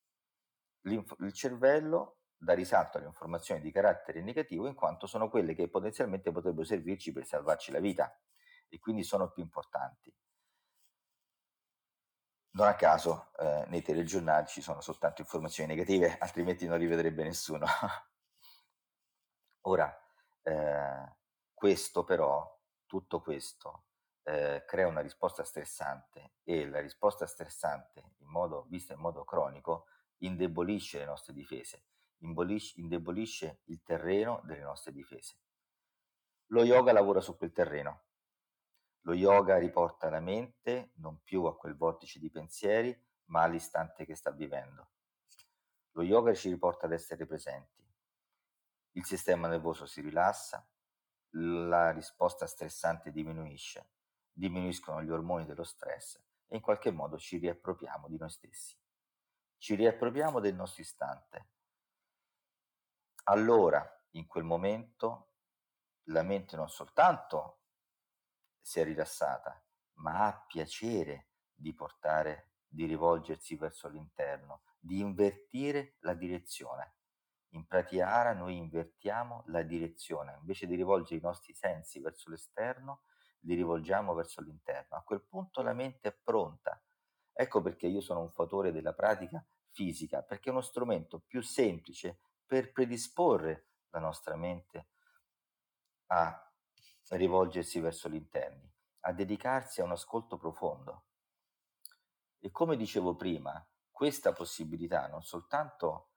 il 0.83 1.33
cervello 1.33 2.21
dà 2.37 2.55
risalto 2.55 2.99
alle 2.99 3.09
informazioni 3.09 3.61
di 3.61 3.73
carattere 3.73 4.23
negativo 4.23 4.69
in 4.69 4.75
quanto 4.75 5.09
sono 5.09 5.29
quelle 5.29 5.55
che 5.55 5.69
potenzialmente 5.69 6.31
potrebbero 6.31 6.65
servirci 6.65 7.13
per 7.13 7.27
salvarci 7.27 7.73
la 7.73 7.81
vita 7.81 8.17
e 8.69 8.79
quindi 8.79 9.03
sono 9.03 9.33
più 9.33 9.43
importanti. 9.43 10.15
Non 12.53 12.69
a 12.69 12.75
caso 12.77 13.33
eh, 13.37 13.65
nei 13.67 13.83
telegiornali 13.83 14.47
ci 14.47 14.63
sono 14.63 14.81
soltanto 14.81 15.23
informazioni 15.23 15.69
negative, 15.69 16.19
altrimenti 16.23 16.69
non 16.69 16.79
rivedrebbe 16.79 17.25
nessuno. 17.25 17.67
Ora, 19.63 19.95
eh, 20.43 21.17
questo 21.53 22.05
però, 22.05 22.59
tutto 22.87 23.21
questo, 23.21 23.85
eh, 24.23 24.65
crea 24.67 24.87
una 24.87 25.01
risposta 25.01 25.45
stressante 25.45 26.37
e 26.45 26.69
la 26.69 26.81
risposta 26.81 27.27
stressante, 27.27 28.15
in 28.19 28.29
modo, 28.29 28.67
vista 28.69 28.95
in 28.95 29.01
modo 29.01 29.25
cronico, 29.25 29.87
indebolisce 30.19 30.99
le 30.99 31.05
nostre 31.05 31.35
difese, 31.35 31.85
indebolisce 32.19 33.61
il 33.65 33.83
terreno 33.83 34.41
delle 34.45 34.63
nostre 34.63 34.93
difese. 34.93 35.37
Lo 36.47 36.65
yoga 36.65 36.93
lavora 36.93 37.21
su 37.21 37.37
quel 37.37 37.53
terreno. 37.53 38.05
Lo 39.03 39.15
yoga 39.15 39.57
riporta 39.57 40.11
la 40.11 40.21
mente 40.21 40.93
non 40.97 41.23
più 41.23 41.45
a 41.45 41.57
quel 41.57 41.77
vortice 41.77 42.19
di 42.19 42.31
pensieri, 42.31 42.99
ma 43.27 43.43
all'istante 43.43 44.05
che 44.05 44.15
sta 44.15 44.31
vivendo. 44.31 44.91
Lo 45.93 46.03
yoga 46.03 46.35
ci 46.35 46.51
riporta 46.51 46.87
ad 46.87 46.93
essere 46.93 47.27
presenti. 47.27 47.80
Il 48.93 49.05
sistema 49.05 49.49
nervoso 49.49 49.87
si 49.87 50.01
rilassa, 50.01 50.67
la 51.35 51.91
risposta 51.93 52.47
stressante 52.47 53.13
diminuisce, 53.13 53.91
diminuiscono 54.33 55.03
gli 55.03 55.11
ormoni 55.11 55.45
dello 55.47 55.65
stress 55.65 56.17
e 56.49 56.57
in 56.57 56.63
qualche 56.63 56.91
modo 56.91 57.19
ci 57.19 57.39
riappropriamo 57.39 58.09
di 58.09 58.17
noi 58.19 58.31
stessi 58.31 58.77
ci 59.61 59.75
riappropriamo 59.75 60.41
del 60.41 60.55
nostro 60.55 60.83
istante. 60.83 61.49
Allora, 63.25 63.87
in 64.13 64.27
quel 64.27 64.43
momento, 64.43 65.35
la 66.05 66.23
mente 66.23 66.57
non 66.57 66.71
soltanto 66.71 67.61
si 68.59 68.81
è 68.81 68.85
rilassata, 68.85 69.63
ma 69.99 70.27
ha 70.27 70.45
piacere 70.47 71.29
di 71.53 71.75
portare, 71.75 72.53
di 72.67 72.87
rivolgersi 72.87 73.55
verso 73.57 73.89
l'interno, 73.89 74.63
di 74.79 75.01
invertire 75.01 75.97
la 76.01 76.15
direzione. 76.15 76.95
In 77.51 77.67
Pratyahara 77.67 78.33
noi 78.33 78.57
invertiamo 78.57 79.45
la 79.47 79.63
direzione, 79.63 80.37
invece 80.41 80.67
di 80.67 80.77
rivolgere 80.77 81.21
i 81.21 81.23
nostri 81.23 81.53
sensi 81.55 82.01
verso 82.01 82.31
l'esterno, 82.31 83.03
li 83.41 83.55
rivolgiamo 83.55 84.15
verso 84.15 84.41
l'interno. 84.41 84.97
A 84.97 85.03
quel 85.03 85.23
punto 85.23 85.63
la 85.63 85.73
mente 85.73 86.09
è 86.09 86.17
pronta 86.23 86.81
Ecco 87.41 87.63
perché 87.63 87.87
io 87.87 88.03
sono 88.03 88.21
un 88.21 88.29
fautore 88.29 88.71
della 88.71 88.93
pratica 88.93 89.43
fisica, 89.71 90.23
perché 90.23 90.51
è 90.51 90.53
uno 90.53 90.61
strumento 90.61 91.21
più 91.21 91.41
semplice 91.41 92.21
per 92.45 92.71
predisporre 92.71 93.69
la 93.89 93.99
nostra 93.99 94.37
mente 94.37 94.89
a 96.09 96.53
rivolgersi 97.13 97.81
verso 97.81 98.09
l'interno, 98.09 98.73
a 99.01 99.13
dedicarsi 99.13 99.81
a 99.81 99.85
un 99.85 99.93
ascolto 99.93 100.37
profondo. 100.37 101.05
E 102.41 102.51
come 102.51 102.77
dicevo 102.77 103.17
prima, 103.17 103.67
questa 103.91 104.35
possibilità 104.35 105.09
non 105.09 105.23
soltanto 105.23 106.10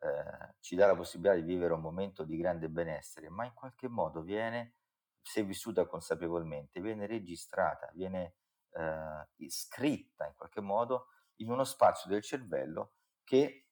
eh, 0.00 0.54
ci 0.60 0.76
dà 0.76 0.86
la 0.86 0.94
possibilità 0.94 1.34
di 1.34 1.42
vivere 1.42 1.74
un 1.74 1.80
momento 1.80 2.24
di 2.24 2.36
grande 2.36 2.68
benessere, 2.68 3.28
ma 3.28 3.44
in 3.44 3.54
qualche 3.54 3.88
modo 3.88 4.22
viene, 4.22 4.74
se 5.20 5.42
vissuta 5.42 5.86
consapevolmente, 5.86 6.80
viene 6.80 7.06
registrata, 7.06 7.90
viene 7.94 8.36
eh, 8.70 9.48
scritta 9.48 10.26
in 10.26 10.34
qualche 10.36 10.60
modo 10.60 11.08
in 11.36 11.50
uno 11.50 11.64
spazio 11.64 12.10
del 12.10 12.22
cervello 12.22 12.94
che 13.24 13.68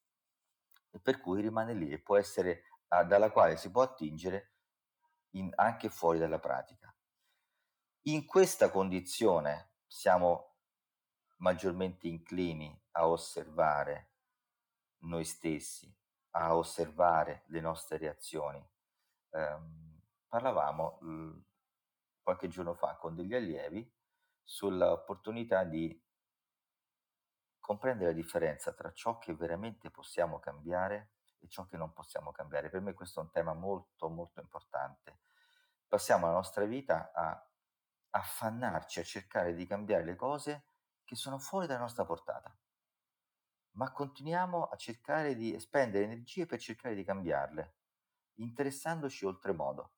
per 1.02 1.20
cui 1.20 1.40
rimane 1.40 1.74
lì 1.74 1.90
e 1.90 2.00
può 2.00 2.16
essere 2.16 2.62
ah, 2.88 3.04
dalla 3.04 3.30
quale 3.30 3.56
si 3.56 3.70
può 3.70 3.82
attingere 3.82 4.54
in, 5.30 5.50
anche 5.56 5.88
fuori 5.88 6.18
dalla 6.18 6.38
pratica. 6.38 6.94
In 8.02 8.24
questa 8.24 8.70
condizione 8.70 9.72
siamo 9.86 10.56
maggiormente 11.38 12.06
inclini 12.06 12.82
a 12.92 13.08
osservare 13.08 14.12
noi 15.00 15.24
stessi, 15.24 15.94
a 16.38 16.54
osservare 16.54 17.44
le 17.46 17.60
nostre 17.60 17.96
reazioni. 17.96 18.58
Eh, 19.30 19.58
parlavamo 20.28 20.98
mh, 21.00 21.44
qualche 22.22 22.48
giorno 22.48 22.74
fa 22.74 22.96
con 22.96 23.14
degli 23.14 23.34
allievi 23.34 23.90
sull'opportunità 24.42 25.64
di 25.64 26.04
comprendere 27.58 28.10
la 28.10 28.16
differenza 28.16 28.72
tra 28.72 28.92
ciò 28.92 29.18
che 29.18 29.34
veramente 29.34 29.90
possiamo 29.90 30.38
cambiare 30.38 31.14
e 31.38 31.48
ciò 31.48 31.66
che 31.66 31.76
non 31.76 31.92
possiamo 31.92 32.30
cambiare. 32.32 32.68
Per 32.68 32.80
me 32.80 32.92
questo 32.92 33.20
è 33.20 33.22
un 33.22 33.30
tema 33.30 33.54
molto 33.54 34.08
molto 34.08 34.40
importante. 34.40 35.20
Passiamo 35.88 36.26
la 36.26 36.32
nostra 36.32 36.64
vita 36.64 37.12
a 37.14 37.50
affannarci 38.10 39.00
a 39.00 39.04
cercare 39.04 39.54
di 39.54 39.66
cambiare 39.66 40.04
le 40.04 40.16
cose 40.16 40.66
che 41.04 41.16
sono 41.16 41.38
fuori 41.38 41.66
dalla 41.66 41.80
nostra 41.80 42.04
portata, 42.04 42.54
ma 43.76 43.92
continuiamo 43.92 44.64
a 44.64 44.76
cercare 44.76 45.34
di 45.34 45.58
spendere 45.58 46.04
energie 46.04 46.46
per 46.46 46.58
cercare 46.58 46.94
di 46.94 47.04
cambiarle, 47.04 47.74
interessandoci 48.34 49.24
oltremodo 49.24 49.92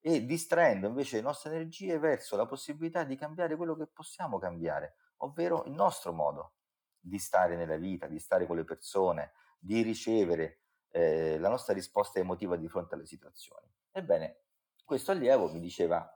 e 0.00 0.24
distraendo 0.24 0.88
invece 0.88 1.16
le 1.16 1.22
nostre 1.22 1.54
energie 1.54 1.98
verso 1.98 2.36
la 2.36 2.46
possibilità 2.46 3.04
di 3.04 3.16
cambiare 3.16 3.56
quello 3.56 3.76
che 3.76 3.86
possiamo 3.86 4.38
cambiare, 4.38 4.96
ovvero 5.18 5.64
il 5.64 5.72
nostro 5.72 6.12
modo 6.12 6.54
di 6.98 7.18
stare 7.18 7.56
nella 7.56 7.76
vita, 7.76 8.06
di 8.06 8.18
stare 8.18 8.46
con 8.46 8.56
le 8.56 8.64
persone, 8.64 9.32
di 9.58 9.82
ricevere 9.82 10.62
eh, 10.90 11.38
la 11.38 11.48
nostra 11.48 11.74
risposta 11.74 12.18
emotiva 12.18 12.56
di 12.56 12.68
fronte 12.68 12.94
alle 12.94 13.06
situazioni. 13.06 13.70
Ebbene, 13.92 14.44
questo 14.84 15.12
allievo 15.12 15.52
mi 15.52 15.60
diceva, 15.60 16.08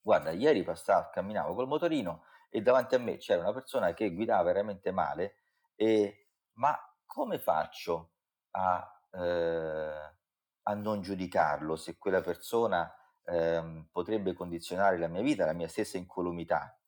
guarda, 0.00 0.30
ieri 0.30 0.62
passavo, 0.62 1.10
camminavo 1.10 1.54
col 1.54 1.66
motorino 1.66 2.24
e 2.48 2.62
davanti 2.62 2.94
a 2.94 2.98
me 2.98 3.16
c'era 3.16 3.40
una 3.40 3.52
persona 3.52 3.92
che 3.92 4.12
guidava 4.12 4.42
veramente 4.44 4.92
male, 4.92 5.34
e, 5.74 6.27
ma 6.58 6.76
come 7.04 7.38
faccio 7.38 8.12
a, 8.52 9.02
eh, 9.12 10.14
a 10.62 10.74
non 10.74 11.00
giudicarlo 11.00 11.76
se 11.76 11.98
quella 11.98 12.20
persona 12.20 12.92
eh, 13.24 13.86
potrebbe 13.90 14.34
condizionare 14.34 14.98
la 14.98 15.08
mia 15.08 15.22
vita, 15.22 15.46
la 15.46 15.52
mia 15.52 15.68
stessa 15.68 15.98
incolumità? 15.98 16.78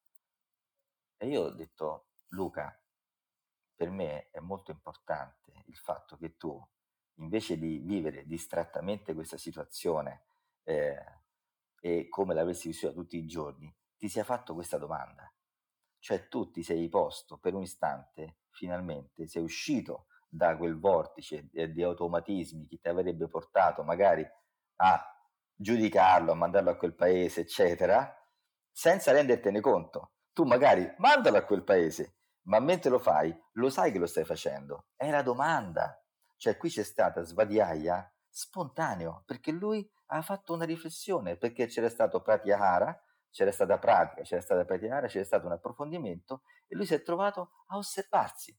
E 1.17 1.27
io 1.27 1.43
ho 1.43 1.51
detto, 1.51 2.09
Luca, 2.29 2.75
per 3.75 3.91
me 3.91 4.31
è 4.31 4.41
molto 4.41 4.71
importante 4.71 5.65
il 5.67 5.77
fatto 5.77 6.17
che 6.17 6.37
tu, 6.37 6.59
invece 7.15 7.59
di 7.59 7.79
vivere 7.79 8.27
distrattamente 8.27 9.15
questa 9.15 9.37
situazione 9.37 10.25
eh, 10.65 11.23
e 11.81 12.09
come 12.09 12.35
l'avresti 12.35 12.69
vissuta 12.69 12.93
tutti 12.93 13.17
i 13.17 13.27
giorni, 13.27 13.75
ti 13.97 14.09
sia 14.09 14.25
fatto 14.25 14.55
questa 14.55 14.79
domanda. 14.79 15.33
Cioè 15.99 16.29
tu 16.29 16.51
ti 16.51 16.63
sei 16.63 16.89
posto 16.89 17.39
per 17.39 17.55
un 17.55 17.63
istante, 17.63 18.40
finalmente, 18.53 19.27
sei 19.27 19.43
uscito 19.43 20.07
da 20.29 20.57
quel 20.57 20.79
vortice 20.79 21.49
di, 21.51 21.83
automatismi 21.83 22.67
che 22.67 22.79
ti 22.79 22.89
avrebbe 22.89 23.29
portato 23.29 23.83
magari 23.83 24.27
a 24.77 25.05
giudicarlo, 25.55 26.33
a 26.33 26.37
mandarlo 26.37 26.71
a 26.71 26.77
quel 26.77 26.95
paese, 26.95 27.41
eccetera, 27.41 28.17
senza 28.71 29.13
rendertene 29.13 29.61
conto. 29.61 30.13
Tu 30.33 30.45
magari 30.45 30.95
mandalo 30.99 31.37
a 31.37 31.45
quel 31.45 31.65
paese, 31.65 32.15
ma 32.43 32.61
mentre 32.61 32.91
lo 32.91 32.99
fai, 32.99 33.37
lo 33.53 33.69
sai 33.69 33.93
che 33.93 33.99
lo 33.99 34.07
stai 34.07 34.25
facendo? 34.25 34.87
È 34.95 35.11
la 35.11 35.23
domanda. 35.23 36.01
Cioè 36.37 36.57
qui 36.57 36.71
c'è 36.71 36.85
stata 36.85 37.23
svadiaia 37.23 38.11
spontaneo, 38.29 39.25
perché 39.27 39.51
lui 39.51 39.87
ha 40.07 40.23
fatto 40.23 40.55
una 40.55 40.65
riflessione, 40.65 41.37
perché 41.37 41.67
c'era 41.67 41.91
stato 41.91 42.23
pratyahara, 42.23 42.99
c'era 43.31 43.53
stata 43.53 43.79
pratica, 43.79 44.23
c'era 44.23 44.41
stata 44.41 44.65
pratyahara, 44.65 45.07
c'era 45.07 45.25
stato 45.25 45.47
un 45.47 45.53
approfondimento 45.53 46.43
e 46.67 46.77
lui 46.77 46.87
si 46.87 46.95
è 46.95 47.03
trovato 47.03 47.65
a 47.69 47.77
osservarsi, 47.77 48.57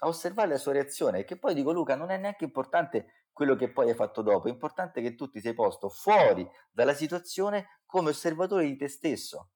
a 0.00 0.06
osservare 0.08 0.50
la 0.50 0.58
sua 0.58 0.72
reazione, 0.72 1.24
che 1.24 1.38
poi 1.38 1.54
dico 1.54 1.72
Luca, 1.72 1.96
non 1.96 2.10
è 2.10 2.16
neanche 2.16 2.44
importante 2.44 3.26
quello 3.32 3.54
che 3.54 3.70
poi 3.70 3.88
hai 3.88 3.94
fatto 3.94 4.22
dopo, 4.22 4.48
è 4.48 4.50
importante 4.50 5.00
che 5.00 5.14
tu 5.14 5.28
ti 5.28 5.40
sei 5.40 5.54
posto 5.54 5.88
fuori 5.88 6.48
dalla 6.70 6.94
situazione 6.94 7.82
come 7.86 8.10
osservatore 8.10 8.64
di 8.64 8.76
te 8.76 8.88
stesso. 8.88 9.50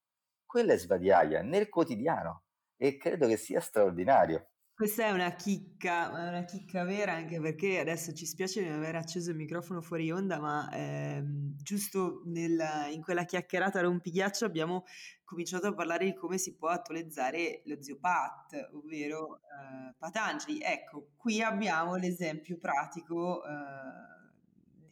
Quella 0.46 0.72
è 0.72 0.78
svadiaia 0.78 1.42
nel 1.42 1.68
quotidiano 1.68 2.44
e 2.76 2.96
credo 2.96 3.26
che 3.26 3.36
sia 3.36 3.60
straordinario. 3.60 4.51
Questa 4.74 5.04
è 5.04 5.10
una 5.10 5.30
chicca, 5.34 6.08
una 6.10 6.44
chicca 6.44 6.82
vera 6.84 7.12
anche 7.12 7.38
perché 7.40 7.78
adesso 7.78 8.12
ci 8.14 8.26
spiace 8.26 8.62
di 8.62 8.68
aver 8.68 8.96
acceso 8.96 9.30
il 9.30 9.36
microfono 9.36 9.80
fuori 9.80 10.10
onda, 10.10 10.40
ma 10.40 10.68
ehm, 10.72 11.54
giusto 11.56 12.22
nel, 12.24 12.58
in 12.90 13.02
quella 13.02 13.24
chiacchierata 13.24 13.80
rompighiaccio 13.80 14.44
abbiamo 14.44 14.84
cominciato 15.24 15.68
a 15.68 15.74
parlare 15.74 16.06
di 16.06 16.14
come 16.14 16.38
si 16.38 16.56
può 16.56 16.68
attualizzare 16.68 17.62
lo 17.66 17.80
zio 17.80 17.98
Pat, 17.98 18.70
ovvero 18.72 19.36
eh, 19.42 19.94
Patangeli. 19.98 20.60
Ecco, 20.60 21.10
qui 21.16 21.42
abbiamo 21.42 21.94
l'esempio 21.96 22.58
pratico 22.58 23.44
eh, 23.44 23.50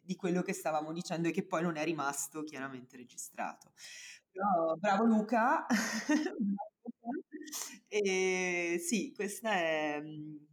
di 0.03 0.15
quello 0.15 0.43
che 0.43 0.53
stavamo 0.53 0.93
dicendo 0.93 1.29
e 1.29 1.33
che 1.33 1.45
poi 1.47 1.63
non 1.63 1.77
è 1.77 1.85
rimasto 1.85 2.45
chiaramente 2.45 2.97
registrato. 2.97 3.73
Però, 4.31 4.77
bravo 4.77 5.05
Luca, 5.05 5.67
E 7.93 8.79
sì, 8.81 9.13
questa 9.15 9.53
è, 9.53 10.01
mhmm, 10.01 10.47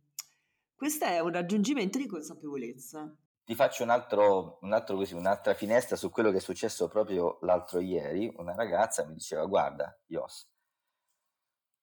questo 0.76 1.06
è 1.06 1.20
un 1.20 1.32
raggiungimento 1.32 1.98
di 1.98 2.08
consapevolezza. 2.08 3.16
Ti 3.46 3.56
faccio 3.56 3.82
un 3.82 3.90
altro, 3.90 4.60
un 4.62 4.74
altro 4.74 4.96
così, 4.96 5.16
un'altra 5.16 5.56
finestra 5.56 5.96
su 5.96 6.12
quello 6.12 6.30
che 6.30 6.38
è 6.38 6.40
successo 6.40 6.88
proprio 6.88 7.40
l'altro 7.42 7.80
ieri. 7.80 8.32
Una 8.38 8.54
ragazza 8.54 9.06
mi 9.08 9.14
diceva: 9.16 9.44
Guarda, 9.48 10.00
Ios, 10.06 10.48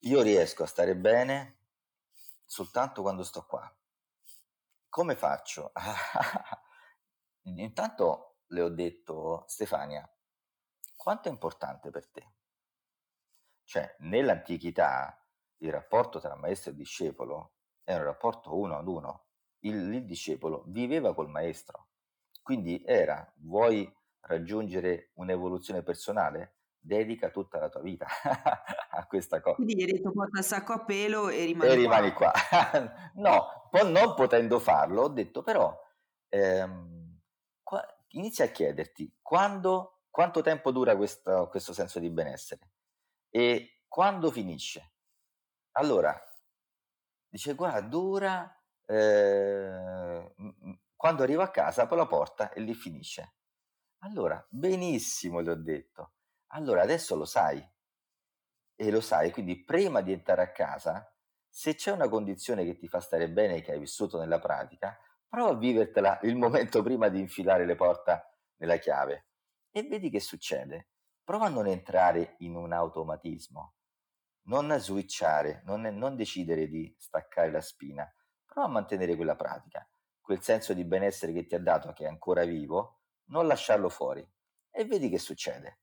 io 0.05 0.23
riesco 0.23 0.63
a 0.63 0.67
stare 0.69 0.95
bene 0.95 1.59
soltanto 2.45 3.03
quando 3.03 3.25
sto 3.25 3.45
qua. 3.45 3.77
Come 4.89 5.15
faccio? 5.15 5.73
Intanto 7.43 8.37
le 8.47 8.63
ho 8.63 8.69
detto, 8.71 9.45
Stefania, 9.47 10.09
quanto 10.97 11.29
è 11.29 11.33
importante 11.33 11.91
per 11.91 12.09
te? 12.09 12.34
Cioè, 13.65 13.97
nell'antichità 14.01 15.19
il 15.59 15.73
rapporto 15.73 16.21
tra 16.21 16.37
maestro 16.37 16.71
e 16.71 16.75
discepolo 16.75 17.53
era 17.85 18.01
un 18.01 18.07
rapporto 18.07 18.57
uno 18.57 18.77
ad 18.77 18.87
uno. 18.87 19.27
Il, 19.61 19.93
il 19.95 20.05
discepolo 20.05 20.65
viveva 20.67 21.15
col 21.15 21.29
maestro. 21.29 21.89
Quindi 22.43 22.83
era, 22.85 23.31
vuoi 23.37 23.91
raggiungere 24.21 25.12
un'evoluzione 25.15 25.83
personale? 25.83 26.57
Dedica 26.79 27.31
tutta 27.31 27.59
la 27.59 27.71
tua 27.71 27.81
vita 27.81 28.07
a 28.91 29.07
questa 29.07 29.41
cosa. 29.41 29.57
Quindi 29.57 29.83
hai 29.83 29.93
detto 29.93 30.12
porta 30.12 30.39
il 30.39 30.45
sacco 30.45 30.75
a 30.75 30.85
pelo 30.85 31.31
e 31.31 31.47
rimani, 31.47 31.71
e 31.71 31.75
rimani 31.75 32.12
qua. 32.12 32.31
qua. 32.31 32.93
no, 33.17 33.71
non 33.85 34.15
potendo 34.15 34.59
farlo, 34.59 35.03
ho 35.03 35.09
detto 35.09 35.43
però, 35.43 35.75
ehm, 36.29 37.21
qua, 37.62 37.83
inizia 38.09 38.45
a 38.45 38.49
chiederti 38.49 39.17
quando, 39.23 40.03
quanto 40.11 40.43
tempo 40.43 40.71
dura 40.71 40.95
questo, 40.95 41.49
questo 41.49 41.73
senso 41.73 41.99
di 41.99 42.11
benessere 42.11 42.74
e 43.37 43.80
quando 43.89 44.30
finisce. 44.30 44.93
Allora, 45.72 46.16
dice 47.28 47.55
guarda, 47.55 47.80
dura, 47.80 48.64
eh, 48.87 50.35
quando 50.95 51.22
arrivo 51.24 51.43
a 51.43 51.51
casa 51.51 51.82
apro 51.82 51.97
la 51.97 52.07
porta 52.07 52.53
e 52.53 52.61
lì 52.61 52.74
finisce. 52.74 53.35
Allora, 54.05 54.45
benissimo, 54.49 55.43
gli 55.43 55.49
ho 55.49 55.57
detto. 55.57 56.12
Allora, 56.53 56.82
adesso 56.82 57.16
lo 57.16 57.24
sai. 57.24 57.61
E 58.76 58.91
lo 58.93 59.01
sai, 59.01 59.32
quindi 59.32 59.64
prima 59.64 60.01
di 60.01 60.12
entrare 60.12 60.43
a 60.43 60.53
casa, 60.53 61.12
se 61.49 61.74
c'è 61.74 61.91
una 61.91 62.09
condizione 62.09 62.64
che 62.64 62.76
ti 62.76 62.87
fa 62.87 63.01
stare 63.01 63.28
bene 63.28 63.62
che 63.62 63.72
hai 63.72 63.80
vissuto 63.80 64.20
nella 64.20 64.39
pratica, 64.39 64.97
prova 65.28 65.51
a 65.51 65.59
vivertela 65.59 66.20
il 66.22 66.37
momento 66.37 66.85
prima 66.85 67.09
di 67.09 67.18
infilare 67.18 67.66
le 67.66 67.74
porte 67.74 68.37
nella 68.59 68.76
chiave 68.76 69.26
e 69.72 69.82
vedi 69.82 70.09
che 70.09 70.20
succede. 70.20 70.91
Prova 71.25 71.47
a 71.47 71.51
non 71.51 71.66
entrare 71.66 72.37
in 72.39 72.55
un 72.55 72.72
automatismo 72.72 73.75
non 74.45 74.77
switchare, 74.79 75.62
non, 75.64 75.83
non 75.83 76.16
decidere 76.16 76.68
di 76.68 76.95
staccare 76.99 77.51
la 77.51 77.61
spina, 77.61 78.11
prova 78.45 78.68
a 78.68 78.70
mantenere 78.70 79.16
quella 79.16 79.37
pratica, 79.37 79.89
quel 80.20 80.43
senso 80.43 80.75
di 80.75 80.85
benessere 80.85 81.33
che 81.33 81.47
ti 81.47 81.55
ha 81.55 81.61
dato, 81.61 81.93
che 81.93 82.05
è 82.05 82.09
ancora 82.09 82.45
vivo, 82.45 83.01
non 83.27 83.47
lasciarlo 83.47 83.89
fuori 83.89 84.27
e 84.70 84.85
vedi 84.85 85.09
che 85.09 85.18
succede. 85.18 85.81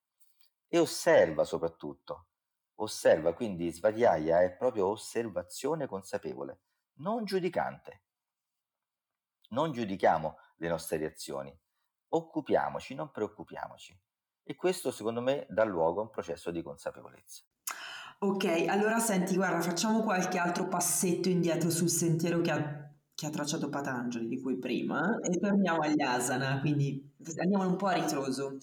E 0.68 0.80
osserva 0.80 1.44
soprattutto, 1.44 2.28
osserva, 2.76 3.34
quindi 3.34 3.72
svadiaia 3.72 4.42
è 4.42 4.56
proprio 4.56 4.88
osservazione 4.88 5.88
consapevole, 5.88 6.62
non 7.00 7.26
giudicante. 7.26 8.04
Non 9.50 9.72
giudichiamo 9.72 10.38
le 10.58 10.68
nostre 10.70 10.98
reazioni, 10.98 11.54
occupiamoci, 12.10 12.94
non 12.94 13.12
preoccupiamoci. 13.12 14.00
E 14.44 14.56
questo 14.56 14.92
secondo 14.92 15.22
me 15.22 15.46
dà 15.50 15.64
luogo 15.64 16.00
a 16.00 16.04
un 16.04 16.10
processo 16.10 16.52
di 16.52 16.62
consapevolezza. 16.62 17.44
Ok, 18.24 18.66
allora 18.68 19.00
senti, 19.00 19.36
guarda, 19.36 19.62
facciamo 19.62 20.02
qualche 20.04 20.38
altro 20.38 20.68
passetto 20.68 21.28
indietro 21.28 21.72
sul 21.72 21.90
sentiero 21.90 22.40
che, 22.42 22.52
che 23.16 23.26
ha 23.26 23.30
tracciato 23.32 23.70
Patanjali 23.70 24.28
di 24.28 24.40
cui 24.40 24.60
prima 24.60 25.18
e 25.22 25.40
torniamo 25.40 25.82
agli 25.82 26.02
asana, 26.02 26.60
quindi 26.60 27.12
andiamo 27.38 27.66
un 27.68 27.76
po' 27.78 27.88
a 27.88 27.94
ritroso. 27.94 28.58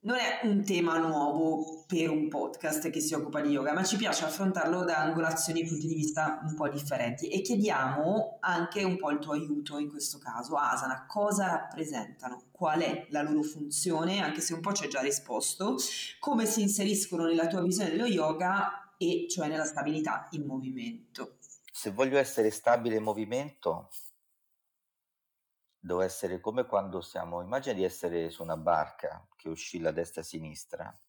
Non 0.00 0.14
è 0.14 0.46
un 0.46 0.62
tema 0.62 0.96
nuovo 0.96 1.82
per 1.88 2.08
un 2.08 2.28
podcast 2.28 2.88
che 2.88 3.00
si 3.00 3.14
occupa 3.14 3.40
di 3.40 3.50
yoga, 3.50 3.72
ma 3.72 3.82
ci 3.82 3.96
piace 3.96 4.24
affrontarlo 4.24 4.84
da 4.84 4.98
angolazioni 4.98 5.62
e 5.62 5.66
punti 5.66 5.88
di 5.88 5.94
vista 5.94 6.38
un 6.44 6.54
po' 6.54 6.68
differenti 6.68 7.26
e 7.26 7.40
chiediamo 7.40 8.36
anche 8.38 8.84
un 8.84 8.96
po' 8.96 9.10
il 9.10 9.18
tuo 9.18 9.32
aiuto 9.32 9.76
in 9.78 9.90
questo 9.90 10.18
caso. 10.18 10.54
Asana, 10.54 11.04
cosa 11.04 11.48
rappresentano? 11.48 12.44
Qual 12.52 12.80
è 12.80 13.08
la 13.10 13.22
loro 13.22 13.42
funzione? 13.42 14.20
Anche 14.20 14.40
se 14.40 14.54
un 14.54 14.60
po' 14.60 14.72
ci 14.72 14.84
hai 14.84 14.88
già 14.88 15.00
risposto. 15.00 15.74
Come 16.20 16.46
si 16.46 16.62
inseriscono 16.62 17.24
nella 17.24 17.48
tua 17.48 17.62
visione 17.62 17.90
dello 17.90 18.06
yoga 18.06 18.94
e 18.96 19.26
cioè 19.28 19.48
nella 19.48 19.64
stabilità 19.64 20.28
in 20.30 20.44
movimento? 20.46 21.38
Se 21.72 21.90
voglio 21.90 22.18
essere 22.18 22.50
stabile 22.50 22.96
in 22.96 23.02
movimento, 23.02 23.88
Devo 25.88 26.02
essere 26.02 26.38
come 26.38 26.66
quando 26.66 27.00
siamo 27.00 27.40
immagina 27.40 27.74
di 27.74 27.82
essere 27.82 28.28
su 28.28 28.42
una 28.42 28.58
barca 28.58 29.26
che 29.34 29.48
oscilla 29.48 29.88
a 29.88 29.92
destra 29.92 30.20
e 30.20 30.24
a 30.24 30.26
sinistra. 30.26 31.00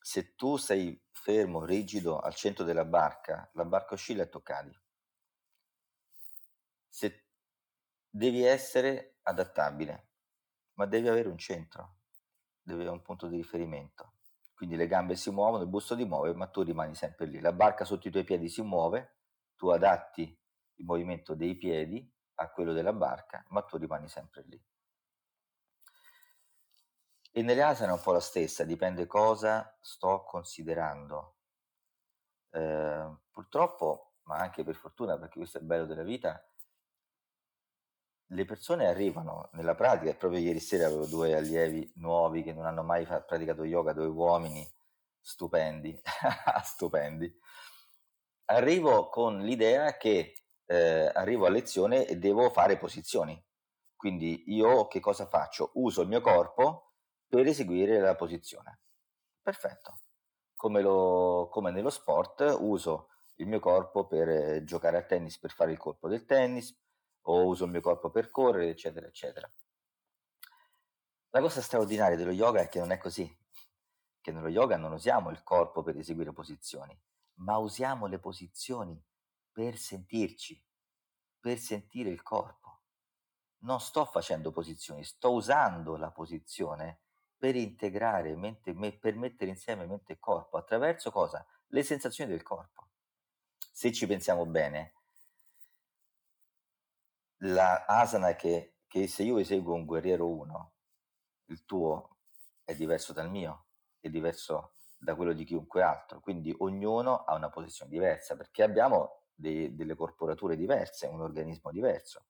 Se 0.00 0.34
tu 0.34 0.56
sei 0.56 0.98
fermo, 1.10 1.62
rigido 1.62 2.20
al 2.20 2.34
centro 2.34 2.64
della 2.64 2.86
barca, 2.86 3.50
la 3.52 3.66
barca 3.66 3.92
oscilla 3.92 4.22
e 4.22 4.30
tu 4.30 4.42
cadi. 4.42 4.74
Se 6.88 7.26
devi 8.08 8.44
essere 8.44 9.18
adattabile, 9.24 10.08
ma 10.76 10.86
devi 10.86 11.08
avere 11.08 11.28
un 11.28 11.36
centro, 11.36 11.98
devi 12.62 12.80
avere 12.80 12.94
un 12.96 13.02
punto 13.02 13.26
di 13.26 13.36
riferimento. 13.36 14.14
Quindi 14.54 14.74
le 14.74 14.86
gambe 14.86 15.16
si 15.16 15.28
muovono, 15.28 15.64
il 15.64 15.68
busto 15.68 15.94
ti 15.94 16.06
muove, 16.06 16.32
ma 16.32 16.46
tu 16.46 16.62
rimani 16.62 16.94
sempre 16.94 17.26
lì. 17.26 17.40
La 17.40 17.52
barca 17.52 17.84
sotto 17.84 18.08
i 18.08 18.10
tuoi 18.10 18.24
piedi 18.24 18.48
si 18.48 18.62
muove, 18.62 19.16
tu 19.54 19.68
adatti 19.68 20.22
il 20.76 20.84
movimento 20.86 21.34
dei 21.34 21.54
piedi 21.58 22.10
a 22.40 22.48
quello 22.50 22.72
della 22.72 22.92
barca, 22.92 23.44
ma 23.48 23.62
tu 23.62 23.76
rimani 23.76 24.08
sempre 24.08 24.42
lì. 24.46 24.62
E 27.30 27.42
nelle 27.42 27.62
asane 27.62 27.90
è 27.90 27.94
un 27.94 28.00
po' 28.00 28.12
la 28.12 28.20
stessa, 28.20 28.64
dipende 28.64 29.06
cosa 29.06 29.76
sto 29.80 30.24
considerando. 30.24 31.36
Eh, 32.50 33.16
purtroppo, 33.30 34.14
ma 34.22 34.36
anche 34.36 34.64
per 34.64 34.74
fortuna, 34.74 35.18
perché 35.18 35.38
questo 35.38 35.58
è 35.58 35.60
il 35.60 35.66
bello 35.66 35.84
della 35.86 36.02
vita, 36.02 36.42
le 38.32 38.44
persone 38.44 38.86
arrivano 38.86 39.48
nella 39.52 39.74
pratica, 39.74 40.12
proprio 40.14 40.40
ieri 40.40 40.60
sera 40.60 40.86
avevo 40.86 41.06
due 41.06 41.34
allievi 41.34 41.92
nuovi 41.96 42.42
che 42.42 42.52
non 42.52 42.66
hanno 42.66 42.82
mai 42.82 43.06
praticato 43.06 43.64
yoga, 43.64 43.92
due 43.92 44.06
uomini 44.06 44.66
stupendi, 45.20 46.00
stupendi. 46.62 47.40
Arrivo 48.46 49.08
con 49.08 49.40
l'idea 49.40 49.96
che 49.96 50.34
eh, 50.68 51.10
arrivo 51.14 51.46
a 51.46 51.50
lezione 51.50 52.06
e 52.06 52.18
devo 52.18 52.50
fare 52.50 52.76
posizioni. 52.76 53.42
Quindi 53.96 54.44
io 54.52 54.86
che 54.86 55.00
cosa 55.00 55.26
faccio? 55.26 55.70
Uso 55.74 56.02
il 56.02 56.08
mio 56.08 56.20
corpo 56.20 56.92
per 57.26 57.46
eseguire 57.46 57.98
la 57.98 58.14
posizione. 58.14 58.80
Perfetto. 59.42 59.98
Come, 60.54 60.82
lo, 60.82 61.48
come 61.50 61.70
nello 61.70 61.90
sport 61.90 62.56
uso 62.60 63.08
il 63.36 63.46
mio 63.46 63.60
corpo 63.60 64.06
per 64.06 64.28
eh, 64.28 64.64
giocare 64.64 64.98
a 64.98 65.02
tennis, 65.02 65.38
per 65.38 65.50
fare 65.50 65.72
il 65.72 65.78
colpo 65.78 66.08
del 66.08 66.24
tennis, 66.24 66.76
o 67.22 67.46
uso 67.46 67.64
il 67.64 67.70
mio 67.70 67.80
corpo 67.80 68.10
per 68.10 68.30
correre, 68.30 68.68
eccetera, 68.68 69.06
eccetera. 69.06 69.50
La 71.30 71.40
cosa 71.40 71.60
straordinaria 71.60 72.16
dello 72.16 72.32
yoga 72.32 72.60
è 72.60 72.68
che 72.68 72.78
non 72.78 72.90
è 72.90 72.98
così, 72.98 73.28
che 74.20 74.32
nello 74.32 74.48
yoga 74.48 74.76
non 74.76 74.92
usiamo 74.92 75.30
il 75.30 75.42
corpo 75.42 75.82
per 75.82 75.96
eseguire 75.96 76.32
posizioni, 76.32 76.98
ma 77.34 77.56
usiamo 77.58 78.06
le 78.06 78.18
posizioni 78.18 79.00
per 79.58 79.76
sentirci, 79.76 80.64
per 81.40 81.58
sentire 81.58 82.10
il 82.10 82.22
corpo. 82.22 82.82
Non 83.62 83.80
sto 83.80 84.04
facendo 84.04 84.52
posizioni, 84.52 85.02
sto 85.02 85.32
usando 85.32 85.96
la 85.96 86.12
posizione 86.12 87.00
per 87.36 87.56
integrare 87.56 88.36
mente, 88.36 88.72
per 88.72 89.16
mettere 89.16 89.50
insieme 89.50 89.84
mente 89.84 90.12
e 90.12 90.18
corpo 90.20 90.58
attraverso 90.58 91.10
cosa? 91.10 91.44
Le 91.70 91.82
sensazioni 91.82 92.30
del 92.30 92.44
corpo. 92.44 92.90
Se 93.58 93.92
ci 93.92 94.06
pensiamo 94.06 94.46
bene, 94.46 94.92
la 97.38 97.84
asana 97.84 98.36
che, 98.36 98.76
che 98.86 99.08
se 99.08 99.24
io 99.24 99.38
eseguo 99.38 99.74
un 99.74 99.86
guerriero 99.86 100.28
1, 100.28 100.72
il 101.46 101.64
tuo 101.64 102.18
è 102.62 102.76
diverso 102.76 103.12
dal 103.12 103.28
mio, 103.28 103.64
è 103.98 104.08
diverso 104.08 104.74
da 104.96 105.16
quello 105.16 105.32
di 105.32 105.42
chiunque 105.42 105.82
altro, 105.82 106.20
quindi 106.20 106.54
ognuno 106.58 107.24
ha 107.24 107.34
una 107.34 107.50
posizione 107.50 107.90
diversa 107.90 108.36
perché 108.36 108.62
abbiamo 108.62 109.18
de- 109.38 109.74
delle 109.74 109.94
corporature 109.94 110.56
diverse, 110.56 111.06
un 111.06 111.20
organismo 111.20 111.70
diverso. 111.70 112.24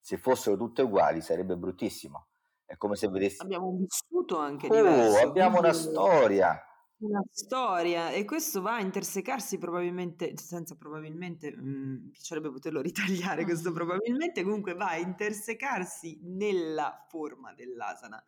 Se 0.00 0.16
fossero 0.18 0.56
tutte 0.56 0.82
uguali 0.82 1.20
sarebbe 1.20 1.56
bruttissimo. 1.56 2.26
È 2.64 2.76
come 2.76 2.96
se 2.96 3.08
vedessi... 3.08 3.40
Abbiamo 3.40 3.68
un 3.68 3.78
vissuto 3.78 4.38
anche 4.38 4.66
oh, 4.66 4.74
diverso. 4.74 5.26
Abbiamo 5.28 5.58
una 5.58 5.72
storia. 5.72 6.62
Una 6.98 7.22
storia 7.30 8.10
e 8.10 8.24
questo 8.24 8.60
va 8.60 8.74
a 8.74 8.80
intersecarsi 8.80 9.56
probabilmente, 9.56 10.36
senza 10.36 10.74
probabilmente, 10.74 11.54
mh, 11.54 11.62
mm, 11.62 12.08
piacerebbe 12.10 12.50
poterlo 12.50 12.80
ritagliare 12.80 13.44
questo 13.44 13.70
probabilmente, 13.72 14.42
comunque 14.42 14.74
va 14.74 14.88
a 14.88 14.96
intersecarsi 14.96 16.18
nella 16.22 17.06
forma 17.08 17.54
dell'asana. 17.54 18.22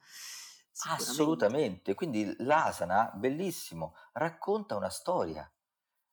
Assolutamente, 0.89 1.95
quindi 1.95 2.33
l'asana, 2.39 3.11
bellissimo, 3.15 3.95
racconta 4.13 4.77
una 4.77 4.89
storia, 4.89 5.51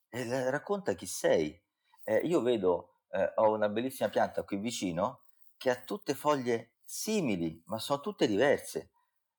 racconta 0.09 0.93
chi 0.93 1.05
sei, 1.05 1.57
eh, 2.07 2.21
io 2.23 2.41
vedo, 2.41 3.01
eh, 3.11 3.33
ho 3.35 3.51
una 3.53 3.67
bellissima 3.67 4.07
pianta 4.07 4.43
qui 4.43 4.55
vicino 4.57 5.23
che 5.57 5.69
ha 5.69 5.75
tutte 5.75 6.13
foglie 6.13 6.75
simili, 6.81 7.61
ma 7.65 7.79
sono 7.79 7.99
tutte 7.99 8.27
diverse. 8.27 8.91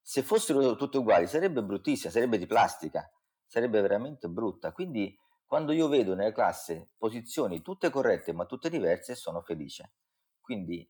Se 0.03 0.23
fossero 0.23 0.77
tutte 0.77 0.99
uguali 0.99 1.27
sarebbe 1.27 1.63
bruttissima, 1.63 2.13
sarebbe 2.13 2.37
di 2.37 2.47
plastica, 2.47 3.11
sarebbe 3.47 3.81
veramente 3.81 4.29
brutta. 4.29 4.73
Quindi 4.73 5.19
quando 5.47 5.73
io 5.73 5.89
vedo 5.89 6.15
nella 6.15 6.33
classe 6.33 6.91
posizioni 6.99 7.63
tutte 7.63 7.89
corrette 7.89 8.35
ma 8.35 8.45
tutte 8.45 8.69
diverse, 8.69 9.15
sono 9.15 9.41
felice. 9.41 9.93
Quindi, 10.39 10.87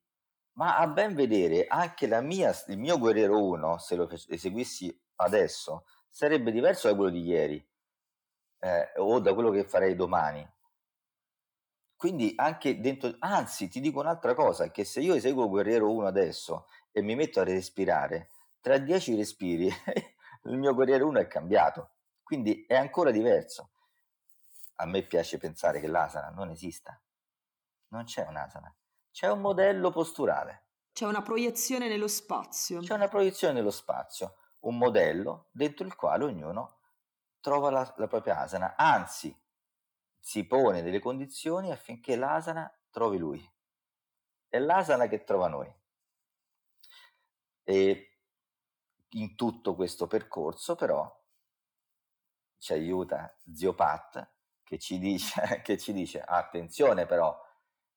ma 0.55 0.79
a 0.79 0.89
ben 0.89 1.15
vedere, 1.15 1.69
anche 1.69 2.09
mia, 2.23 2.53
il 2.67 2.79
mio 2.79 2.99
guerriero 2.99 3.41
1, 3.41 3.79
se 3.79 3.95
lo 3.95 4.11
eseguissi 4.11 5.01
adesso, 5.17 5.85
sarebbe 6.09 6.51
diverso 6.51 6.89
da 6.89 6.97
quello 6.97 7.11
di 7.11 7.23
ieri 7.23 7.69
eh, 8.59 8.93
o 8.97 9.21
da 9.21 9.33
quello 9.33 9.51
che 9.51 9.63
farei 9.63 9.95
domani. 9.95 10.45
Quindi 11.99 12.33
anche 12.37 12.79
dentro, 12.79 13.17
anzi 13.19 13.67
ti 13.67 13.81
dico 13.81 13.99
un'altra 13.99 14.33
cosa, 14.33 14.71
che 14.71 14.85
se 14.85 15.01
io 15.01 15.17
eseguo 15.17 15.49
Guerriero 15.49 15.91
1 15.91 16.07
adesso 16.07 16.69
e 16.93 17.03
mi 17.03 17.17
metto 17.17 17.41
a 17.41 17.43
respirare, 17.43 18.31
tra 18.61 18.79
10 18.79 19.17
respiri 19.17 19.67
il 20.45 20.57
mio 20.57 20.75
Guerriero 20.75 21.09
1 21.09 21.19
è 21.19 21.27
cambiato, 21.27 21.95
quindi 22.23 22.65
è 22.69 22.77
ancora 22.77 23.11
diverso. 23.11 23.71
A 24.77 24.87
me 24.87 25.03
piace 25.03 25.39
pensare 25.39 25.81
che 25.81 25.89
l'asana 25.89 26.29
non 26.29 26.51
esista, 26.51 26.97
non 27.89 28.05
c'è 28.05 28.25
un'asana, 28.29 28.73
c'è 29.11 29.29
un 29.29 29.41
modello 29.41 29.91
posturale. 29.91 30.67
C'è 30.93 31.05
una 31.05 31.23
proiezione 31.23 31.89
nello 31.89 32.07
spazio. 32.07 32.79
C'è 32.79 32.95
una 32.95 33.09
proiezione 33.09 33.55
nello 33.55 33.73
spazio, 33.73 34.37
un 34.61 34.79
modello 34.79 35.49
dentro 35.51 35.85
il 35.85 35.97
quale 35.97 36.23
ognuno 36.23 36.77
trova 37.41 37.71
la, 37.71 37.93
la 37.97 38.07
propria 38.07 38.39
asana, 38.39 38.77
anzi 38.77 39.37
si 40.19 40.47
pone 40.47 40.83
delle 40.83 41.01
condizioni 41.01 41.71
affinché 41.71 42.17
l'asana 42.17 42.71
trovi 42.91 43.19
lui. 43.19 43.53
È 44.49 44.59
l'asana 44.59 45.07
che 45.07 45.25
trova 45.25 45.49
noi. 45.49 45.73
E 47.63 48.19
in 49.11 49.37
tutto 49.37 49.75
questo 49.75 50.07
percorso 50.07 50.75
però 50.75 51.15
ci 52.59 52.73
aiuta 52.73 53.35
Zio 53.53 53.75
Pat 53.75 54.37
che 54.63 54.79
ci 54.79 54.99
dice, 54.99 55.61
che 55.63 55.79
ci 55.79 55.93
dice 55.93 56.21
attenzione 56.21 57.07
però, 57.07 57.39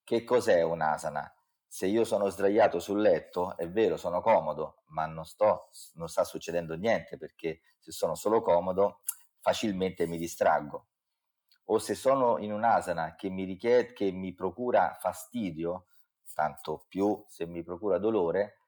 che 0.02 0.24
cos'è 0.24 0.62
un'asana? 0.62 1.34
Se 1.66 1.86
io 1.86 2.04
sono 2.04 2.28
sdraiato 2.28 2.80
sul 2.80 3.00
letto, 3.00 3.56
è 3.56 3.68
vero, 3.68 3.96
sono 3.96 4.20
comodo, 4.20 4.82
ma 4.88 5.06
non, 5.06 5.24
sto, 5.24 5.70
non 5.94 6.08
sta 6.08 6.24
succedendo 6.24 6.74
niente 6.76 7.16
perché 7.16 7.60
se 7.78 7.92
sono 7.92 8.14
solo 8.14 8.42
comodo 8.42 9.00
facilmente 9.40 10.06
mi 10.06 10.18
distraggo 10.18 10.91
o 11.66 11.78
se 11.78 11.94
sono 11.94 12.38
in 12.38 12.52
un'asana 12.52 13.14
che 13.14 13.28
mi, 13.28 13.44
richiede, 13.44 13.92
che 13.92 14.10
mi 14.10 14.34
procura 14.34 14.96
fastidio, 15.00 15.86
tanto 16.34 16.84
più 16.88 17.24
se 17.28 17.46
mi 17.46 17.62
procura 17.62 17.98
dolore, 17.98 18.58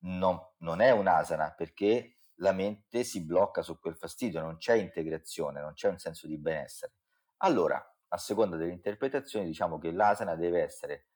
non, 0.00 0.38
non 0.58 0.80
è 0.80 0.90
un'asana 0.90 1.52
perché 1.52 2.18
la 2.40 2.52
mente 2.52 3.04
si 3.04 3.24
blocca 3.24 3.62
su 3.62 3.78
quel 3.78 3.96
fastidio, 3.96 4.40
non 4.40 4.58
c'è 4.58 4.74
integrazione, 4.74 5.60
non 5.60 5.72
c'è 5.72 5.88
un 5.88 5.98
senso 5.98 6.26
di 6.26 6.36
benessere. 6.36 6.94
Allora, 7.38 7.82
a 8.08 8.18
seconda 8.18 8.56
delle 8.56 8.72
interpretazioni, 8.72 9.46
diciamo 9.46 9.78
che 9.78 9.90
l'asana 9.92 10.34
deve 10.34 10.62
essere 10.62 11.06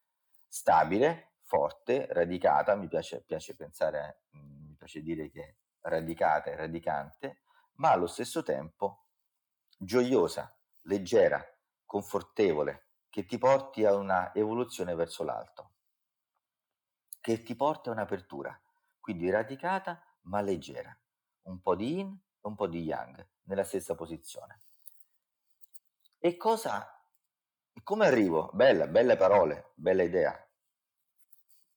stabile, 0.48 1.34
forte, 1.42 2.06
radicata, 2.10 2.74
mi 2.74 2.88
piace, 2.88 3.22
piace 3.22 3.54
pensare, 3.54 4.22
mm, 4.36 4.68
mi 4.68 4.74
piace 4.76 5.02
dire 5.02 5.30
che 5.30 5.56
radicata 5.80 6.50
e 6.50 6.56
radicante, 6.56 7.42
ma 7.74 7.90
allo 7.90 8.06
stesso 8.06 8.42
tempo 8.42 9.06
gioiosa, 9.78 10.54
leggera, 10.82 11.44
confortevole, 11.84 12.86
che 13.10 13.24
ti 13.24 13.38
porti 13.38 13.84
a 13.84 13.94
una 13.94 14.32
evoluzione 14.34 14.94
verso 14.94 15.24
l'alto, 15.24 15.70
che 17.20 17.42
ti 17.42 17.54
porti 17.56 17.88
a 17.88 17.92
un'apertura, 17.92 18.58
quindi 19.00 19.28
radicata 19.30 20.02
ma 20.22 20.40
leggera, 20.40 20.96
un 21.42 21.60
po' 21.60 21.74
di 21.74 21.94
yin 21.94 22.08
e 22.12 22.48
un 22.48 22.54
po' 22.54 22.66
di 22.66 22.82
yang 22.82 23.26
nella 23.42 23.64
stessa 23.64 23.94
posizione. 23.94 24.60
E 26.18 26.36
cosa 26.36 27.00
come 27.82 28.06
arrivo? 28.06 28.50
Bella, 28.52 28.86
belle 28.86 29.16
parole, 29.16 29.72
bella 29.74 30.02
idea. 30.02 30.48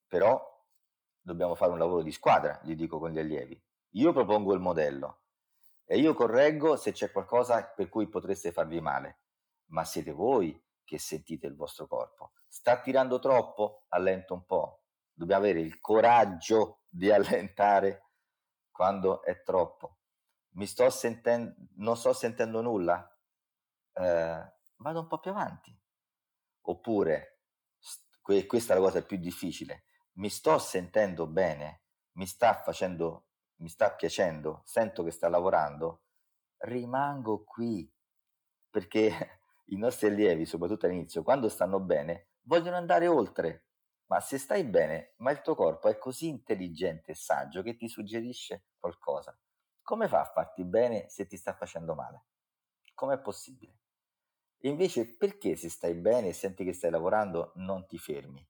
Però 0.08 0.66
dobbiamo 1.20 1.56
fare 1.56 1.72
un 1.72 1.80
lavoro 1.80 2.04
di 2.04 2.12
squadra, 2.12 2.60
gli 2.64 2.76
dico 2.76 3.00
con 3.00 3.12
gli 3.12 3.20
allievi. 3.20 3.60
Io 3.92 4.12
propongo 4.12 4.54
il 4.54 4.60
modello 4.60 5.23
e 5.94 6.00
io 6.00 6.16
correggo 6.16 6.76
se 6.76 6.92
c'è 6.92 7.12
qualcosa 7.12 7.64
per 7.68 7.88
cui 7.88 8.10
potreste 8.10 8.52
farvi 8.52 8.82
male, 8.82 9.20
ma 9.66 9.86
siete 9.86 10.12
voi 10.12 10.60
che 10.84 10.98
sentite 10.98 11.46
il 11.46 11.56
vostro 11.56 11.86
corpo. 11.86 12.32
Sta 12.48 12.82
tirando 12.82 13.20
troppo? 13.20 13.86
Allento 13.90 14.34
un 14.34 14.44
po'. 14.44 14.86
Dobbiamo 15.14 15.44
avere 15.44 15.60
il 15.60 15.80
coraggio 15.80 16.82
di 16.90 17.12
allentare 17.12 18.08
quando 18.72 19.22
è 19.22 19.44
troppo. 19.44 20.00
Mi 20.56 20.66
sto 20.66 20.90
sentendo, 20.90 21.54
non 21.76 21.96
sto 21.96 22.12
sentendo 22.12 22.62
nulla? 22.62 23.08
Eh, 23.94 24.54
vado 24.78 25.00
un 25.00 25.06
po' 25.06 25.20
più 25.20 25.30
avanti. 25.30 25.80
Oppure, 26.62 27.42
que- 28.20 28.48
questa 28.48 28.74
è 28.74 28.78
la 28.78 28.84
cosa 28.84 29.04
più 29.04 29.18
difficile, 29.18 29.84
mi 30.14 30.30
sto 30.30 30.58
sentendo 30.58 31.28
bene, 31.28 31.84
mi 32.14 32.26
sta 32.26 32.56
facendo, 32.64 33.28
mi 33.64 33.70
sta 33.70 33.92
piacendo, 33.94 34.62
sento 34.66 35.04
che 35.04 35.12
sta 35.12 35.30
lavorando, 35.30 36.04
rimango 36.60 37.44
qui 37.44 37.90
perché 38.70 39.40
i 39.68 39.78
nostri 39.78 40.08
allievi, 40.08 40.46
soprattutto 40.46 40.86
all'inizio, 40.86 41.24
quando 41.24 41.50
stanno 41.50 41.80
bene, 41.80 42.28
vogliono 42.42 42.76
andare 42.78 43.08
oltre. 43.08 43.68
Ma 44.08 44.20
se 44.20 44.38
stai 44.38 44.66
bene, 44.66 45.14
ma 45.18 45.32
il 45.32 45.42
tuo 45.42 45.56
corpo 45.56 45.88
è 45.88 45.98
così 45.98 46.28
intelligente 46.28 47.12
e 47.12 47.16
saggio 47.16 47.64
che 47.64 47.76
ti 47.78 47.88
suggerisce 47.88 48.66
qualcosa, 48.78 49.36
come 49.82 50.08
fa 50.08 50.20
a 50.22 50.26
farti 50.26 50.64
bene 50.66 51.10
se 51.10 51.26
ti 51.26 51.38
sta 51.38 51.54
facendo 51.56 51.96
male? 51.96 52.26
Com'è 52.94 53.20
possibile? 53.20 53.78
Invece 54.66 55.16
perché 55.16 55.56
se 55.56 55.70
stai 55.70 55.94
bene 55.96 56.30
e 56.30 56.34
senti 56.34 56.64
che 56.64 56.74
stai 56.74 56.92
lavorando 56.92 57.54
non 57.56 57.86
ti 57.88 57.98
fermi? 57.98 58.46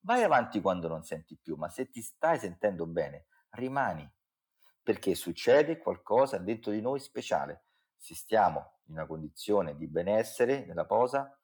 Vai 0.00 0.22
avanti 0.22 0.60
quando 0.60 0.88
non 0.88 1.04
senti 1.04 1.36
più, 1.36 1.56
ma 1.56 1.68
se 1.68 1.90
ti 1.90 2.02
stai 2.02 2.38
sentendo 2.38 2.86
bene, 2.86 3.26
rimani. 3.50 4.10
Perché 4.82 5.14
succede 5.14 5.78
qualcosa 5.78 6.38
dentro 6.38 6.72
di 6.72 6.80
noi 6.80 6.98
speciale. 6.98 7.66
Se 7.96 8.14
stiamo 8.14 8.80
in 8.86 8.94
una 8.94 9.06
condizione 9.06 9.76
di 9.76 9.86
benessere 9.86 10.64
nella 10.66 10.86
posa, 10.86 11.38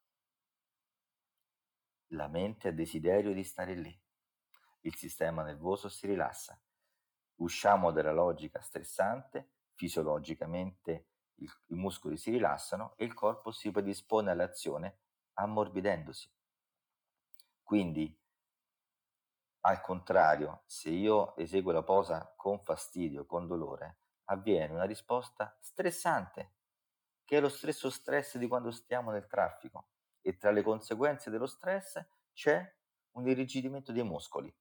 la 2.12 2.26
mente 2.28 2.68
ha 2.68 2.72
desiderio 2.72 3.32
di 3.32 3.45
stare 3.45 3.74
lì. 3.74 3.97
Il 4.80 4.97
sistema 4.97 5.43
nervoso 5.43 5.89
si 5.89 6.07
rilassa. 6.07 6.61
Usciamo 7.36 7.93
dalla 7.93 8.12
logica 8.12 8.61
stressante, 8.61 9.51
fisiologicamente 9.74 11.07
i, 11.36 11.49
i 11.66 11.74
muscoli 11.74 12.16
si 12.16 12.30
rilassano 12.30 12.95
e 12.97 13.05
il 13.05 13.14
corpo 13.14 13.51
si 13.53 13.70
predispone 13.70 14.30
all'azione 14.30 14.99
ammorbidendosi. 15.34 16.28
Quindi, 17.62 18.18
al 19.68 19.82
contrario, 19.82 20.62
se 20.64 20.88
io 20.88 21.36
eseguo 21.36 21.72
la 21.72 21.82
posa 21.82 22.32
con 22.36 22.58
fastidio, 22.58 23.26
con 23.26 23.46
dolore, 23.46 23.98
avviene 24.30 24.72
una 24.72 24.84
risposta 24.84 25.54
stressante, 25.60 26.54
che 27.22 27.36
è 27.36 27.40
lo 27.40 27.50
stesso 27.50 27.90
stress 27.90 28.38
di 28.38 28.48
quando 28.48 28.70
stiamo 28.70 29.10
nel 29.10 29.26
traffico. 29.26 29.88
E 30.22 30.38
tra 30.38 30.50
le 30.50 30.62
conseguenze 30.62 31.28
dello 31.28 31.46
stress 31.46 32.02
c'è 32.32 32.76
un 33.12 33.28
irrigidimento 33.28 33.92
dei 33.92 34.04
muscoli. 34.04 34.52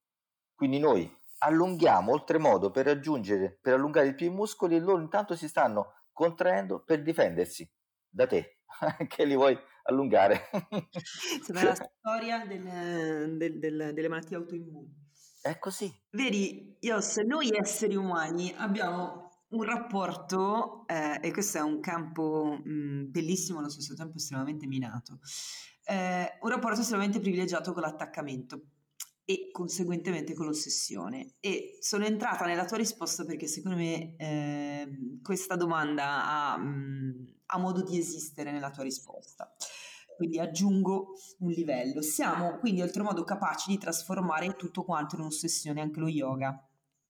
Quindi 0.54 0.78
noi 0.78 1.10
allunghiamo 1.38 2.12
oltremodo 2.12 2.70
per 2.70 2.84
raggiungere, 2.84 3.58
per 3.62 3.74
allungare 3.74 4.08
i 4.08 4.14
più 4.14 4.26
i 4.26 4.34
muscoli 4.34 4.76
e 4.76 4.80
loro 4.80 5.00
intanto 5.00 5.36
si 5.36 5.48
stanno 5.48 6.04
contraendo 6.12 6.80
per 6.80 7.02
difendersi 7.02 7.66
da 8.06 8.26
te, 8.26 8.58
che 9.08 9.24
li 9.24 9.34
vuoi 9.34 9.58
allungare. 9.88 10.48
Sembra 11.42 11.64
la 11.64 11.74
storia 11.98 12.46
del, 12.46 13.36
del, 13.36 13.58
del, 13.58 13.90
delle 13.94 14.08
malattie 14.08 14.36
autoimmuni. 14.36 15.06
È 15.40 15.58
così. 15.58 15.92
Vedi, 16.10 16.76
Ios, 16.80 17.16
noi 17.18 17.50
esseri 17.50 17.96
umani 17.96 18.52
abbiamo 18.56 19.28
un 19.50 19.62
rapporto, 19.62 20.86
eh, 20.86 21.20
e 21.22 21.32
questo 21.32 21.58
è 21.58 21.62
un 21.62 21.80
campo 21.80 22.60
mh, 22.62 23.10
bellissimo, 23.10 23.58
allo 23.58 23.70
stesso 23.70 23.94
tempo 23.94 24.16
estremamente 24.16 24.66
minato, 24.66 25.20
eh, 25.84 26.38
un 26.40 26.50
rapporto 26.50 26.80
estremamente 26.80 27.18
privilegiato 27.18 27.72
con 27.72 27.82
l'attaccamento 27.82 28.60
e 29.24 29.50
conseguentemente 29.52 30.32
con 30.34 30.46
l'ossessione. 30.46 31.34
E 31.40 31.76
sono 31.80 32.06
entrata 32.06 32.46
nella 32.46 32.64
tua 32.64 32.78
risposta 32.78 33.26
perché 33.26 33.46
secondo 33.46 33.76
me 33.76 34.16
eh, 34.16 34.88
questa 35.22 35.54
domanda 35.54 36.24
ha, 36.24 36.56
mh, 36.56 37.34
ha, 37.44 37.58
modo 37.58 37.82
di 37.82 37.98
esistere 37.98 38.50
nella 38.50 38.70
tua 38.70 38.84
risposta. 38.84 39.54
Quindi 40.18 40.40
aggiungo 40.40 41.12
un 41.38 41.50
livello. 41.52 42.02
Siamo 42.02 42.58
quindi 42.58 42.82
oltremodo 42.82 43.22
capaci 43.22 43.70
di 43.70 43.78
trasformare 43.78 44.56
tutto 44.56 44.82
quanto 44.82 45.14
in 45.14 45.20
un'ossessione, 45.20 45.80
anche 45.80 46.00
lo 46.00 46.08
yoga. 46.08 46.60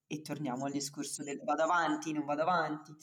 E 0.07 0.21
torniamo 0.21 0.67
al 0.67 0.73
discorso 0.73 1.25
del 1.25 1.41
vado 1.43 1.63
avanti, 1.63 2.13
non 2.13 2.27
vado 2.27 2.43
avanti. 2.43 2.95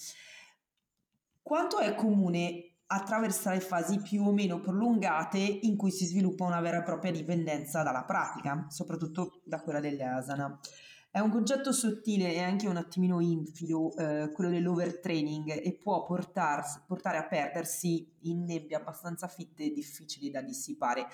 Quanto 1.41 1.80
è 1.80 1.95
comune 1.95 2.76
attraversare 2.86 3.60
fasi 3.62 3.99
più 3.99 4.24
o 4.28 4.32
meno 4.32 4.60
prolungate 4.60 5.39
in 5.39 5.76
cui 5.76 5.89
si 5.89 6.06
sviluppa 6.06 6.45
una 6.45 6.62
vera 6.62 6.82
e 6.82 6.84
propria 6.84 7.12
dipendenza 7.12 7.82
dalla 7.82 8.03
pratica, 8.03 8.68
soprattutto 8.70 9.41
da 9.43 9.60
quella 9.60 9.80
delle 9.80 10.03
asana. 10.03 10.60
È 11.16 11.22
un 11.22 11.32
concetto 11.32 11.72
sottile 11.72 12.34
e 12.34 12.41
anche 12.41 12.68
un 12.68 12.76
attimino 12.76 13.22
infido, 13.22 13.95
eh, 13.95 14.34
quello 14.34 14.49
dell'overtraining, 14.49 15.61
e 15.63 15.80
può 15.82 16.03
portarsi, 16.03 16.82
portare 16.86 17.18
a 17.18 17.26
perdersi 17.26 18.05
in 18.24 18.43
nebbie 18.43 18.76
abbastanza 18.76 19.30
fitte 19.30 19.63
e 19.63 19.72
difficili 19.72 20.30
da 20.30 20.41
dissipare. 20.41 21.07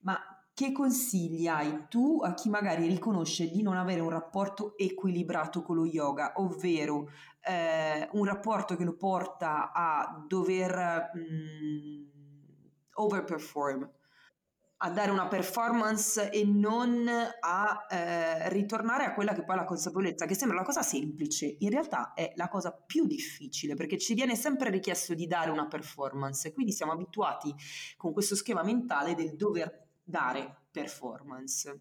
Ma 0.00 0.18
che 0.52 0.72
consigli 0.72 1.46
hai 1.46 1.84
tu 1.88 2.20
a 2.24 2.34
chi 2.34 2.48
magari 2.48 2.88
riconosce 2.88 3.48
di 3.48 3.62
non 3.62 3.76
avere 3.76 4.00
un 4.00 4.10
rapporto 4.10 4.76
equilibrato 4.76 5.62
con 5.62 5.76
lo 5.76 5.86
yoga, 5.86 6.32
ovvero 6.38 7.10
eh, 7.40 8.08
un 8.10 8.24
rapporto 8.24 8.74
che 8.74 8.82
lo 8.82 8.96
porta 8.96 9.70
a 9.72 10.24
dover 10.26 11.12
mh, 11.14 11.20
mm, 11.20 12.04
overperform, 12.94 13.88
a 14.84 14.90
dare 14.90 15.10
una 15.10 15.28
performance 15.28 16.30
e 16.30 16.44
non 16.44 17.08
a 17.08 17.86
eh, 17.88 18.50
ritornare 18.50 19.06
a 19.06 19.14
quella 19.14 19.32
che 19.32 19.42
poi 19.42 19.56
è 19.56 19.58
la 19.58 19.64
consapevolezza, 19.64 20.26
che 20.26 20.34
sembra 20.34 20.58
la 20.58 20.64
cosa 20.64 20.82
semplice, 20.82 21.56
in 21.60 21.70
realtà 21.70 22.12
è 22.12 22.32
la 22.36 22.48
cosa 22.48 22.70
più 22.70 23.06
difficile 23.06 23.74
perché 23.74 23.96
ci 23.96 24.12
viene 24.12 24.36
sempre 24.36 24.68
richiesto 24.68 25.14
di 25.14 25.26
dare 25.26 25.50
una 25.50 25.66
performance 25.68 26.52
quindi 26.52 26.72
siamo 26.72 26.92
abituati 26.92 27.54
con 27.96 28.12
questo 28.12 28.36
schema 28.36 28.62
mentale 28.62 29.14
del 29.14 29.36
dover 29.36 29.88
dare 30.02 30.66
performance? 30.70 31.80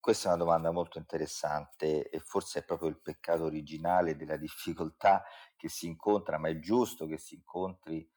Questa 0.00 0.30
è 0.30 0.34
una 0.34 0.42
domanda 0.42 0.70
molto 0.72 0.96
interessante 0.96 2.08
e 2.08 2.18
forse 2.18 2.60
è 2.60 2.64
proprio 2.64 2.88
il 2.88 2.98
peccato 2.98 3.44
originale 3.44 4.16
della 4.16 4.38
difficoltà 4.38 5.22
che 5.54 5.68
si 5.68 5.86
incontra, 5.86 6.38
ma 6.38 6.48
è 6.48 6.58
giusto 6.58 7.06
che 7.06 7.18
si 7.18 7.34
incontri 7.34 8.10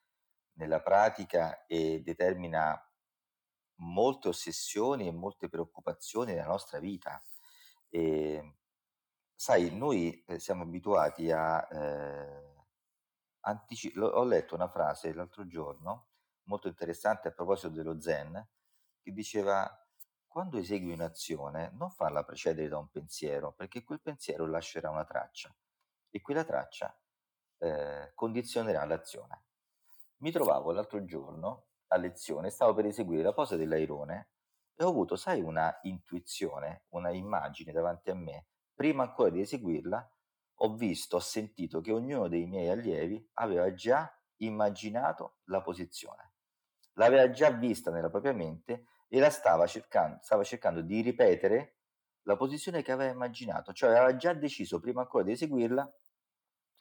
nella 0.54 0.82
pratica 0.82 1.66
e 1.66 2.02
determina 2.02 2.80
molte 3.78 4.30
ossessioni 4.30 5.08
e 5.08 5.12
molte 5.12 5.50
preoccupazioni 5.50 6.34
nella 6.34 6.48
nostra 6.48 6.80
vita. 6.80 7.22
E, 7.90 8.58
sai, 9.36 9.76
noi 9.76 10.24
eh, 10.26 10.40
siamo 10.40 10.64
abituati 10.64 11.32
a... 11.32 11.68
Eh, 11.70 12.54
antici- 13.42 13.94
ho 13.98 14.24
letto 14.24 14.56
una 14.56 14.68
frase 14.68 15.14
l'altro 15.14 15.46
giorno 15.46 16.08
molto 16.46 16.68
interessante 16.68 17.28
a 17.28 17.32
proposito 17.32 17.70
dello 17.70 18.00
zen, 18.00 18.48
che 19.02 19.12
diceva 19.12 19.70
quando 20.28 20.58
esegui 20.58 20.92
un'azione 20.92 21.72
non 21.74 21.92
farla 21.92 22.24
precedere 22.24 22.68
da 22.68 22.78
un 22.78 22.90
pensiero, 22.90 23.54
perché 23.54 23.84
quel 23.84 24.02
pensiero 24.02 24.46
lascerà 24.46 24.90
una 24.90 25.06
traccia 25.06 25.56
e 26.10 26.22
quella 26.22 26.44
traccia 26.44 26.98
eh, 27.60 28.12
condizionerà 28.14 28.84
l'azione. 28.86 29.44
Mi 30.18 30.32
trovavo 30.32 30.72
l'altro 30.72 31.04
giorno 31.06 31.68
a 31.88 31.98
lezione, 31.98 32.50
stavo 32.50 32.74
per 32.74 32.86
eseguire 32.86 33.24
la 33.24 33.34
posa 33.34 33.56
dell'airone 33.56 34.30
e 34.76 34.84
ho 34.84 34.90
avuto, 34.90 35.16
sai, 35.16 35.42
una 35.42 35.78
intuizione, 35.84 36.86
una 36.90 37.12
immagine 37.12 37.72
davanti 37.72 38.10
a 38.10 38.16
me. 38.16 38.48
Prima 38.74 39.04
ancora 39.04 39.30
di 39.30 39.40
eseguirla, 39.40 40.12
ho 40.60 40.74
visto, 40.76 41.18
ho 41.18 41.22
sentito 41.22 41.82
che 41.82 41.92
ognuno 41.92 42.28
dei 42.28 42.46
miei 42.46 42.70
allievi 42.70 43.30
aveva 43.36 43.74
già 43.74 44.14
immaginato 44.38 45.38
la 45.46 45.62
posizione. 45.62 46.34
L'aveva 46.94 47.30
già 47.30 47.52
vista 47.52 47.92
nella 47.92 48.10
propria 48.10 48.34
mente 48.34 48.88
e 49.08 49.20
la 49.20 49.30
stava 49.30 49.66
cercando, 49.68 50.20
stava 50.22 50.44
cercando 50.44 50.82
di 50.82 51.02
ripetere 51.02 51.78
la 52.24 52.36
posizione 52.36 52.82
che 52.82 52.92
aveva 52.92 53.12
immaginato, 53.12 53.72
cioè 53.72 53.92
aveva 53.92 54.16
già 54.16 54.34
deciso 54.34 54.80
prima 54.80 55.02
ancora 55.02 55.24
di 55.24 55.32
eseguirla 55.32 55.94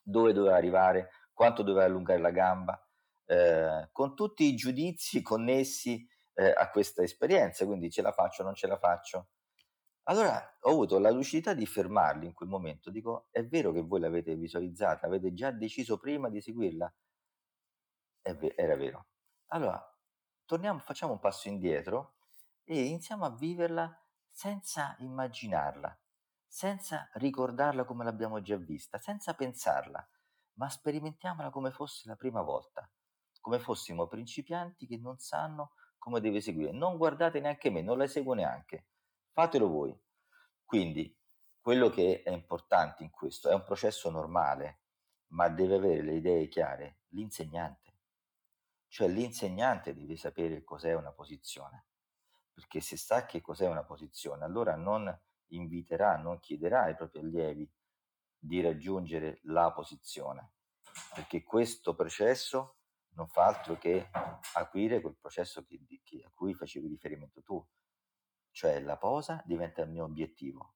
dove 0.03 0.33
doveva 0.33 0.57
arrivare, 0.57 1.11
quanto 1.33 1.63
doveva 1.63 1.85
allungare 1.85 2.21
la 2.21 2.31
gamba, 2.31 2.89
eh, 3.27 3.89
con 3.93 4.14
tutti 4.14 4.45
i 4.45 4.55
giudizi 4.55 5.22
connessi 5.22 6.07
eh, 6.35 6.51
a 6.51 6.70
questa 6.70 7.03
esperienza, 7.03 7.64
quindi 7.64 7.91
ce 7.91 8.03
la 8.03 8.12
faccio 8.12 8.43
o 8.43 8.45
non 8.45 8.55
ce 8.55 8.66
la 8.66 8.79
faccio. 8.79 9.29
Allora 10.05 10.59
ho 10.61 10.70
avuto 10.70 10.99
la 10.99 11.11
lucidità 11.11 11.55
di 11.55 11.64
fermarli 11.64 12.27
in 12.27 12.35
quel 12.35 12.49
momento, 12.49 12.91
dico, 12.91 13.29
è 13.31 13.45
vero 13.47 13.72
che 13.72 13.81
voi 13.81 14.01
l'avete 14.01 14.35
visualizzata, 14.37 15.07
avete 15.07 15.33
già 15.33 15.51
deciso 15.51 15.99
prima 15.99 16.29
di 16.29 16.41
seguirla? 16.43 16.95
Ve- 18.22 18.55
era 18.57 18.77
vero. 18.77 19.07
Allora, 19.47 19.83
torniamo, 20.45 20.79
facciamo 20.81 21.12
un 21.12 21.20
passo 21.20 21.49
indietro 21.49 22.16
e 22.64 22.85
iniziamo 22.85 23.25
a 23.25 23.35
viverla 23.35 23.99
senza 24.31 24.97
immaginarla, 24.99 25.99
senza 26.47 27.09
ricordarla 27.14 27.85
come 27.85 28.05
l'abbiamo 28.05 28.43
già 28.43 28.57
vista, 28.57 28.99
senza 28.99 29.35
pensarla, 29.35 30.07
ma 30.55 30.68
sperimentiamola 30.68 31.51
come 31.51 31.70
fosse 31.70 32.09
la 32.09 32.16
prima 32.16 32.43
volta, 32.43 32.91
come 33.45 33.59
fossimo 33.59 34.07
principianti 34.07 34.87
che 34.87 34.97
non 34.97 35.19
sanno 35.19 35.73
come 35.99 36.23
deve 36.23 36.41
seguire. 36.41 36.73
Non 36.73 36.97
guardate 36.97 37.41
neanche 37.41 37.69
me, 37.69 37.83
non 37.83 37.99
la 37.99 38.07
seguo 38.07 38.33
neanche, 38.33 38.87
fatelo 39.33 39.69
voi. 39.69 39.95
Quindi 40.65 41.15
quello 41.61 41.91
che 41.91 42.23
è 42.23 42.31
importante 42.31 43.03
in 43.03 43.11
questo 43.11 43.51
è 43.51 43.55
un 43.55 43.63
processo 43.63 44.09
normale, 44.09 44.81
ma 45.33 45.51
deve 45.51 45.75
avere 45.75 46.01
le 46.01 46.15
idee 46.15 46.49
chiare 46.49 47.01
l'insegnante. 47.09 47.99
Cioè 48.89 49.09
l'insegnante 49.09 49.93
deve 49.93 50.17
sapere 50.17 50.65
cos'è 50.65 50.95
una 50.95 51.13
posizione, 51.13 51.89
perché 52.51 52.81
se 52.81 52.97
sa 52.97 53.27
che 53.27 53.43
cos'è 53.43 53.69
una 53.69 53.85
posizione, 53.85 54.47
allora 54.47 54.75
non 54.75 55.15
inviterà, 55.49 56.17
non 56.17 56.41
chiederà 56.41 56.85
ai 56.85 56.97
propri 56.97 57.19
allievi 57.19 57.71
di 58.39 58.63
raggiungere 58.63 59.41
la 59.43 59.71
posizione, 59.71 60.53
perché 61.15 61.43
questo 61.43 61.95
processo 61.95 62.79
non 63.15 63.29
fa 63.29 63.47
altro 63.47 63.77
che 63.79 64.11
acuire 64.55 65.01
quel 65.01 65.17
processo 65.17 65.65
che, 65.65 65.81
che, 66.03 66.23
a 66.25 66.31
cui 66.33 66.55
facevi 66.55 66.89
riferimento 66.89 67.43
tu, 67.43 67.65
cioè 68.51 68.81
la 68.81 68.97
posa 68.97 69.43
diventa 69.45 69.83
il 69.83 69.91
mio 69.91 70.05
obiettivo. 70.05 70.75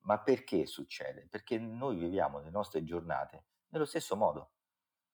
Ma 0.00 0.20
perché 0.20 0.66
succede? 0.66 1.26
Perché 1.28 1.58
noi 1.58 1.96
viviamo 1.96 2.40
le 2.40 2.50
nostre 2.50 2.84
giornate 2.84 3.46
nello 3.68 3.84
stesso 3.84 4.16
modo. 4.16 4.52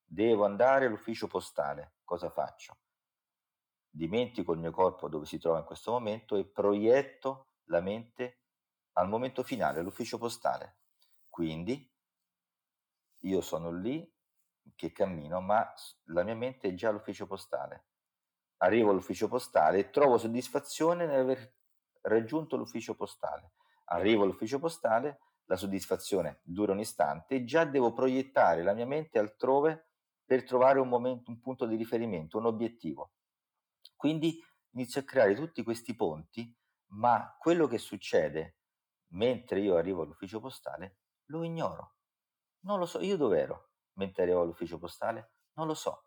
Devo 0.05 0.45
andare 0.45 0.87
all'ufficio 0.87 1.27
postale, 1.27 1.95
cosa 2.05 2.31
faccio? 2.31 2.79
Dimentico 3.89 4.53
il 4.53 4.59
mio 4.59 4.71
corpo 4.71 5.09
dove 5.09 5.25
si 5.25 5.39
trova 5.39 5.59
in 5.59 5.65
questo 5.65 5.93
momento 5.93 6.37
e 6.37 6.47
proietto 6.47 7.53
la 7.65 7.81
mente 7.81 8.43
al 8.93 9.09
momento 9.09 9.43
finale, 9.43 9.81
all'ufficio 9.81 10.19
postale. 10.19 10.81
Quindi 11.29 11.91
io 13.21 13.41
sono 13.41 13.71
lì 13.71 14.12
che 14.75 14.93
cammino, 14.93 15.41
ma 15.41 15.73
la 16.07 16.23
mia 16.23 16.35
mente 16.35 16.69
è 16.69 16.75
già 16.75 16.89
all'ufficio 16.89 17.27
postale. 17.27 17.87
Arrivo 18.59 18.91
all'ufficio 18.91 19.29
postale 19.29 19.79
e 19.79 19.91
trovo 19.91 20.19
soddisfazione 20.19 21.07
nell'aver 21.07 21.55
raggiunto 22.03 22.57
l'ufficio 22.57 22.95
postale. 22.95 23.55
Arrivo 23.87 24.23
all'ufficio 24.23 24.59
postale, 24.59 25.21
la 25.47 25.57
soddisfazione 25.57 26.41
dura 26.45 26.73
un 26.73 26.79
istante 26.79 27.37
e 27.37 27.45
già 27.45 27.65
devo 27.65 27.93
proiettare 27.93 28.63
la 28.63 28.73
mia 28.73 28.87
mente 28.87 29.19
altrove 29.19 29.91
per 30.25 30.45
trovare 30.45 30.79
un 30.79 30.89
momento, 30.89 31.31
un 31.31 31.41
punto 31.41 31.67
di 31.67 31.77
riferimento, 31.77 32.39
un 32.39 32.47
obiettivo. 32.47 33.13
Quindi 33.97 34.41
inizio 34.71 35.01
a 35.01 35.05
creare 35.05 35.35
tutti 35.35 35.63
questi 35.63 35.95
ponti, 35.95 36.57
ma 36.93 37.37
quello 37.39 37.67
che 37.67 37.79
succede 37.79 38.59
mentre 39.13 39.61
io 39.61 39.77
arrivo 39.77 40.03
all'ufficio 40.03 40.41
postale 40.41 41.01
lo 41.27 41.43
ignoro. 41.43 41.97
Non 42.61 42.79
lo 42.79 42.87
so, 42.87 43.01
io 43.01 43.17
dove 43.17 43.41
ero 43.41 43.72
mentre 43.95 44.23
arrivo 44.23 44.43
all'ufficio 44.43 44.79
postale? 44.79 45.33
Non 45.55 45.67
lo 45.67 45.75
so. 45.75 46.07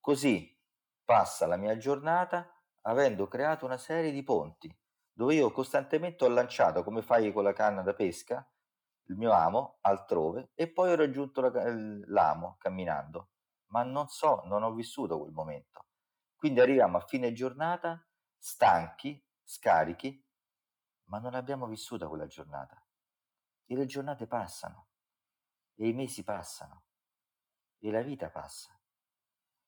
Così 0.00 0.56
passa 1.04 1.46
la 1.46 1.56
mia 1.56 1.76
giornata 1.76 2.50
avendo 2.82 3.28
creato 3.28 3.64
una 3.64 3.78
serie 3.78 4.10
di 4.10 4.22
ponti 4.22 4.74
dove 5.12 5.34
io 5.34 5.50
costantemente 5.50 6.24
ho 6.24 6.28
lanciato, 6.28 6.84
come 6.84 7.00
fai 7.00 7.32
con 7.32 7.42
la 7.42 7.54
canna 7.54 7.80
da 7.80 7.94
pesca, 7.94 8.46
il 9.08 9.16
mio 9.16 9.32
amo 9.32 9.78
altrove 9.80 10.50
e 10.54 10.70
poi 10.70 10.92
ho 10.92 10.94
raggiunto 10.94 11.40
la, 11.40 11.50
l'amo 12.06 12.56
camminando, 12.58 13.30
ma 13.68 13.82
non 13.82 14.08
so, 14.08 14.42
non 14.44 14.62
ho 14.62 14.74
vissuto 14.74 15.18
quel 15.18 15.32
momento. 15.32 15.86
Quindi 16.36 16.60
arriviamo 16.60 16.98
a 16.98 17.00
fine 17.00 17.32
giornata 17.32 18.06
stanchi, 18.36 19.24
scarichi, 19.42 20.22
ma 21.04 21.18
non 21.18 21.34
abbiamo 21.34 21.66
vissuto 21.66 22.08
quella 22.08 22.26
giornata. 22.26 22.84
E 23.64 23.74
le 23.74 23.86
giornate 23.86 24.26
passano, 24.26 24.88
e 25.76 25.88
i 25.88 25.92
mesi 25.94 26.24
passano, 26.24 26.84
e 27.86 27.92
la 27.92 28.02
vita 28.02 28.30
passa. 28.30 28.76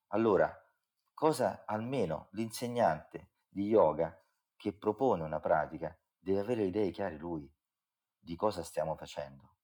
Allora, 0.08 0.52
cosa 1.14 1.62
almeno 1.64 2.28
l'insegnante 2.32 3.34
di 3.46 3.66
yoga 3.66 4.20
che 4.56 4.72
propone 4.72 5.22
una 5.22 5.38
pratica 5.38 5.96
deve 6.18 6.40
avere 6.40 6.64
idee 6.64 6.90
chiare 6.90 7.16
lui 7.16 7.48
di 8.18 8.34
cosa 8.34 8.64
stiamo 8.64 8.96
facendo 8.96 9.58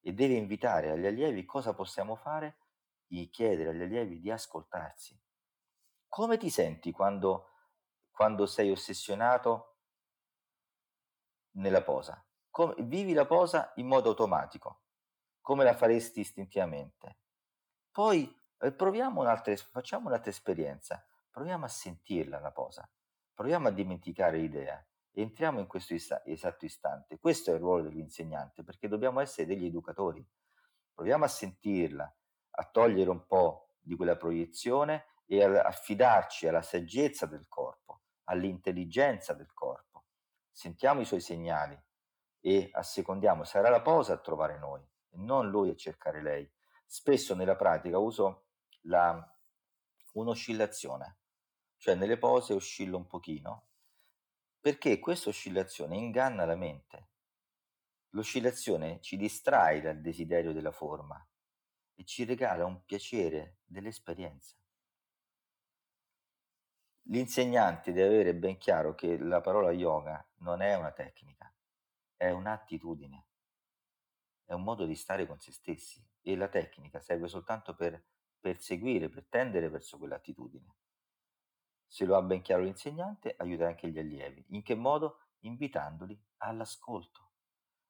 e 0.00 0.12
deve 0.12 0.34
invitare 0.34 0.90
agli 0.90 1.06
allievi 1.06 1.46
cosa 1.46 1.72
possiamo 1.72 2.16
fare 2.16 2.58
e 3.08 3.30
chiedere 3.30 3.70
agli 3.70 3.82
allievi 3.82 4.20
di 4.20 4.30
ascoltarsi. 4.30 5.18
Come 6.06 6.36
ti 6.36 6.50
senti 6.50 6.92
quando, 6.92 7.48
quando 8.10 8.44
sei 8.44 8.70
ossessionato 8.70 9.78
nella 11.52 11.82
posa? 11.82 12.22
Come, 12.50 12.74
vivi 12.80 13.14
la 13.14 13.26
posa 13.26 13.72
in 13.76 13.86
modo 13.86 14.10
automatico, 14.10 14.82
come 15.40 15.64
la 15.64 15.74
faresti 15.74 16.20
istintivamente. 16.20 17.20
Poi 17.96 18.30
eh, 18.58 18.72
proviamo 18.72 19.22
un'altra, 19.22 19.56
facciamo 19.56 20.08
un'altra 20.08 20.28
esperienza, 20.28 21.02
proviamo 21.30 21.64
a 21.64 21.68
sentirla 21.68 22.38
la 22.38 22.52
posa, 22.52 22.86
proviamo 23.32 23.68
a 23.68 23.70
dimenticare 23.70 24.36
l'idea 24.36 24.86
entriamo 25.22 25.60
in 25.60 25.66
questo 25.66 25.94
ist- 25.94 26.22
esatto 26.26 26.64
istante. 26.64 27.18
Questo 27.18 27.50
è 27.50 27.54
il 27.54 27.60
ruolo 27.60 27.84
dell'insegnante, 27.84 28.62
perché 28.62 28.88
dobbiamo 28.88 29.20
essere 29.20 29.46
degli 29.46 29.64
educatori. 29.64 30.24
Proviamo 30.92 31.24
a 31.24 31.28
sentirla, 31.28 32.16
a 32.50 32.64
togliere 32.70 33.10
un 33.10 33.26
po' 33.26 33.70
di 33.80 33.96
quella 33.96 34.16
proiezione 34.16 35.06
e 35.26 35.42
a 35.42 35.62
affidarci 35.62 36.46
alla 36.46 36.62
saggezza 36.62 37.26
del 37.26 37.48
corpo, 37.48 38.02
all'intelligenza 38.24 39.32
del 39.32 39.52
corpo. 39.52 40.04
Sentiamo 40.50 41.00
i 41.00 41.04
suoi 41.04 41.20
segnali 41.20 41.78
e 42.40 42.68
assecondiamo, 42.72 43.44
sarà 43.44 43.68
la 43.68 43.82
posa 43.82 44.14
a 44.14 44.18
trovare 44.18 44.58
noi 44.58 44.82
e 44.82 45.16
non 45.16 45.50
lui 45.50 45.70
a 45.70 45.76
cercare 45.76 46.22
lei. 46.22 46.50
Spesso 46.88 47.34
nella 47.34 47.56
pratica 47.56 47.98
uso 47.98 48.46
la, 48.82 49.36
un'oscillazione, 50.12 51.18
cioè 51.76 51.96
nelle 51.96 52.16
pose 52.16 52.54
oscillo 52.54 52.96
un 52.96 53.06
pochino, 53.06 53.68
perché 54.60 54.98
questa 55.00 55.28
oscillazione 55.28 55.96
inganna 55.96 56.44
la 56.44 56.54
mente. 56.54 57.10
L'oscillazione 58.10 59.00
ci 59.00 59.16
distrae 59.16 59.80
dal 59.80 60.00
desiderio 60.00 60.52
della 60.52 60.70
forma 60.70 61.24
e 61.94 62.04
ci 62.04 62.24
regala 62.24 62.64
un 62.64 62.84
piacere 62.84 63.58
dell'esperienza. 63.64 64.56
L'insegnante 67.08 67.92
deve 67.92 68.14
avere 68.14 68.34
ben 68.34 68.58
chiaro 68.58 68.94
che 68.94 69.18
la 69.18 69.40
parola 69.40 69.70
yoga 69.70 70.24
non 70.36 70.62
è 70.62 70.74
una 70.74 70.92
tecnica, 70.92 71.52
è 72.16 72.30
un'attitudine, 72.30 73.26
è 74.44 74.52
un 74.52 74.62
modo 74.62 74.86
di 74.86 74.94
stare 74.94 75.26
con 75.26 75.38
se 75.38 75.52
stessi 75.52 76.04
e 76.26 76.34
la 76.34 76.48
tecnica 76.48 76.98
serve 76.98 77.28
soltanto 77.28 77.76
per 77.76 78.02
perseguire, 78.40 79.08
per 79.08 79.26
tendere 79.28 79.68
verso 79.68 79.96
quell'attitudine. 79.96 80.74
Se 81.86 82.04
lo 82.04 82.16
ha 82.16 82.22
ben 82.22 82.42
chiaro 82.42 82.64
l'insegnante, 82.64 83.36
aiuta 83.38 83.68
anche 83.68 83.88
gli 83.88 83.98
allievi. 83.98 84.44
In 84.48 84.62
che 84.62 84.74
modo? 84.74 85.20
Invitandoli 85.40 86.20
all'ascolto, 86.38 87.30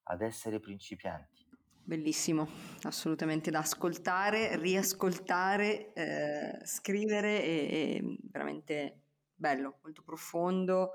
ad 0.03 0.21
essere 0.21 0.59
principianti. 0.59 1.45
Bellissimo, 1.83 2.47
assolutamente 2.83 3.49
da 3.49 3.59
ascoltare, 3.59 4.55
riascoltare, 4.57 5.93
eh, 5.93 6.59
scrivere 6.63 7.41
e, 7.41 7.49
e 7.49 8.17
veramente 8.29 9.01
bello, 9.33 9.79
molto 9.81 10.03
profondo. 10.03 10.91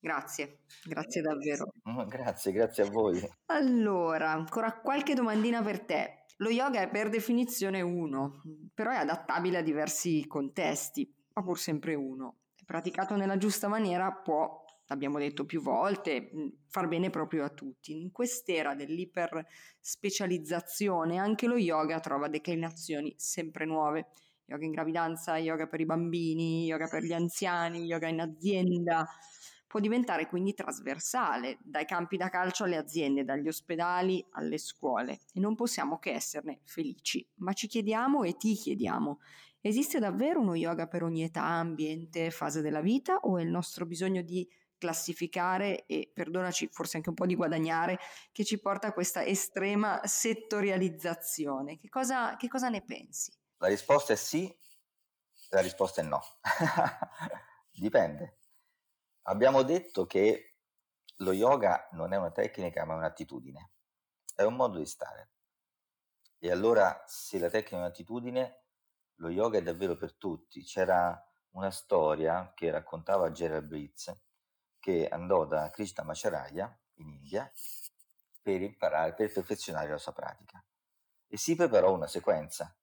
Grazie, 0.00 0.60
grazie 0.84 1.20
davvero. 1.20 1.66
Grazie, 2.08 2.52
grazie 2.52 2.84
a 2.84 2.90
voi. 2.90 3.20
Allora, 3.46 4.30
ancora 4.30 4.78
qualche 4.78 5.12
domandina 5.12 5.60
per 5.60 5.80
te. 5.80 6.18
Lo 6.40 6.50
yoga 6.50 6.80
è 6.80 6.88
per 6.88 7.08
definizione 7.08 7.80
uno, 7.80 8.42
però 8.72 8.92
è 8.92 8.96
adattabile 8.96 9.58
a 9.58 9.62
diversi 9.62 10.24
contesti, 10.28 11.12
ma 11.32 11.42
pur 11.42 11.58
sempre 11.58 11.96
uno. 11.96 12.36
Praticato 12.64 13.16
nella 13.16 13.38
giusta 13.38 13.66
maniera 13.66 14.12
può, 14.12 14.64
abbiamo 14.86 15.18
detto 15.18 15.44
più 15.44 15.60
volte, 15.60 16.30
far 16.68 16.86
bene 16.86 17.10
proprio 17.10 17.44
a 17.44 17.48
tutti. 17.48 18.00
In 18.00 18.12
quest'era 18.12 18.76
dell'iperspecializzazione 18.76 21.18
anche 21.18 21.48
lo 21.48 21.56
yoga 21.56 21.98
trova 21.98 22.28
declinazioni 22.28 23.12
sempre 23.16 23.64
nuove. 23.64 24.10
Yoga 24.44 24.64
in 24.64 24.70
gravidanza, 24.70 25.38
yoga 25.38 25.66
per 25.66 25.80
i 25.80 25.86
bambini, 25.86 26.66
yoga 26.66 26.86
per 26.86 27.02
gli 27.02 27.12
anziani, 27.12 27.84
yoga 27.84 28.06
in 28.06 28.20
azienda. 28.20 29.08
Può 29.68 29.78
diventare 29.78 30.26
quindi 30.26 30.54
trasversale, 30.54 31.58
dai 31.62 31.84
campi 31.84 32.16
da 32.16 32.30
calcio 32.30 32.64
alle 32.64 32.78
aziende, 32.78 33.24
dagli 33.24 33.46
ospedali 33.46 34.26
alle 34.30 34.58
scuole 34.58 35.20
e 35.32 35.38
non 35.38 35.54
possiamo 35.54 35.98
che 35.98 36.12
esserne 36.12 36.60
felici. 36.64 37.24
Ma 37.36 37.52
ci 37.52 37.68
chiediamo 37.68 38.24
e 38.24 38.36
ti 38.36 38.54
chiediamo, 38.54 39.20
esiste 39.60 39.98
davvero 39.98 40.40
uno 40.40 40.54
yoga 40.54 40.88
per 40.88 41.02
ogni 41.02 41.22
età, 41.22 41.44
ambiente, 41.44 42.30
fase 42.30 42.62
della 42.62 42.80
vita 42.80 43.16
o 43.18 43.38
è 43.38 43.42
il 43.42 43.50
nostro 43.50 43.86
bisogno 43.86 44.22
di 44.22 44.48
classificare 44.78 45.84
e, 45.86 46.10
perdonaci, 46.12 46.68
forse 46.70 46.96
anche 46.96 47.10
un 47.10 47.16
po' 47.16 47.26
di 47.26 47.34
guadagnare, 47.34 47.98
che 48.32 48.44
ci 48.44 48.60
porta 48.60 48.88
a 48.88 48.92
questa 48.92 49.24
estrema 49.24 50.00
settorializzazione? 50.04 51.78
Che 51.78 51.88
cosa, 51.88 52.36
che 52.36 52.48
cosa 52.48 52.68
ne 52.68 52.82
pensi? 52.82 53.32
La 53.58 53.66
risposta 53.66 54.12
è 54.12 54.16
sì, 54.16 54.56
la 55.50 55.60
risposta 55.60 56.00
è 56.00 56.04
no. 56.04 56.22
Dipende. 57.72 58.37
Abbiamo 59.28 59.62
detto 59.62 60.06
che 60.06 60.56
lo 61.16 61.32
yoga 61.32 61.88
non 61.92 62.14
è 62.14 62.16
una 62.16 62.30
tecnica 62.30 62.86
ma 62.86 62.94
un'attitudine, 62.94 63.72
è 64.34 64.42
un 64.42 64.56
modo 64.56 64.78
di 64.78 64.86
stare. 64.86 65.30
E 66.38 66.50
allora 66.50 67.04
se 67.06 67.38
la 67.38 67.50
tecnica 67.50 67.76
è 67.76 67.80
un'attitudine, 67.80 68.62
lo 69.16 69.28
yoga 69.28 69.58
è 69.58 69.62
davvero 69.62 69.96
per 69.96 70.14
tutti. 70.14 70.62
C'era 70.62 71.22
una 71.50 71.70
storia 71.70 72.52
che 72.54 72.70
raccontava 72.70 73.30
Gerald 73.30 73.66
Britz 73.66 74.16
che 74.78 75.08
andò 75.08 75.44
da 75.44 75.68
Krishna 75.70 76.04
Macharaya 76.04 76.74
in 76.94 77.08
India 77.08 77.52
per 78.40 78.62
imparare, 78.62 79.12
per 79.12 79.30
perfezionare 79.30 79.90
la 79.90 79.98
sua 79.98 80.12
pratica 80.12 80.64
e 81.26 81.36
si 81.36 81.54
preparò 81.54 81.92
una 81.92 82.06
sequenza 82.06 82.74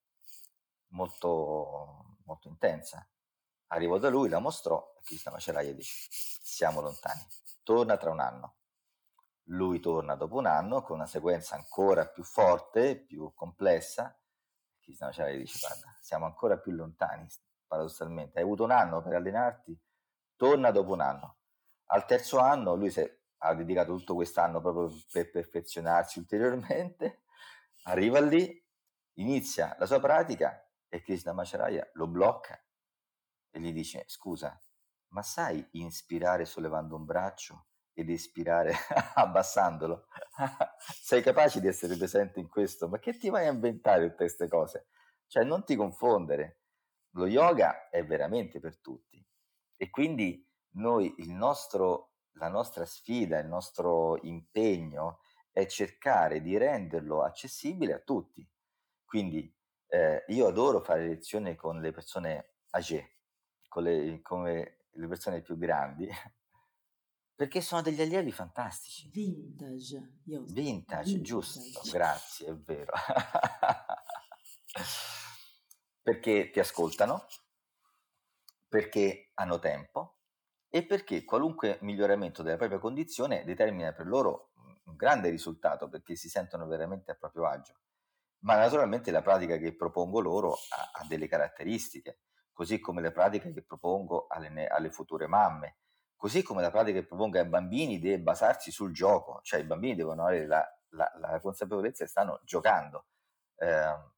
molto, 0.89 2.17
molto 2.25 2.47
intensa. 2.47 3.07
Arrivò 3.67 3.97
da 3.97 4.09
lui, 4.09 4.29
la 4.29 4.39
mostrò 4.39 4.93
e 4.97 5.01
Krishna 5.03 5.31
Macharaya 5.31 5.73
dice 5.73 6.07
siamo 6.11 6.81
lontani, 6.81 7.25
torna 7.63 7.97
tra 7.97 8.11
un 8.11 8.19
anno. 8.19 8.55
Lui 9.49 9.79
torna 9.79 10.15
dopo 10.15 10.37
un 10.37 10.45
anno 10.45 10.81
con 10.81 10.97
una 10.97 11.07
sequenza 11.07 11.55
ancora 11.55 12.07
più 12.07 12.23
forte, 12.23 12.95
più 12.95 13.33
complessa. 13.33 14.17
Krishna 14.79 15.07
Macharaya 15.07 15.37
dice 15.37 15.59
guarda, 15.59 15.95
siamo 15.99 16.25
ancora 16.25 16.57
più 16.57 16.71
lontani, 16.71 17.27
paradossalmente. 17.67 18.37
Hai 18.37 18.43
avuto 18.43 18.63
un 18.63 18.71
anno 18.71 19.01
per 19.01 19.13
allenarti, 19.13 19.79
torna 20.35 20.71
dopo 20.71 20.93
un 20.93 21.01
anno. 21.01 21.37
Al 21.87 22.05
terzo 22.05 22.39
anno 22.39 22.75
lui 22.75 22.91
si 22.91 23.01
ha 23.37 23.53
dedicato 23.53 23.95
tutto 23.95 24.15
quest'anno 24.15 24.61
proprio 24.61 24.89
per 25.11 25.29
perfezionarsi 25.31 26.19
ulteriormente, 26.19 27.23
arriva 27.83 28.19
lì, 28.19 28.63
inizia 29.15 29.75
la 29.79 29.85
sua 29.85 29.99
pratica 29.99 30.67
e 30.87 31.01
Krishna 31.01 31.33
Macharaya 31.33 31.87
lo 31.93 32.07
blocca 32.07 32.59
e 33.55 33.59
gli 33.61 33.71
dice 33.71 34.03
scusa, 34.07 34.61
ma 35.13 35.21
sai 35.21 35.65
inspirare 35.71 36.43
sollevando 36.43 36.97
un 36.97 37.05
braccio 37.05 37.67
ed 37.93 38.09
espirare 38.09 38.73
abbassandolo? 39.15 40.07
Sei 40.77 41.21
capace 41.21 41.61
di 41.61 41.67
essere 41.67 41.95
presente 41.95 42.41
in 42.41 42.49
questo? 42.49 42.89
Ma 42.89 42.99
che 42.99 43.17
ti 43.17 43.29
vai 43.29 43.47
a 43.47 43.51
inventare 43.51 44.03
tutte 44.03 44.15
queste 44.15 44.49
cose? 44.49 44.87
Cioè 45.27 45.45
non 45.45 45.63
ti 45.63 45.77
confondere, 45.77 46.59
lo 47.11 47.27
yoga 47.27 47.87
è 47.89 48.05
veramente 48.05 48.59
per 48.59 48.81
tutti 48.81 49.25
e 49.77 49.89
quindi 49.89 50.45
noi 50.71 51.15
il 51.19 51.31
nostro, 51.31 52.15
la 52.33 52.49
nostra 52.49 52.85
sfida, 52.85 53.39
il 53.39 53.47
nostro 53.47 54.19
impegno 54.23 55.21
è 55.49 55.65
cercare 55.65 56.41
di 56.41 56.57
renderlo 56.57 57.23
accessibile 57.23 57.93
a 57.93 57.99
tutti. 57.99 58.45
Quindi 59.05 59.49
eh, 59.87 60.25
io 60.27 60.47
adoro 60.47 60.81
fare 60.81 61.07
lezioni 61.07 61.55
con 61.55 61.79
le 61.79 61.91
persone 61.91 62.55
con 62.69 63.14
le, 63.79 64.21
come 64.21 64.85
le 64.91 65.07
persone 65.07 65.41
più 65.41 65.57
grandi, 65.57 66.07
perché 67.35 67.61
sono 67.61 67.81
degli 67.81 68.01
allievi 68.01 68.31
fantastici. 68.31 69.09
Vintage. 69.11 70.19
Vintage, 70.23 70.53
vintage. 70.53 71.21
giusto, 71.21 71.59
grazie, 71.91 72.47
è 72.47 72.55
vero. 72.55 72.93
perché 76.01 76.49
ti 76.51 76.59
ascoltano, 76.59 77.25
perché 78.67 79.31
hanno 79.35 79.59
tempo 79.59 80.17
e 80.69 80.85
perché 80.85 81.23
qualunque 81.23 81.77
miglioramento 81.81 82.43
della 82.43 82.57
propria 82.57 82.79
condizione 82.79 83.43
determina 83.45 83.93
per 83.93 84.07
loro 84.07 84.51
un 84.85 84.95
grande 84.95 85.29
risultato 85.29 85.87
perché 85.87 86.15
si 86.15 86.29
sentono 86.29 86.67
veramente 86.67 87.11
a 87.11 87.15
proprio 87.15 87.47
agio 87.47 87.75
ma 88.45 88.55
naturalmente 88.55 89.11
la 89.11 89.21
pratica 89.21 89.57
che 89.57 89.75
propongo 89.75 90.19
loro 90.19 90.53
ha, 90.53 90.91
ha 90.93 91.05
delle 91.07 91.27
caratteristiche, 91.27 92.19
così 92.55 92.79
come 92.79 93.01
le 93.01 93.11
pratiche 93.11 93.51
che 93.51 93.63
propongo 93.63 94.27
alle, 94.29 94.67
alle, 94.67 94.89
future 94.89 95.27
mamme, 95.27 95.79
così 96.15 96.41
come 96.41 96.61
la 96.61 96.71
pratica 96.71 97.01
che 97.01 97.05
propongo 97.05 97.37
ai 97.37 97.45
bambini 97.45 97.99
deve 97.99 98.21
basarsi 98.21 98.71
sul 98.71 98.93
gioco, 98.93 99.41
cioè 99.43 99.59
i 99.59 99.65
bambini 99.65 99.93
devono 99.93 100.25
avere 100.25 100.47
la, 100.47 100.65
la, 100.91 101.11
la 101.19 101.39
consapevolezza 101.41 102.05
che 102.05 102.09
stanno 102.09 102.39
giocando. 102.45 103.07
Eh, 103.57 104.13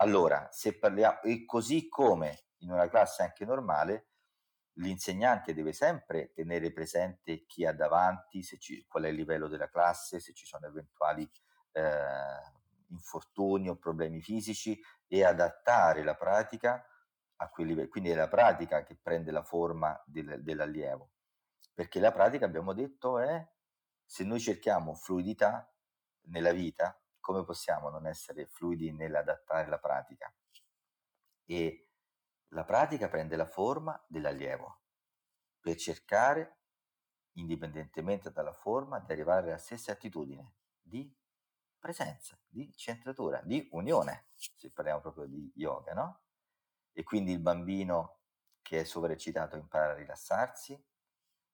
allora, 0.00 0.48
se 0.50 0.76
parliamo, 0.76 1.22
e 1.22 1.44
così 1.44 1.88
come 1.88 2.46
in 2.58 2.72
una 2.72 2.88
classe 2.88 3.22
anche 3.22 3.44
normale, 3.44 4.08
l'insegnante 4.78 5.54
deve 5.54 5.72
sempre 5.72 6.32
tenere 6.32 6.72
presente 6.72 7.46
chi 7.46 7.64
ha 7.64 7.72
davanti, 7.72 8.42
ci, 8.42 8.84
qual 8.88 9.04
è 9.04 9.08
il 9.08 9.14
livello 9.14 9.46
della 9.46 9.68
classe, 9.68 10.18
se 10.18 10.32
ci 10.32 10.46
sono 10.46 10.66
eventuali 10.66 11.30
eh, 11.70 12.56
infortuni 12.88 13.68
o 13.68 13.76
problemi 13.76 14.20
fisici 14.20 14.80
e 15.06 15.24
adattare 15.24 16.02
la 16.02 16.16
pratica 16.16 16.84
a 17.40 17.48
quei 17.50 17.66
livelli. 17.66 17.88
Quindi 17.88 18.10
è 18.10 18.14
la 18.14 18.28
pratica 18.28 18.84
che 18.84 18.96
prende 18.96 19.30
la 19.30 19.42
forma 19.42 20.00
del, 20.06 20.42
dell'allievo. 20.42 21.12
Perché 21.72 22.00
la 22.00 22.12
pratica, 22.12 22.44
abbiamo 22.44 22.72
detto, 22.72 23.18
è 23.18 23.46
se 24.04 24.24
noi 24.24 24.40
cerchiamo 24.40 24.94
fluidità 24.94 25.70
nella 26.28 26.52
vita, 26.52 27.00
come 27.20 27.44
possiamo 27.44 27.90
non 27.90 28.06
essere 28.06 28.46
fluidi 28.46 28.92
nell'adattare 28.92 29.68
la 29.68 29.78
pratica? 29.78 30.32
E 31.44 31.90
la 32.48 32.64
pratica 32.64 33.08
prende 33.08 33.36
la 33.36 33.46
forma 33.46 34.02
dell'allievo 34.08 34.80
per 35.60 35.76
cercare, 35.76 36.60
indipendentemente 37.32 38.32
dalla 38.32 38.52
forma, 38.52 38.98
di 39.00 39.12
arrivare 39.12 39.48
alla 39.48 39.58
stessa 39.58 39.92
attitudine 39.92 40.54
di 40.80 41.14
presenza, 41.78 42.38
di 42.46 42.72
centratura, 42.74 43.40
di 43.42 43.68
unione, 43.72 44.28
se 44.34 44.70
parliamo 44.70 45.00
proprio 45.00 45.26
di 45.26 45.52
yoga, 45.54 45.92
no? 45.92 46.22
E 46.98 47.04
quindi 47.04 47.30
il 47.30 47.38
bambino 47.38 48.22
che 48.60 48.80
è 48.80 48.84
sovraeccitato 48.84 49.54
impara 49.54 49.92
a 49.92 49.94
rilassarsi, 49.94 50.84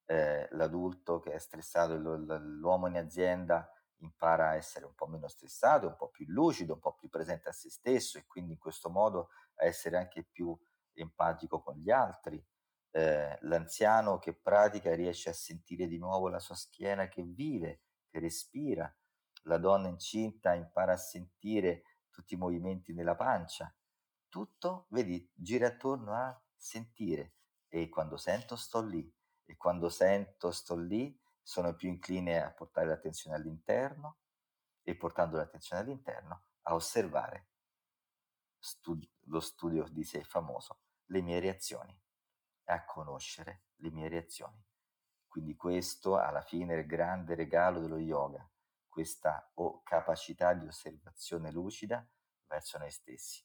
eh, 0.06 0.48
l'adulto 0.52 1.20
che 1.20 1.34
è 1.34 1.38
stressato, 1.38 1.96
l'uomo 1.96 2.86
in 2.86 2.96
azienda 2.96 3.70
impara 3.98 4.48
a 4.48 4.54
essere 4.54 4.86
un 4.86 4.94
po' 4.94 5.06
meno 5.06 5.28
stressato, 5.28 5.86
un 5.86 5.96
po' 5.96 6.08
più 6.08 6.24
lucido, 6.28 6.72
un 6.72 6.80
po' 6.80 6.94
più 6.94 7.10
presente 7.10 7.50
a 7.50 7.52
se 7.52 7.68
stesso 7.68 8.16
e 8.16 8.24
quindi 8.24 8.52
in 8.52 8.58
questo 8.58 8.88
modo 8.88 9.28
a 9.56 9.66
essere 9.66 9.98
anche 9.98 10.24
più 10.24 10.58
empatico 10.94 11.60
con 11.60 11.74
gli 11.74 11.90
altri. 11.90 12.42
Eh, 12.90 13.36
l'anziano 13.42 14.18
che 14.18 14.32
pratica 14.32 14.94
riesce 14.94 15.28
a 15.28 15.34
sentire 15.34 15.86
di 15.86 15.98
nuovo 15.98 16.28
la 16.28 16.38
sua 16.38 16.54
schiena 16.54 17.06
che 17.08 17.22
vive, 17.22 17.82
che 18.08 18.18
respira, 18.18 18.90
la 19.42 19.58
donna 19.58 19.88
incinta 19.88 20.54
impara 20.54 20.94
a 20.94 20.96
sentire 20.96 21.82
tutti 22.08 22.32
i 22.32 22.38
movimenti 22.38 22.94
nella 22.94 23.14
pancia, 23.14 23.70
tutto, 24.34 24.86
vedi, 24.88 25.30
gira 25.32 25.68
attorno 25.68 26.12
a 26.12 26.42
sentire 26.56 27.36
e 27.68 27.88
quando 27.88 28.16
sento 28.16 28.56
sto 28.56 28.82
lì 28.82 29.08
e 29.44 29.56
quando 29.56 29.88
sento 29.88 30.50
sto 30.50 30.74
lì 30.74 31.16
sono 31.40 31.76
più 31.76 31.88
incline 31.88 32.42
a 32.42 32.50
portare 32.50 32.88
l'attenzione 32.88 33.36
all'interno 33.36 34.18
e 34.82 34.96
portando 34.96 35.36
l'attenzione 35.36 35.82
all'interno 35.82 36.46
a 36.62 36.74
osservare 36.74 37.50
studi- 38.58 39.08
lo 39.26 39.38
studio 39.38 39.86
di 39.88 40.02
sé 40.02 40.24
famoso, 40.24 40.80
le 41.10 41.20
mie 41.20 41.38
reazioni 41.38 41.96
a 42.64 42.84
conoscere 42.84 43.66
le 43.76 43.92
mie 43.92 44.08
reazioni. 44.08 44.60
Quindi 45.28 45.54
questo 45.54 46.18
alla 46.18 46.42
fine 46.42 46.74
è 46.74 46.78
il 46.78 46.86
grande 46.86 47.36
regalo 47.36 47.78
dello 47.78 47.98
yoga, 47.98 48.44
questa 48.88 49.48
capacità 49.84 50.54
di 50.54 50.66
osservazione 50.66 51.52
lucida 51.52 52.04
verso 52.48 52.78
noi 52.78 52.90
stessi. 52.90 53.40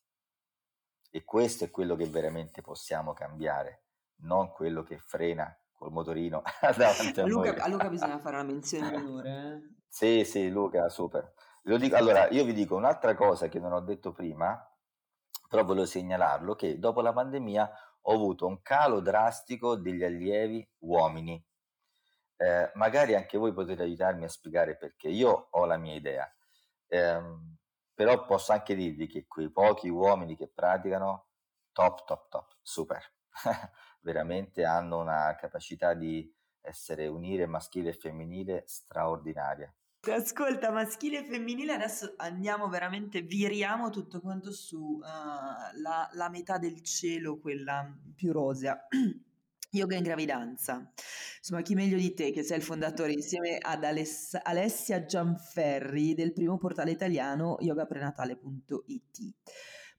E 1.10 1.24
questo 1.24 1.66
è 1.66 1.72
quello 1.72 1.96
che 1.96 2.06
veramente 2.06 2.62
possiamo 2.62 3.14
cambiare, 3.14 3.84
non 4.22 4.52
quello 4.52 4.84
che 4.84 4.98
frena 4.98 5.56
col 5.72 5.92
motorino 5.92 6.44
davanti 6.78 7.20
a, 7.20 7.24
a 7.24 7.28
Luca, 7.28 7.52
noi. 7.52 7.60
A 7.60 7.68
Luca 7.68 7.90
bisogna 7.90 8.20
fare 8.20 8.36
una 8.36 8.46
menzione 8.46 8.98
minore. 8.98 9.30
Eh? 9.30 9.78
Sì, 9.92 10.24
sì, 10.24 10.52
Luca, 10.52 10.88
super. 10.88 11.34
Dico, 11.64 11.96
allora, 11.96 12.30
io 12.30 12.46
vi 12.46 12.54
dico 12.54 12.76
un'altra 12.76 13.16
cosa 13.16 13.48
che 13.48 13.58
non 13.58 13.72
ho 13.72 13.80
detto 13.80 14.12
prima, 14.12 14.56
però 15.50 15.64
volevo 15.66 15.88
segnalarlo, 15.88 16.54
che 16.54 16.78
dopo 16.78 17.02
la 17.02 17.12
pandemia 17.12 17.72
ho 18.02 18.14
avuto 18.14 18.46
un 18.46 18.62
calo 18.62 19.00
drastico 19.00 19.76
degli 19.76 20.04
allievi 20.04 20.68
uomini 20.82 21.44
eh, 22.42 22.72
magari 22.76 23.16
anche 23.16 23.38
voi 23.38 23.52
potete 23.52 23.82
aiutarmi 23.82 24.24
a 24.24 24.30
spiegare 24.30 24.78
perché 24.78 25.10
io 25.10 25.50
ho 25.52 25.66
la 25.66 25.76
mia 25.76 25.94
idea, 25.94 26.34
eh, 26.88 27.22
però 28.00 28.24
posso 28.24 28.54
anche 28.54 28.76
dirvi 28.76 29.08
che 29.08 29.28
quei 29.28 29.52
pochi 29.52 29.90
uomini 29.90 30.38
che 30.38 30.48
praticano, 30.48 31.32
top, 31.74 32.06
top, 32.06 32.30
top, 32.30 32.56
super, 32.62 33.04
veramente 34.00 34.64
hanno 34.64 35.02
una 35.02 35.36
capacità 35.38 35.94
di 35.94 36.34
essere 36.62 37.08
unire 37.08 37.46
maschile 37.46 37.90
e 37.90 37.94
femminile 37.94 38.64
straordinaria. 38.68 39.70
Ascolta, 40.10 40.72
maschile 40.72 41.26
e 41.26 41.26
femminile, 41.26 41.74
adesso 41.74 42.14
andiamo 42.16 42.70
veramente, 42.70 43.22
viriamo 43.22 43.90
tutto 43.90 44.22
quanto 44.22 44.54
su 44.54 45.02
uh, 45.02 46.30
metà 46.30 46.58
del 46.58 46.82
cielo, 46.82 47.38
quella 47.38 47.86
più 48.16 48.32
rosea. 48.32 48.88
Yoga 49.72 49.96
in 49.96 50.04
gravidanza. 50.04 50.92
Insomma, 51.38 51.62
chi 51.62 51.76
meglio 51.76 51.98
di 51.98 52.14
te 52.14 52.32
che 52.32 52.42
sei 52.44 52.58
il 52.58 52.64
fondatore 52.64 53.12
insieme 53.12 53.58
ad 53.60 53.84
Aless- 53.84 54.40
Alessia 54.42 55.06
Gianferri 55.06 56.16
del 56.16 56.34
primo 56.34 56.58
portale 56.58 56.92
italiano 56.92 57.58
yogaprenatale.it. 57.60 59.34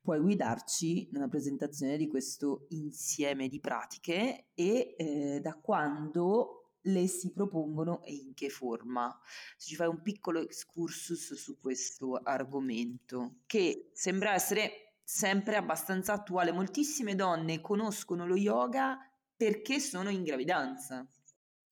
Puoi 0.02 0.18
guidarci 0.18 1.10
nella 1.12 1.28
presentazione 1.28 1.96
di 1.96 2.08
questo 2.08 2.66
insieme 2.70 3.48
di 3.48 3.60
pratiche 3.60 4.46
e 4.54 4.94
eh, 4.96 5.40
da 5.40 5.54
quando 5.54 6.78
le 6.84 7.06
si 7.06 7.30
propongono 7.30 8.02
e 8.02 8.14
in 8.14 8.34
che 8.34 8.48
forma. 8.48 9.16
Se 9.56 9.68
ci 9.68 9.76
fai 9.76 9.86
un 9.86 10.02
piccolo 10.02 10.40
excursus 10.40 11.34
su 11.34 11.60
questo 11.60 12.16
argomento, 12.16 13.40
che 13.46 13.90
sembra 13.92 14.32
essere 14.32 14.94
sempre 15.04 15.56
abbastanza 15.56 16.12
attuale. 16.12 16.52
Moltissime 16.52 17.14
donne 17.14 17.60
conoscono 17.60 18.26
lo 18.26 18.36
yoga 18.36 19.09
perché 19.40 19.80
sono 19.80 20.10
in 20.10 20.22
gravidanza. 20.22 21.08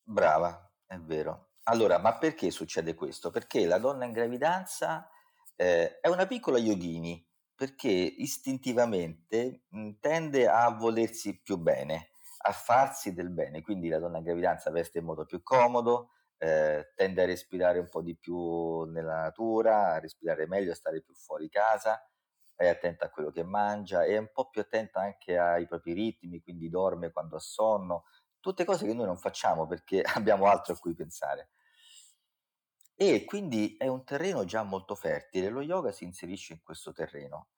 Brava, 0.03 0.73
è 0.87 0.97
vero. 0.97 1.51
Allora, 1.65 1.99
ma 1.99 2.17
perché 2.17 2.51
succede 2.51 2.95
questo? 2.95 3.31
Perché 3.31 3.67
la 3.67 3.77
donna 3.77 4.07
in 4.07 4.13
gravidanza 4.13 5.07
eh, 5.55 6.01
è 6.01 6.09
una 6.09 6.27
piccola 6.27 6.57
yogini, 6.57 7.23
perché 7.55 7.91
istintivamente 7.91 9.65
mh, 9.69 9.91
tende 10.01 10.49
a 10.49 10.71
volersi 10.71 11.43
più 11.43 11.59
bene 11.59 12.13
a 12.39 12.53
farsi 12.53 13.13
del 13.13 13.29
bene, 13.29 13.61
quindi 13.61 13.89
la 13.89 13.99
donna 13.99 14.17
in 14.17 14.25
gravidanza 14.25 14.71
veste 14.71 15.01
in 15.01 15.05
modo 15.05 15.27
più 15.27 15.43
comodo, 15.43 16.13
eh, 16.39 16.93
tende 16.95 17.23
a 17.23 17.27
respirare 17.27 17.81
un 17.81 17.91
po' 17.91 18.01
di 18.01 18.17
più 18.17 18.85
nella 18.85 19.21
natura, 19.21 19.93
a 19.93 19.99
respirare 19.99 20.47
meglio, 20.47 20.73
a 20.73 20.77
stare 20.77 21.03
più 21.03 21.13
fuori 21.13 21.51
casa, 21.51 22.01
è 22.59 22.67
attenta 22.67 23.07
a 23.07 23.11
quello 23.11 23.31
che 23.31 23.45
mangia, 23.45 24.05
è 24.05 24.19
un 24.19 24.31
po' 24.33 24.51
più 24.51 24.61
attenta 24.61 25.01
anche 25.01 25.39
ai 25.39 25.69
propri 25.69 25.93
ritmi, 25.93 26.43
quindi 26.43 26.69
dorme 26.69 27.13
quando 27.13 27.37
ha 27.37 27.41
sonno, 27.41 28.07
tutte 28.41 28.65
cose 28.65 28.85
che 28.85 28.95
noi 28.95 29.07
non 29.07 29.17
facciamo 29.17 29.67
perché 29.69 30.03
abbiamo 30.17 30.47
altro 30.47 30.75
a 30.75 30.79
cui 30.79 30.95
pensare. 30.95 31.51
E 32.97 33.25
quindi 33.25 33.77
è 33.77 33.87
un 33.87 34.05
terreno 34.05 34.45
già 34.45 34.65
molto 34.65 34.97
fertile, 34.97 35.51
lo 35.51 35.63
yoga 35.63 35.93
si 35.93 36.03
inserisce 36.03 36.55
in 36.55 36.63
questo 36.65 36.93
terreno. 36.93 37.51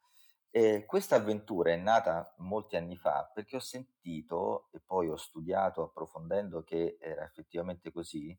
E 0.51 0.85
questa 0.85 1.17
avventura 1.17 1.71
è 1.71 1.77
nata 1.77 2.35
molti 2.39 2.77
anni 2.77 2.97
fa 2.97 3.31
perché 3.33 3.57
ho 3.57 3.61
sentito 3.61 4.69
e 4.73 4.81
poi 4.81 5.09
ho 5.09 5.17
studiato 5.17 5.83
approfondendo 5.83 6.63
che 6.63 6.99
era 7.01 7.25
effettivamente 7.25 7.91
così, 7.91 8.39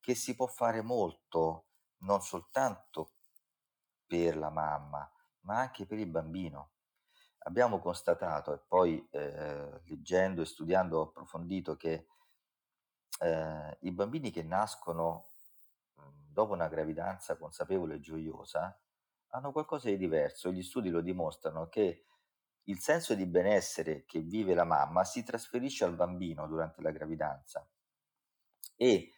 che 0.00 0.14
si 0.16 0.34
può 0.34 0.46
fare 0.46 0.82
molto 0.82 1.66
non 1.98 2.20
soltanto 2.20 3.12
per 4.06 4.36
la 4.36 4.50
mamma, 4.50 5.08
ma 5.44 5.60
anche 5.60 5.86
per 5.86 5.98
il 5.98 6.06
bambino. 6.06 6.70
Abbiamo 7.46 7.78
constatato 7.78 8.52
e 8.54 8.58
poi 8.66 9.06
eh, 9.10 9.80
leggendo 9.84 10.42
e 10.42 10.46
studiando 10.46 10.98
ho 10.98 11.02
approfondito 11.02 11.76
che 11.76 12.06
eh, 13.20 13.76
i 13.80 13.90
bambini 13.90 14.30
che 14.30 14.42
nascono 14.42 15.24
dopo 16.34 16.52
una 16.52 16.68
gravidanza 16.68 17.36
consapevole 17.36 17.94
e 17.94 18.00
gioiosa 18.00 18.78
hanno 19.28 19.52
qualcosa 19.52 19.88
di 19.88 19.96
diverso. 19.96 20.50
Gli 20.50 20.62
studi 20.62 20.90
lo 20.90 21.00
dimostrano 21.00 21.68
che 21.68 22.06
il 22.64 22.78
senso 22.78 23.14
di 23.14 23.26
benessere 23.26 24.04
che 24.04 24.20
vive 24.20 24.54
la 24.54 24.64
mamma 24.64 25.04
si 25.04 25.22
trasferisce 25.22 25.84
al 25.84 25.94
bambino 25.94 26.46
durante 26.46 26.80
la 26.80 26.90
gravidanza 26.90 27.66
e 28.76 29.12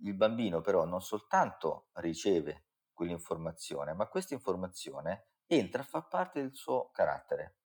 il 0.00 0.14
bambino 0.14 0.60
però 0.60 0.84
non 0.84 1.02
soltanto 1.02 1.88
riceve 1.94 2.64
quell'informazione, 2.92 3.92
ma 3.92 4.06
questa 4.06 4.34
informazione 4.34 5.26
entra 5.46 5.82
a 5.82 5.84
far 5.84 6.08
parte 6.08 6.40
del 6.40 6.54
suo 6.54 6.90
carattere. 6.90 7.58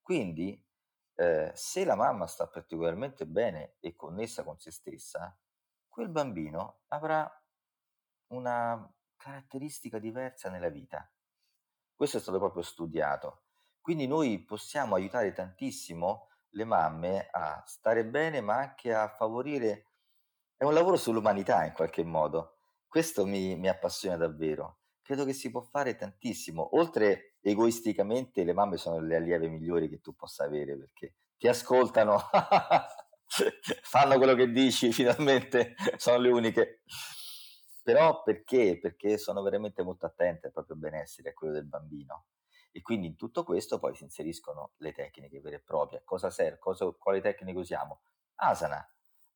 Quindi 0.00 0.62
eh, 1.14 1.52
se 1.54 1.84
la 1.84 1.94
mamma 1.94 2.26
sta 2.26 2.48
particolarmente 2.48 3.26
bene 3.26 3.76
e 3.80 3.94
connessa 3.94 4.42
con 4.42 4.58
se 4.58 4.70
stessa, 4.70 5.38
quel 5.88 6.08
bambino 6.08 6.80
avrà 6.88 7.30
una 8.32 8.92
caratteristica 9.16 9.98
diversa 9.98 10.50
nella 10.50 10.68
vita. 10.68 11.08
Questo 11.94 12.16
è 12.16 12.20
stato 12.20 12.38
proprio 12.38 12.62
studiato. 12.62 13.44
Quindi 13.80 14.06
noi 14.06 14.42
possiamo 14.42 14.96
aiutare 14.96 15.32
tantissimo 15.32 16.28
le 16.50 16.64
mamme 16.64 17.28
a 17.30 17.62
stare 17.66 18.04
bene, 18.04 18.40
ma 18.40 18.56
anche 18.56 18.92
a 18.92 19.08
favorire... 19.08 19.90
È 20.56 20.64
un 20.64 20.72
lavoro 20.72 20.96
sull'umanità 20.96 21.64
in 21.64 21.72
qualche 21.72 22.04
modo. 22.04 22.58
Questo 22.86 23.26
mi, 23.26 23.56
mi 23.56 23.68
appassiona 23.68 24.16
davvero. 24.16 24.83
Credo 25.04 25.26
che 25.26 25.34
si 25.34 25.50
può 25.50 25.60
fare 25.60 25.96
tantissimo. 25.96 26.78
Oltre 26.78 27.34
egoisticamente, 27.42 28.42
le 28.42 28.54
mamme 28.54 28.78
sono 28.78 29.00
le 29.00 29.16
allieve 29.16 29.48
migliori 29.48 29.90
che 29.90 30.00
tu 30.00 30.14
possa 30.14 30.44
avere 30.44 30.78
perché 30.78 31.16
ti 31.36 31.46
ascoltano, 31.46 32.18
fanno 33.82 34.16
quello 34.16 34.34
che 34.34 34.50
dici, 34.50 34.92
finalmente 34.92 35.74
sono 35.98 36.16
le 36.16 36.30
uniche. 36.30 36.82
Però 37.82 38.22
perché? 38.22 38.78
Perché 38.80 39.18
sono 39.18 39.42
veramente 39.42 39.82
molto 39.82 40.06
attente 40.06 40.46
al 40.46 40.54
proprio 40.54 40.76
benessere, 40.76 41.28
a 41.28 41.34
quello 41.34 41.52
del 41.52 41.66
bambino. 41.66 42.28
E 42.72 42.80
quindi 42.80 43.06
in 43.08 43.16
tutto 43.16 43.44
questo 43.44 43.78
poi 43.78 43.94
si 43.94 44.04
inseriscono 44.04 44.72
le 44.78 44.92
tecniche 44.92 45.42
vere 45.42 45.56
e 45.56 45.60
proprie. 45.60 46.00
Cosa 46.02 46.30
serve? 46.30 46.58
Cosa, 46.58 46.90
quali 46.98 47.20
tecniche 47.20 47.58
usiamo? 47.58 48.00
Asana. 48.36 48.82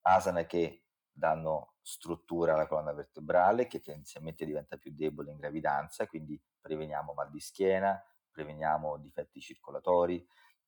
Asana 0.01 0.47
che 0.47 0.85
danno 1.19 1.75
struttura 1.83 2.55
alla 2.55 2.67
colonna 2.67 2.93
vertebrale, 2.93 3.67
che 3.67 3.81
tendenzialmente 3.81 4.47
diventa 4.47 4.77
più 4.77 4.93
debole 4.95 5.31
in 5.31 5.37
gravidanza, 5.37 6.07
quindi 6.07 6.41
preveniamo 6.61 7.13
mal 7.13 7.31
di 7.31 7.41
schiena, 7.41 8.01
preveniamo 8.31 8.99
difetti 8.99 9.41
circolatori, 9.41 10.27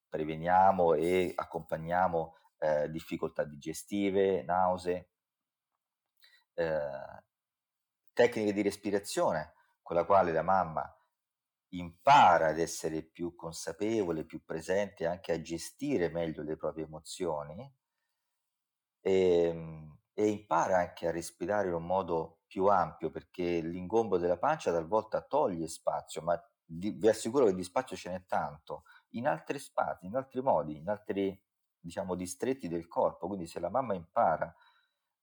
preveniamo 0.09 0.95
e 0.95 1.33
accompagniamo 1.35 2.37
eh, 2.59 2.91
difficoltà 2.91 3.45
digestive, 3.45 4.43
nausee. 4.43 5.09
Eh, 6.55 7.23
tecniche 8.13 8.53
di 8.53 8.63
respirazione 8.63 9.55
con 9.83 9.97
la 9.97 10.05
quale 10.05 10.33
la 10.33 10.43
mamma 10.43 10.85
impara 11.71 12.49
ad 12.49 12.59
essere 12.59 13.03
più 13.03 13.35
consapevole, 13.37 14.25
più 14.25 14.45
presente, 14.45 15.07
anche 15.07 15.33
a 15.33 15.41
gestire 15.41 16.09
meglio 16.11 16.43
le 16.43 16.57
proprie 16.57 16.85
emozioni 16.85 17.73
e, 19.03 19.13
ehm, 19.45 19.99
e 20.21 20.29
impara 20.29 20.77
anche 20.77 21.09
a 21.09 21.11
respirare 21.11 21.69
in 21.69 21.75
un 21.75 21.87
modo 21.87 22.41
più 22.47 22.67
ampio 22.67 23.11
perché 23.11 23.61
l'ingombo 23.61 24.19
della 24.19 24.37
pancia 24.37 24.71
talvolta 24.71 25.23
toglie 25.23 25.67
spazio, 25.67 26.21
ma 26.21 26.39
di, 26.63 26.91
vi 26.91 27.09
assicuro 27.09 27.47
che 27.47 27.55
di 27.55 27.65
spazio 27.65 27.97
ce 27.97 28.11
n'è 28.11 28.27
tanto 28.27 28.85
in 29.13 29.27
altri 29.27 29.59
spazi, 29.59 30.05
in 30.05 30.17
altri 30.17 30.43
modi, 30.43 30.77
in 30.77 30.91
altri 30.91 31.43
diciamo 31.81 32.15
distretti 32.17 32.69
del 32.69 32.87
corpo. 32.87 33.29
Quindi 33.29 33.47
se 33.47 33.61
la 33.61 33.71
mamma 33.71 33.95
impara 33.95 34.55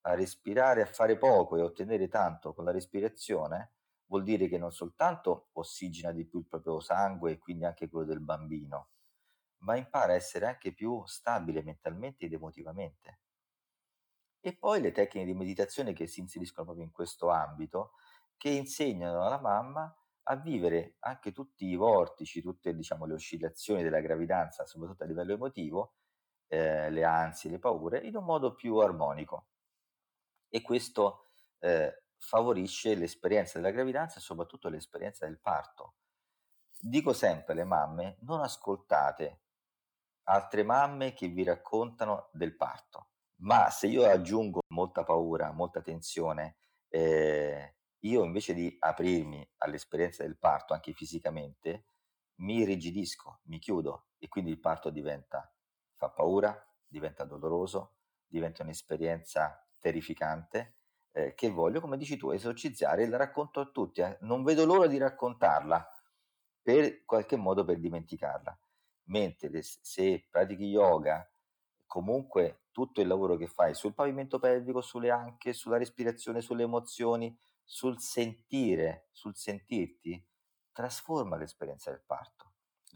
a 0.02 0.16
respirare, 0.16 0.82
a 0.82 0.88
fare 0.88 1.16
poco 1.20 1.58
e 1.58 1.62
ottenere 1.62 2.08
tanto 2.08 2.56
con 2.56 2.66
la 2.66 2.72
respirazione, 2.72 3.74
vuol 4.08 4.24
dire 4.24 4.48
che 4.48 4.58
non 4.58 4.72
soltanto 4.72 5.50
ossigena 5.54 6.12
di 6.12 6.26
più 6.26 6.40
il 6.40 6.48
proprio 6.48 6.80
sangue 6.80 7.34
e 7.34 7.38
quindi 7.38 7.66
anche 7.66 7.88
quello 7.88 8.08
del 8.08 8.22
bambino, 8.22 8.90
ma 9.60 9.76
impara 9.76 10.14
a 10.14 10.16
essere 10.16 10.48
anche 10.48 10.74
più 10.74 11.06
stabile 11.06 11.62
mentalmente 11.62 12.26
ed 12.26 12.34
emotivamente. 12.34 13.20
E 14.48 14.56
poi 14.56 14.80
le 14.80 14.94
tecniche 14.94 15.26
di 15.26 15.34
meditazione 15.34 15.92
che 15.92 16.08
si 16.08 16.22
inseriscono 16.22 16.68
proprio 16.68 16.86
in 16.86 16.94
questo 16.94 17.28
ambito, 17.28 17.96
che 18.38 18.48
insegnano 18.48 19.22
alla 19.22 19.42
mamma 19.42 19.94
a 20.30 20.36
vivere 20.38 20.96
anche 21.00 21.34
tutti 21.34 21.66
i 21.66 21.76
vortici, 21.76 22.42
tutte 22.42 22.74
diciamo, 22.74 23.06
le 23.06 23.16
oscillazioni 23.16 23.84
della 23.84 24.00
gravidanza, 24.00 24.66
soprattutto 24.66 25.04
a 25.04 25.06
livello 25.06 25.34
emotivo, 25.34 25.96
eh, 26.48 26.90
le 26.90 27.04
ansie, 27.04 27.52
le 27.52 27.60
paure, 27.60 28.00
in 28.00 28.16
un 28.16 28.24
modo 28.24 28.56
più 28.56 28.78
armonico 28.78 29.48
e 30.48 30.62
questo 30.62 31.26
eh, 31.60 32.04
favorisce 32.16 32.96
l'esperienza 32.96 33.60
della 33.60 33.72
gravidanza 33.72 34.20
e 34.20 34.22
soprattutto 34.22 34.70
l'esperienza 34.70 35.26
del 35.26 35.42
parto. 35.42 35.96
Dico 36.80 37.12
sempre 37.12 37.52
alle 37.52 37.66
mamme, 37.66 38.16
non 38.22 38.40
ascoltate 38.40 39.42
altre 40.24 40.64
mamme 40.64 41.12
che 41.12 41.28
vi 41.28 41.44
raccontano 41.44 42.30
del 42.32 42.56
parto, 42.56 43.10
ma 43.38 43.70
se 43.70 43.88
io 43.88 44.06
aggiungo 44.06 44.62
molta 44.70 45.04
paura, 45.04 45.52
molta 45.52 45.82
tensione, 45.82 46.58
eh, 46.90 47.76
io 48.00 48.24
invece 48.24 48.54
di 48.54 48.76
aprirmi 48.80 49.48
all'esperienza 49.58 50.24
del 50.24 50.38
parto 50.38 50.74
anche 50.74 50.94
fisicamente, 50.94 51.86
mi 52.36 52.64
rigidisco, 52.64 53.42
mi 53.46 53.60
chiudo 53.60 54.08
e 54.18 54.28
quindi 54.28 54.52
il 54.52 54.60
parto 54.60 54.90
diventa, 54.90 55.52
fa 55.96 56.10
paura, 56.10 56.56
diventa 56.88 57.24
doloroso, 57.26 57.96
diventa 58.26 58.64
un'esperienza 58.64 59.68
terrificante 59.80 60.76
eh, 61.12 61.34
che 61.34 61.50
voglio, 61.50 61.82
come 61.82 61.98
dici 61.98 62.18
tu, 62.18 62.30
esorcizzare 62.32 63.04
e 63.04 63.08
la 63.08 63.18
racconto 63.18 63.60
a 63.60 63.66
tutti. 63.66 64.02
Eh. 64.02 64.18
Non 64.22 64.44
vedo 64.44 64.66
l'ora 64.66 64.88
di 64.88 64.98
raccontarla 64.98 65.88
per 66.62 67.04
qualche 67.06 67.36
modo 67.36 67.64
per 67.64 67.80
dimenticarla. 67.80 68.58
Mentre 69.06 69.62
se 69.64 70.28
pratichi 70.30 70.66
yoga 70.66 71.28
comunque 71.88 72.66
tutto 72.72 73.02
il 73.02 73.08
lavoro 73.08 73.38
che 73.38 73.48
fai 73.48 73.74
sul 73.74 73.94
pavimento 73.96 74.40
pelvico, 74.40 74.82
sulle 74.82 75.10
anche, 75.10 75.54
sulla 75.54 75.78
respirazione, 75.78 76.42
sulle 76.42 76.64
emozioni, 76.64 77.36
sul 77.64 78.00
sentire, 78.00 79.08
sul 79.12 79.36
sentirti, 79.36 80.24
trasforma 80.72 81.38
l'esperienza 81.38 81.90
del 81.90 82.04
parto. 82.06 82.47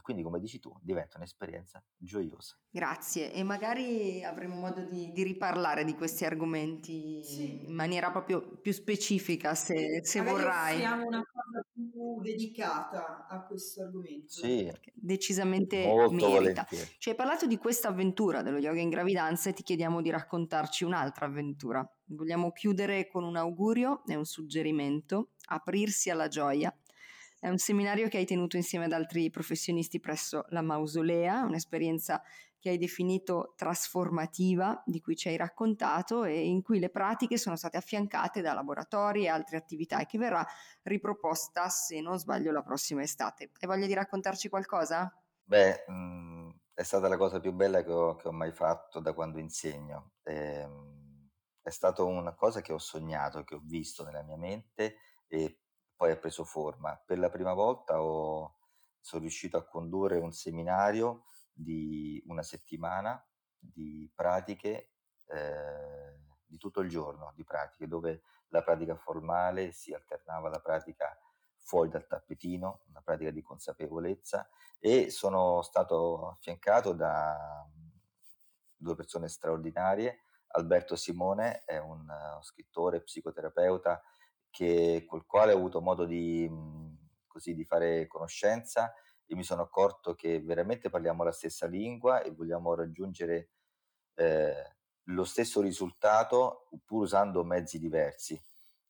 Quindi, 0.01 0.23
come 0.23 0.39
dici 0.39 0.59
tu, 0.59 0.75
diventa 0.81 1.17
un'esperienza 1.17 1.83
gioiosa. 1.97 2.57
Grazie, 2.69 3.33
e 3.33 3.43
magari 3.43 4.23
avremo 4.23 4.55
modo 4.55 4.83
di, 4.83 5.11
di 5.11 5.23
riparlare 5.23 5.83
di 5.83 5.93
questi 5.95 6.25
argomenti 6.25 7.21
sì. 7.23 7.65
in 7.65 7.73
maniera 7.73 8.11
proprio 8.11 8.59
più 8.61 8.71
specifica, 8.71 9.55
se, 9.55 10.01
se 10.03 10.21
vorrai. 10.21 10.75
Offriamo 10.75 11.05
una 11.05 11.23
cosa 11.23 11.65
più 11.71 12.21
dedicata 12.21 13.27
a 13.27 13.45
questo 13.45 13.83
argomento. 13.83 14.31
Sì, 14.31 14.71
decisamente 14.93 15.85
molto 15.85 16.13
merita. 16.13 16.29
volentieri. 16.29 16.89
Ci 16.97 17.09
hai 17.09 17.15
parlato 17.15 17.45
di 17.45 17.57
questa 17.57 17.89
avventura 17.89 18.41
dello 18.41 18.57
yoga 18.57 18.79
in 18.79 18.89
gravidanza 18.89 19.49
e 19.49 19.53
ti 19.53 19.63
chiediamo 19.63 20.01
di 20.01 20.09
raccontarci 20.09 20.83
un'altra 20.83 21.25
avventura. 21.25 21.85
Vogliamo 22.05 22.51
chiudere 22.51 23.07
con 23.07 23.23
un 23.23 23.37
augurio 23.37 24.03
e 24.05 24.15
un 24.15 24.25
suggerimento, 24.25 25.31
aprirsi 25.47 26.09
alla 26.09 26.27
gioia 26.27 26.73
è 27.41 27.49
un 27.49 27.57
seminario 27.57 28.07
che 28.07 28.17
hai 28.17 28.25
tenuto 28.25 28.55
insieme 28.55 28.85
ad 28.85 28.91
altri 28.91 29.31
professionisti 29.31 29.99
presso 29.99 30.45
la 30.49 30.61
Mausolea, 30.61 31.43
un'esperienza 31.43 32.21
che 32.59 32.69
hai 32.69 32.77
definito 32.77 33.55
trasformativa, 33.57 34.83
di 34.85 35.01
cui 35.01 35.15
ci 35.15 35.27
hai 35.27 35.37
raccontato 35.37 36.23
e 36.23 36.45
in 36.45 36.61
cui 36.61 36.77
le 36.77 36.91
pratiche 36.91 37.39
sono 37.39 37.55
state 37.55 37.77
affiancate 37.77 38.41
da 38.41 38.53
laboratori 38.53 39.23
e 39.23 39.29
altre 39.29 39.57
attività 39.57 39.99
e 39.99 40.05
che 40.05 40.19
verrà 40.19 40.45
riproposta, 40.83 41.67
se 41.67 41.99
non 41.99 42.19
sbaglio, 42.19 42.51
la 42.51 42.61
prossima 42.61 43.01
estate. 43.01 43.49
Hai 43.59 43.67
voglia 43.67 43.87
di 43.87 43.95
raccontarci 43.95 44.47
qualcosa? 44.47 45.11
Beh, 45.43 45.85
mh, 45.87 45.93
mm, 45.93 46.49
è 46.75 46.83
stata 46.83 47.07
la 47.07 47.17
cosa 47.17 47.39
più 47.39 47.53
bella 47.53 47.83
che 47.83 47.91
ho, 47.91 48.15
che 48.17 48.27
ho 48.27 48.31
mai 48.31 48.51
fatto 48.51 48.99
da 48.99 49.13
quando 49.13 49.39
insegno. 49.39 50.11
Ehm, 50.25 51.27
è 51.63 51.71
stata 51.71 52.03
una 52.03 52.35
cosa 52.35 52.61
che 52.61 52.71
ho 52.71 52.77
sognato, 52.77 53.43
che 53.43 53.55
ho 53.55 53.61
visto 53.63 54.03
nella 54.03 54.21
mia 54.21 54.37
mente 54.37 54.97
e 55.27 55.60
poi 56.01 56.09
ha 56.09 56.17
preso 56.17 56.43
forma. 56.43 56.99
Per 57.05 57.19
la 57.19 57.29
prima 57.29 57.53
volta 57.53 58.01
ho, 58.01 58.55
sono 58.99 59.21
riuscito 59.21 59.57
a 59.57 59.63
condurre 59.63 60.17
un 60.17 60.31
seminario 60.31 61.25
di 61.53 62.19
una 62.25 62.41
settimana 62.41 63.23
di 63.59 64.11
pratiche 64.11 64.93
eh, 65.27 66.17
di 66.43 66.57
tutto 66.57 66.79
il 66.79 66.89
giorno, 66.89 67.31
di 67.35 67.43
pratiche 67.43 67.87
dove 67.87 68.23
la 68.47 68.63
pratica 68.63 68.95
formale 68.95 69.73
si 69.73 69.93
alternava 69.93 70.47
alla 70.47 70.59
pratica 70.59 71.15
fuori 71.59 71.89
dal 71.89 72.07
tappetino, 72.07 72.81
una 72.87 73.01
pratica 73.03 73.29
di 73.29 73.43
consapevolezza 73.43 74.49
e 74.79 75.11
sono 75.11 75.61
stato 75.61 76.29
affiancato 76.29 76.93
da 76.93 77.63
due 78.75 78.95
persone 78.95 79.27
straordinarie. 79.27 80.23
Alberto 80.53 80.95
Simone 80.95 81.63
è 81.63 81.77
un 81.77 82.09
uh, 82.09 82.41
scrittore, 82.41 83.03
psicoterapeuta 83.03 84.01
che, 84.51 85.05
col 85.07 85.25
quale 85.25 85.53
ho 85.53 85.57
avuto 85.57 85.81
modo 85.81 86.05
di, 86.05 86.47
mhmm, 86.47 86.97
così, 87.27 87.55
di 87.55 87.65
fare 87.65 88.05
conoscenza 88.05 88.93
e 89.25 89.35
mi 89.35 89.43
sono 89.43 89.63
accorto 89.63 90.13
che 90.13 90.41
veramente 90.41 90.89
parliamo 90.89 91.23
la 91.23 91.31
stessa 91.31 91.65
lingua 91.65 92.21
e 92.21 92.31
vogliamo 92.31 92.75
raggiungere 92.75 93.49
eh, 94.15 94.75
lo 95.05 95.23
stesso 95.23 95.61
risultato 95.61 96.67
pur 96.85 97.03
usando 97.03 97.43
mezzi 97.43 97.79
diversi. 97.79 98.39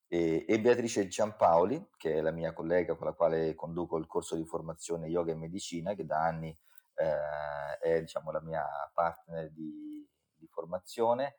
E, 0.08 0.44
e, 0.46 0.60
Beatrice 0.60 1.08
Giampaoli, 1.08 1.90
che 1.96 2.16
è 2.16 2.20
la 2.20 2.32
mia 2.32 2.52
collega 2.52 2.96
con 2.96 3.06
la 3.06 3.14
quale 3.14 3.54
conduco 3.54 3.96
il 3.96 4.06
corso 4.06 4.36
di 4.36 4.44
formazione 4.44 5.06
yoga 5.06 5.32
e 5.32 5.36
medicina, 5.36 5.94
che 5.94 6.04
da 6.04 6.22
anni 6.22 6.54
eh, 6.96 7.78
è 7.78 8.00
diciamo, 8.00 8.30
la 8.30 8.42
mia 8.42 8.64
partner 8.92 9.50
di, 9.50 10.06
di 10.34 10.46
formazione, 10.48 11.36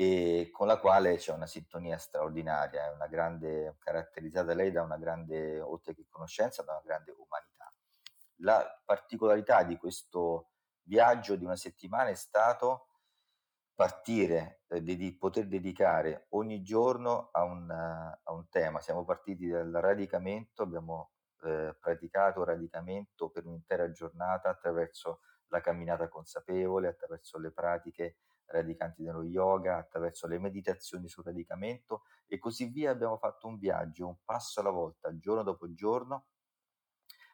e 0.00 0.50
con 0.52 0.68
la 0.68 0.78
quale 0.78 1.16
c'è 1.16 1.32
una 1.32 1.48
sintonia 1.48 1.98
straordinaria, 1.98 2.86
è 2.86 3.08
grande, 3.08 3.74
caratterizzata 3.80 4.54
lei 4.54 4.70
da 4.70 4.82
una 4.82 4.96
grande, 4.96 5.58
oltre 5.58 5.92
che 5.92 6.06
conoscenza, 6.08 6.62
da 6.62 6.74
una 6.74 6.82
grande 6.84 7.10
umanità. 7.18 7.74
La 8.42 8.80
particolarità 8.84 9.64
di 9.64 9.76
questo 9.76 10.50
viaggio 10.82 11.34
di 11.34 11.44
una 11.44 11.56
settimana 11.56 12.10
è 12.10 12.14
stato 12.14 12.90
partire, 13.74 14.62
eh, 14.68 14.84
di 14.84 15.16
poter 15.18 15.48
dedicare 15.48 16.26
ogni 16.28 16.62
giorno 16.62 17.30
a 17.32 17.42
un, 17.42 17.68
a 17.68 18.32
un 18.32 18.48
tema. 18.50 18.80
Siamo 18.80 19.04
partiti 19.04 19.48
dal 19.48 19.72
radicamento, 19.72 20.62
abbiamo 20.62 21.10
eh, 21.42 21.76
praticato 21.76 22.44
radicamento 22.44 23.30
per 23.30 23.46
un'intera 23.46 23.90
giornata 23.90 24.48
attraverso 24.48 25.22
la 25.48 25.60
camminata 25.60 26.08
consapevole, 26.08 26.86
attraverso 26.86 27.36
le 27.38 27.50
pratiche 27.50 28.18
radicanti 28.48 29.02
dello 29.02 29.22
yoga, 29.22 29.76
attraverso 29.76 30.26
le 30.26 30.38
meditazioni 30.38 31.08
sul 31.08 31.24
radicamento 31.24 32.04
e 32.26 32.38
così 32.38 32.66
via 32.66 32.90
abbiamo 32.90 33.16
fatto 33.18 33.46
un 33.46 33.58
viaggio, 33.58 34.08
un 34.08 34.16
passo 34.24 34.60
alla 34.60 34.70
volta, 34.70 35.16
giorno 35.18 35.42
dopo 35.42 35.72
giorno, 35.72 36.26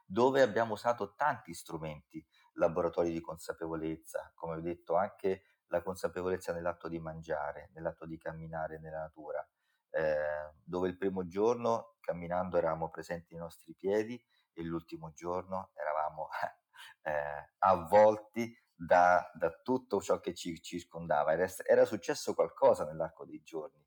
dove 0.06 0.42
abbiamo 0.42 0.74
usato 0.74 1.14
tanti 1.14 1.54
strumenti, 1.54 2.24
laboratori 2.54 3.10
di 3.10 3.20
consapevolezza, 3.20 4.32
come 4.34 4.56
ho 4.56 4.60
detto 4.60 4.96
anche 4.96 5.44
la 5.68 5.82
consapevolezza 5.82 6.52
nell'atto 6.52 6.88
di 6.88 7.00
mangiare, 7.00 7.70
nell'atto 7.74 8.06
di 8.06 8.18
camminare 8.18 8.78
nella 8.78 9.00
natura, 9.00 9.46
eh, 9.90 10.52
dove 10.62 10.88
il 10.88 10.96
primo 10.96 11.26
giorno 11.26 11.96
camminando 12.00 12.58
eravamo 12.58 12.90
presenti 12.90 13.34
ai 13.34 13.40
nostri 13.40 13.74
piedi 13.74 14.22
e 14.52 14.62
l'ultimo 14.62 15.12
giorno 15.12 15.70
eravamo 15.74 16.28
eh, 17.02 17.52
avvolti 17.58 18.56
da, 18.74 19.30
da 19.34 19.50
tutto 19.62 20.00
ciò 20.00 20.20
che 20.20 20.34
ci 20.34 20.60
circondava. 20.60 21.32
Era, 21.32 21.46
era 21.66 21.84
successo 21.84 22.34
qualcosa 22.34 22.84
nell'arco 22.84 23.24
dei 23.24 23.42
giorni. 23.42 23.82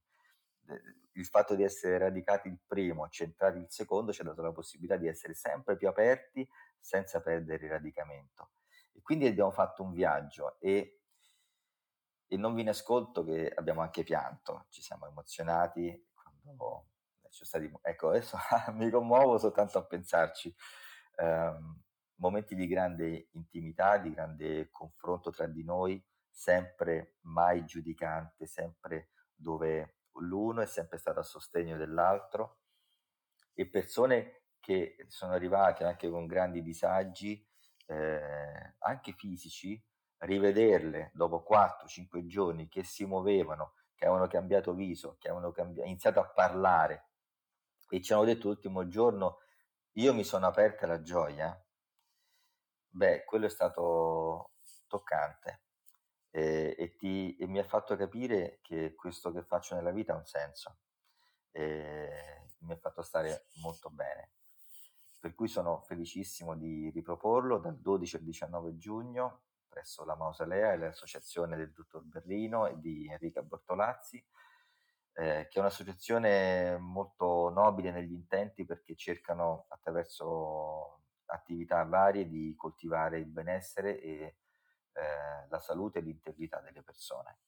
Il 1.13 1.25
fatto 1.25 1.55
di 1.55 1.63
essere 1.63 1.97
radicati 1.97 2.47
il 2.47 2.59
primo, 2.65 3.09
centrati 3.09 3.57
il 3.59 3.67
secondo, 3.69 4.11
ci 4.11 4.21
ha 4.21 4.25
dato 4.25 4.41
la 4.41 4.51
possibilità 4.51 4.97
di 4.97 5.07
essere 5.07 5.33
sempre 5.33 5.75
più 5.75 5.87
aperti 5.87 6.47
senza 6.79 7.21
perdere 7.21 7.65
il 7.65 7.71
radicamento. 7.71 8.51
E 8.93 9.01
quindi 9.01 9.27
abbiamo 9.27 9.51
fatto 9.51 9.83
un 9.83 9.93
viaggio 9.93 10.57
e, 10.59 11.01
e 12.27 12.37
non 12.37 12.53
vi 12.53 12.63
nascolto 12.63 13.23
che 13.23 13.51
abbiamo 13.53 13.81
anche 13.81 14.03
pianto, 14.03 14.65
ci 14.69 14.81
siamo 14.81 15.07
emozionati 15.07 16.07
quando 16.13 16.87
ci 17.29 17.45
sono 17.45 17.65
stati... 17.65 17.71
Ecco, 17.81 18.09
adesso 18.09 18.37
mi 18.73 18.89
commuovo 18.89 19.37
soltanto 19.37 19.77
a 19.77 19.85
pensarci. 19.85 20.53
Um, 21.17 21.81
momenti 22.17 22.55
di 22.55 22.67
grande 22.67 23.29
intimità, 23.31 23.97
di 23.97 24.11
grande 24.13 24.69
confronto 24.71 25.31
tra 25.31 25.47
di 25.47 25.63
noi, 25.63 26.03
sempre 26.29 27.15
mai 27.21 27.65
giudicante, 27.65 28.45
sempre 28.45 29.09
dove 29.33 29.99
l'uno 30.19 30.61
è 30.61 30.65
sempre 30.65 30.97
stato 30.97 31.19
a 31.19 31.23
sostegno 31.23 31.77
dell'altro. 31.77 32.59
E 33.53 33.67
persone 33.67 34.43
che 34.59 34.95
sono 35.07 35.33
arrivate 35.33 35.83
anche 35.83 36.09
con 36.09 36.27
grandi 36.27 36.61
disagi, 36.61 37.45
eh, 37.87 38.75
anche 38.79 39.13
fisici, 39.13 39.81
rivederle 40.19 41.11
dopo 41.13 41.43
4-5 41.47 42.25
giorni 42.25 42.67
che 42.67 42.83
si 42.83 43.05
muovevano, 43.05 43.73
che 43.95 44.05
avevano 44.05 44.27
cambiato 44.27 44.73
viso, 44.73 45.15
che 45.19 45.29
avevano 45.29 45.51
cambi- 45.51 45.81
iniziato 45.81 46.19
a 46.19 46.27
parlare 46.27 47.07
e 47.89 48.01
ci 48.01 48.13
hanno 48.13 48.25
detto 48.25 48.47
l'ultimo 48.47 48.87
giorno 48.87 49.39
io 49.93 50.13
mi 50.13 50.23
sono 50.23 50.45
aperta 50.45 50.85
alla 50.85 51.01
gioia, 51.01 51.59
Beh, 52.89 53.23
quello 53.25 53.45
è 53.45 53.49
stato 53.49 54.51
toccante 54.87 55.61
e, 56.31 56.75
e, 56.77 56.95
ti, 56.95 57.35
e 57.37 57.47
mi 57.47 57.59
ha 57.59 57.63
fatto 57.63 57.95
capire 57.95 58.59
che 58.61 58.95
questo 58.95 59.31
che 59.31 59.43
faccio 59.43 59.75
nella 59.75 59.91
vita 59.91 60.13
ha 60.13 60.17
un 60.17 60.25
senso 60.25 60.77
e 61.51 62.47
mi 62.59 62.73
ha 62.73 62.77
fatto 62.77 63.01
stare 63.01 63.47
molto 63.61 63.89
bene. 63.89 64.31
Per 65.19 65.33
cui 65.33 65.47
sono 65.47 65.81
felicissimo 65.81 66.55
di 66.55 66.89
riproporlo 66.89 67.57
dal 67.57 67.79
12 67.79 68.17
al 68.17 68.23
19 68.23 68.77
giugno 68.77 69.41
presso 69.77 70.05
la 70.05 70.15
Mausolea 70.15 70.73
e 70.73 70.77
l'associazione 70.77 71.55
del 71.55 71.71
dottor 71.71 72.03
Berlino 72.03 72.65
e 72.65 72.79
di 72.79 73.07
Enrica 73.07 73.43
Bortolazzi, 73.43 74.17
eh, 75.13 75.47
che 75.49 75.57
è 75.57 75.59
un'associazione 75.59 76.77
molto 76.77 77.49
nobile 77.49 77.91
negli 77.91 78.13
intenti 78.13 78.65
perché 78.65 78.95
cercano 78.95 79.65
attraverso 79.69 80.96
attività 81.27 81.83
varie 81.83 82.27
di 82.27 82.53
coltivare 82.55 83.19
il 83.19 83.27
benessere 83.27 83.99
e 84.01 84.37
eh, 84.93 85.47
la 85.49 85.59
salute 85.59 85.99
e 85.99 86.01
l'integrità 86.01 86.59
delle 86.59 86.81
persone. 86.81 87.39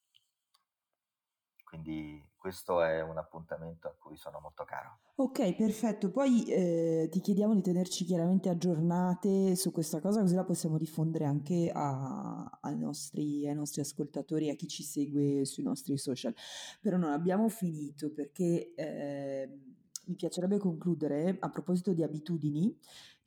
Quindi 1.70 2.20
questo 2.36 2.82
è 2.82 3.04
un 3.04 3.20
appuntamento 3.20 3.88
a 3.88 3.96
cui 3.96 4.18
sono 4.18 4.40
molto 4.40 4.64
caro. 4.64 5.02
Ok, 5.18 5.54
perfetto. 5.56 6.10
Poi 6.10 6.46
eh, 6.46 7.10
ti 7.12 7.20
chiediamo 7.20 7.54
di 7.54 7.62
tenerci 7.62 8.06
chiaramente 8.06 8.50
aggiornate 8.50 9.56
su 9.56 9.72
questa 9.72 10.00
cosa, 10.00 10.22
così 10.22 10.34
la 10.34 10.44
possiamo 10.44 10.80
diffondere 10.80 11.26
anche 11.26 11.70
a, 11.72 12.58
ai, 12.62 12.76
nostri, 12.76 13.48
ai, 13.48 13.54
nostri, 13.54 13.82
ascoltatori 13.82 14.48
e 14.48 14.52
a 14.52 14.56
chi 14.56 14.68
ci 14.68 14.82
segue 14.82 15.46
sui 15.46 15.62
nostri 15.62 15.96
social. 15.98 16.34
Però 16.82 16.98
non 16.98 17.12
abbiamo 17.12 17.50
finito 17.50 18.12
perché... 18.12 18.74
Eh, 18.74 19.78
mi 20.10 20.16
piacerebbe 20.16 20.58
concludere, 20.58 21.38
a 21.40 21.50
proposito 21.50 21.94
di 21.94 22.02
abitudini, 22.02 22.76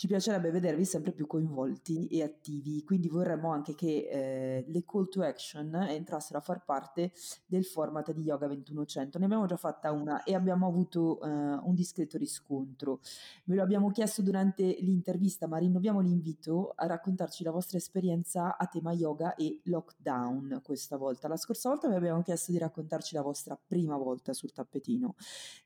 ci 0.03 0.09
piacerebbe 0.09 0.51
vedervi 0.51 0.85
sempre 0.85 1.13
più 1.13 1.29
coinvolti 1.29 2.09
e 2.09 2.25
attivi, 2.25 2.83
quindi 2.83 3.07
vorremmo 3.07 3.53
anche 3.53 3.77
che 3.77 4.09
eh, 4.11 4.65
le 4.67 4.85
call 4.85 5.09
to 5.09 5.23
action 5.23 5.73
entrassero 5.77 6.41
a 6.41 6.43
far 6.43 6.65
parte 6.65 7.13
del 7.47 7.65
format 7.65 8.11
di 8.11 8.23
Yoga 8.23 8.49
2100. 8.49 9.21
Ne 9.21 9.27
abbiamo 9.27 9.47
già 9.47 9.57
fatta 9.57 9.93
una 9.93 10.25
e 10.25 10.35
abbiamo 10.35 10.67
avuto 10.67 11.23
eh, 11.23 11.29
un 11.29 11.75
discreto 11.77 12.19
riscontro. 12.19 12.99
Ve 13.45 13.55
lo 13.55 13.63
abbiamo 13.63 13.93
chiesto 13.93 14.23
durante 14.23 14.77
l'intervista, 14.81 15.47
ma 15.47 15.59
rinnoviamo 15.59 16.01
l'invito 16.01 16.73
a 16.75 16.89
raccontarci 16.89 17.45
la 17.45 17.53
vostra 17.53 17.79
esperienza 17.79 18.57
a 18.57 18.67
tema 18.67 18.91
yoga 18.91 19.37
e 19.37 19.61
lockdown 19.67 20.63
questa 20.65 20.97
volta. 20.97 21.29
La 21.29 21.37
scorsa 21.37 21.69
volta 21.69 21.87
vi 21.87 21.95
abbiamo 21.95 22.23
chiesto 22.23 22.51
di 22.51 22.59
raccontarci 22.59 23.15
la 23.15 23.23
vostra 23.23 23.57
prima 23.57 23.97
volta 23.97 24.33
sul 24.33 24.51
tappetino. 24.51 25.15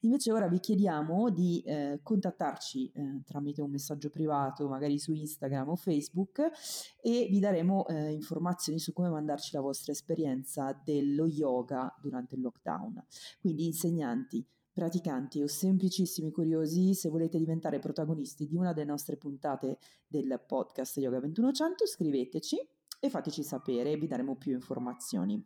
Invece 0.00 0.30
ora 0.30 0.46
vi 0.46 0.60
chiediamo 0.60 1.30
di 1.30 1.62
eh, 1.62 2.00
contattarci 2.02 2.92
eh, 2.92 3.22
tramite 3.24 3.62
un 3.62 3.70
messaggio 3.70 4.10
privato 4.10 4.24
privato, 4.26 4.68
magari 4.68 4.98
su 4.98 5.12
Instagram 5.12 5.68
o 5.68 5.76
Facebook, 5.76 6.50
e 7.00 7.28
vi 7.30 7.38
daremo 7.38 7.86
eh, 7.86 8.12
informazioni 8.12 8.78
su 8.78 8.92
come 8.92 9.08
mandarci 9.08 9.54
la 9.54 9.60
vostra 9.60 9.92
esperienza 9.92 10.78
dello 10.84 11.26
yoga 11.26 11.94
durante 12.00 12.34
il 12.34 12.42
lockdown. 12.42 13.04
Quindi 13.40 13.66
insegnanti, 13.66 14.44
praticanti 14.72 15.40
o 15.40 15.46
semplicissimi 15.46 16.32
curiosi, 16.32 16.92
se 16.94 17.08
volete 17.08 17.38
diventare 17.38 17.78
protagonisti 17.78 18.46
di 18.46 18.56
una 18.56 18.72
delle 18.72 18.90
nostre 18.90 19.16
puntate 19.16 19.78
del 20.06 20.42
podcast 20.44 20.96
Yoga 20.98 21.20
2100, 21.20 21.86
scriveteci 21.86 22.68
e 22.98 23.08
fateci 23.08 23.42
sapere, 23.42 23.96
vi 23.96 24.06
daremo 24.06 24.36
più 24.36 24.52
informazioni. 24.52 25.42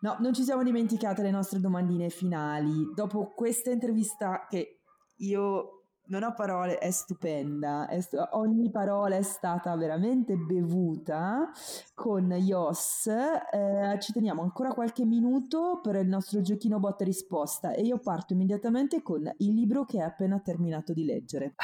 No, 0.00 0.16
non 0.20 0.32
ci 0.32 0.44
siamo 0.44 0.62
dimenticate 0.62 1.22
le 1.22 1.30
nostre 1.30 1.58
domandine 1.58 2.08
finali. 2.08 2.92
Dopo 2.94 3.32
questa 3.34 3.70
intervista 3.70 4.46
che 4.48 4.80
io 5.16 5.77
non 6.08 6.22
ho 6.22 6.34
parole, 6.34 6.78
è 6.78 6.90
stupenda, 6.90 7.86
è 7.86 8.00
stu- 8.00 8.26
ogni 8.32 8.70
parola 8.70 9.16
è 9.16 9.22
stata 9.22 9.74
veramente 9.76 10.36
bevuta 10.36 11.50
con 11.94 12.30
Yos. 12.30 13.06
Eh, 13.06 13.98
ci 14.00 14.12
teniamo 14.12 14.42
ancora 14.42 14.72
qualche 14.72 15.04
minuto 15.04 15.80
per 15.82 15.96
il 15.96 16.08
nostro 16.08 16.40
giochino 16.40 16.78
botta 16.78 17.04
risposta 17.04 17.72
e 17.72 17.82
io 17.82 17.98
parto 17.98 18.32
immediatamente 18.32 19.02
con 19.02 19.30
il 19.38 19.54
libro 19.54 19.84
che 19.84 20.00
hai 20.00 20.06
appena 20.06 20.40
terminato 20.40 20.92
di 20.92 21.04
leggere. 21.04 21.54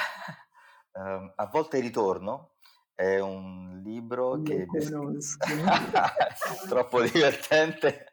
Uh, 0.93 1.33
a 1.37 1.49
volte 1.51 1.81
ritorno 1.81 2.53
è 2.95 3.19
un 3.19 3.81
libro 3.83 4.37
Lo 4.37 4.43
che 4.43 4.67
conosco. 4.67 5.39
troppo 6.69 7.03
divertente. 7.03 8.13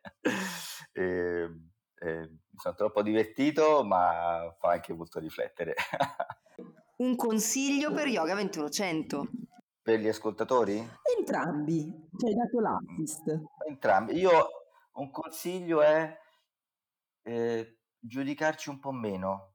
e, 0.93 1.49
e 1.95 2.29
mi 2.29 2.40
sono 2.61 2.75
troppo 2.75 3.01
divertito, 3.01 3.83
ma 3.83 4.55
fa 4.59 4.73
anche 4.73 4.93
molto 4.93 5.19
riflettere. 5.19 5.73
Un 6.97 7.15
consiglio 7.15 7.91
per 7.91 8.05
Yoga 8.05 8.35
2100. 8.35 9.27
per 9.81 9.99
gli 9.99 10.07
ascoltatori? 10.07 10.77
Entrambi, 11.17 11.91
ci 12.15 12.25
hai 12.27 12.35
dato 12.35 12.59
l'assist. 12.59 13.41
Entrambi. 13.67 14.13
Io 14.13 14.31
un 14.93 15.09
consiglio 15.09 15.81
è 15.81 16.15
eh, 17.23 17.79
giudicarci 17.97 18.69
un 18.69 18.79
po' 18.79 18.91
meno, 18.91 19.53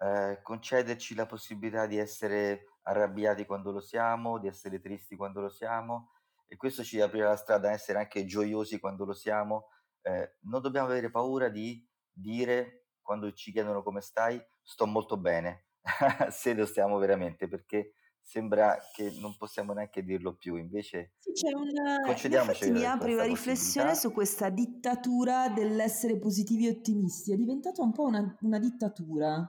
eh, 0.00 0.40
concederci 0.42 1.14
la 1.14 1.24
possibilità 1.24 1.86
di 1.86 1.96
essere 1.96 2.76
arrabbiati 2.82 3.46
quando 3.46 3.70
lo 3.70 3.80
siamo, 3.80 4.38
di 4.38 4.48
essere 4.48 4.80
tristi 4.80 5.16
quando 5.16 5.40
lo 5.40 5.48
siamo 5.48 6.10
e 6.46 6.56
questo 6.56 6.84
ci 6.84 7.00
aprirà 7.00 7.30
la 7.30 7.36
strada 7.36 7.70
a 7.70 7.72
essere 7.72 8.00
anche 8.00 8.26
gioiosi 8.26 8.78
quando 8.78 9.06
lo 9.06 9.14
siamo. 9.14 9.68
Eh, 10.02 10.36
non 10.40 10.60
dobbiamo 10.60 10.88
avere 10.88 11.10
paura 11.10 11.48
di 11.48 11.82
dire 12.14 12.86
quando 13.02 13.32
ci 13.32 13.52
chiedono 13.52 13.82
come 13.82 14.00
stai, 14.00 14.40
sto 14.62 14.86
molto 14.86 15.18
bene, 15.18 15.66
se 16.30 16.54
lo 16.54 16.64
stiamo 16.64 16.98
veramente, 16.98 17.48
perché 17.48 17.94
sembra 18.24 18.78
che 18.92 19.14
non 19.20 19.36
possiamo 19.36 19.74
neanche 19.74 20.02
dirlo 20.02 20.34
più, 20.34 20.56
invece 20.56 21.12
Sì, 21.18 21.32
c'è 21.32 21.52
una... 21.54 22.00
concediamoci 22.00 22.70
mi 22.70 22.84
apre 22.84 23.12
una 23.12 23.24
riflessione 23.24 23.94
su 23.94 24.12
questa 24.12 24.48
dittatura 24.48 25.50
dell'essere 25.50 26.18
positivi 26.18 26.66
e 26.66 26.70
ottimisti. 26.70 27.32
È 27.32 27.36
diventata 27.36 27.82
un 27.82 27.92
po' 27.92 28.04
una, 28.04 28.36
una 28.40 28.58
dittatura. 28.58 29.46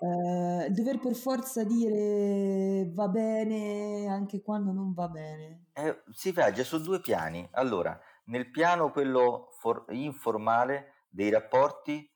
Eh, 0.00 0.70
dover 0.70 1.00
per 1.00 1.14
forza 1.16 1.64
dire 1.64 2.88
va 2.94 3.08
bene 3.08 4.06
anche 4.06 4.40
quando 4.40 4.72
non 4.72 4.92
va 4.94 5.08
bene. 5.08 5.66
Eh, 5.74 6.02
si 6.12 6.32
viaggia 6.32 6.64
su 6.64 6.80
due 6.80 7.00
piani. 7.00 7.46
Allora, 7.52 7.98
nel 8.26 8.50
piano 8.50 8.90
quello 8.90 9.48
for- 9.58 9.84
informale 9.90 10.97
dei 11.08 11.30
rapporti 11.30 12.10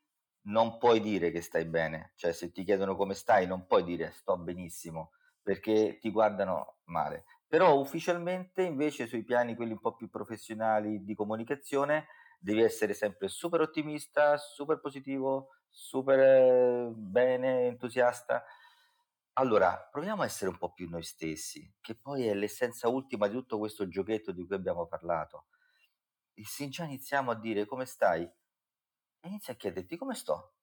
non 0.44 0.78
puoi 0.78 1.00
dire 1.00 1.30
che 1.30 1.40
stai 1.40 1.64
bene, 1.64 2.12
cioè 2.16 2.32
se 2.32 2.50
ti 2.50 2.64
chiedono 2.64 2.96
come 2.96 3.14
stai 3.14 3.46
non 3.46 3.66
puoi 3.66 3.84
dire 3.84 4.10
sto 4.12 4.36
benissimo 4.36 5.12
perché 5.42 5.98
ti 6.00 6.10
guardano 6.10 6.78
male. 6.84 7.24
Però 7.46 7.78
ufficialmente 7.78 8.62
invece 8.62 9.06
sui 9.06 9.24
piani 9.24 9.54
quelli 9.54 9.72
un 9.72 9.80
po' 9.80 9.94
più 9.94 10.08
professionali 10.08 11.04
di 11.04 11.14
comunicazione 11.14 12.06
devi 12.38 12.62
essere 12.62 12.94
sempre 12.94 13.28
super 13.28 13.60
ottimista, 13.60 14.36
super 14.36 14.80
positivo, 14.80 15.48
super 15.68 16.18
eh, 16.18 16.92
bene, 16.94 17.66
entusiasta. 17.66 18.44
Allora, 19.34 19.88
proviamo 19.90 20.22
a 20.22 20.24
essere 20.24 20.50
un 20.50 20.58
po' 20.58 20.72
più 20.72 20.88
noi 20.88 21.02
stessi, 21.02 21.72
che 21.80 21.94
poi 21.94 22.26
è 22.26 22.34
l'essenza 22.34 22.88
ultima 22.88 23.28
di 23.28 23.34
tutto 23.34 23.58
questo 23.58 23.88
giochetto 23.88 24.32
di 24.32 24.44
cui 24.44 24.56
abbiamo 24.56 24.86
parlato. 24.86 25.46
E 26.34 26.44
se 26.44 26.68
già 26.68 26.84
iniziamo 26.84 27.30
a 27.30 27.38
dire 27.38 27.64
come 27.66 27.84
stai, 27.84 28.28
e 29.22 29.28
inizia 29.28 29.52
a 29.54 29.56
chiederti 29.56 29.96
come 29.96 30.14
sto. 30.14 30.54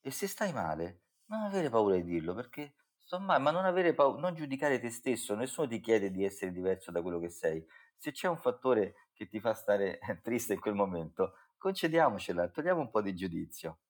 E 0.00 0.10
se 0.10 0.26
stai 0.28 0.52
male, 0.52 1.02
non 1.26 1.42
avere 1.42 1.70
paura 1.70 1.96
di 1.96 2.04
dirlo, 2.04 2.34
perché 2.34 2.74
sto 2.98 3.20
male, 3.20 3.42
ma 3.42 3.50
non 3.50 3.64
avere 3.66 3.94
paura, 3.94 4.20
non 4.20 4.34
giudicare 4.34 4.80
te 4.80 4.90
stesso, 4.90 5.34
nessuno 5.34 5.68
ti 5.68 5.80
chiede 5.80 6.10
di 6.10 6.24
essere 6.24 6.52
diverso 6.52 6.90
da 6.90 7.02
quello 7.02 7.18
che 7.20 7.30
sei. 7.30 7.66
Se 7.96 8.12
c'è 8.12 8.28
un 8.28 8.38
fattore 8.38 9.08
che 9.14 9.28
ti 9.28 9.40
fa 9.40 9.54
stare 9.54 9.98
triste 10.22 10.54
in 10.54 10.60
quel 10.60 10.74
momento, 10.74 11.34
concediamocela, 11.58 12.48
togliamo 12.50 12.80
un 12.80 12.90
po' 12.90 13.02
di 13.02 13.14
giudizio. 13.14 13.80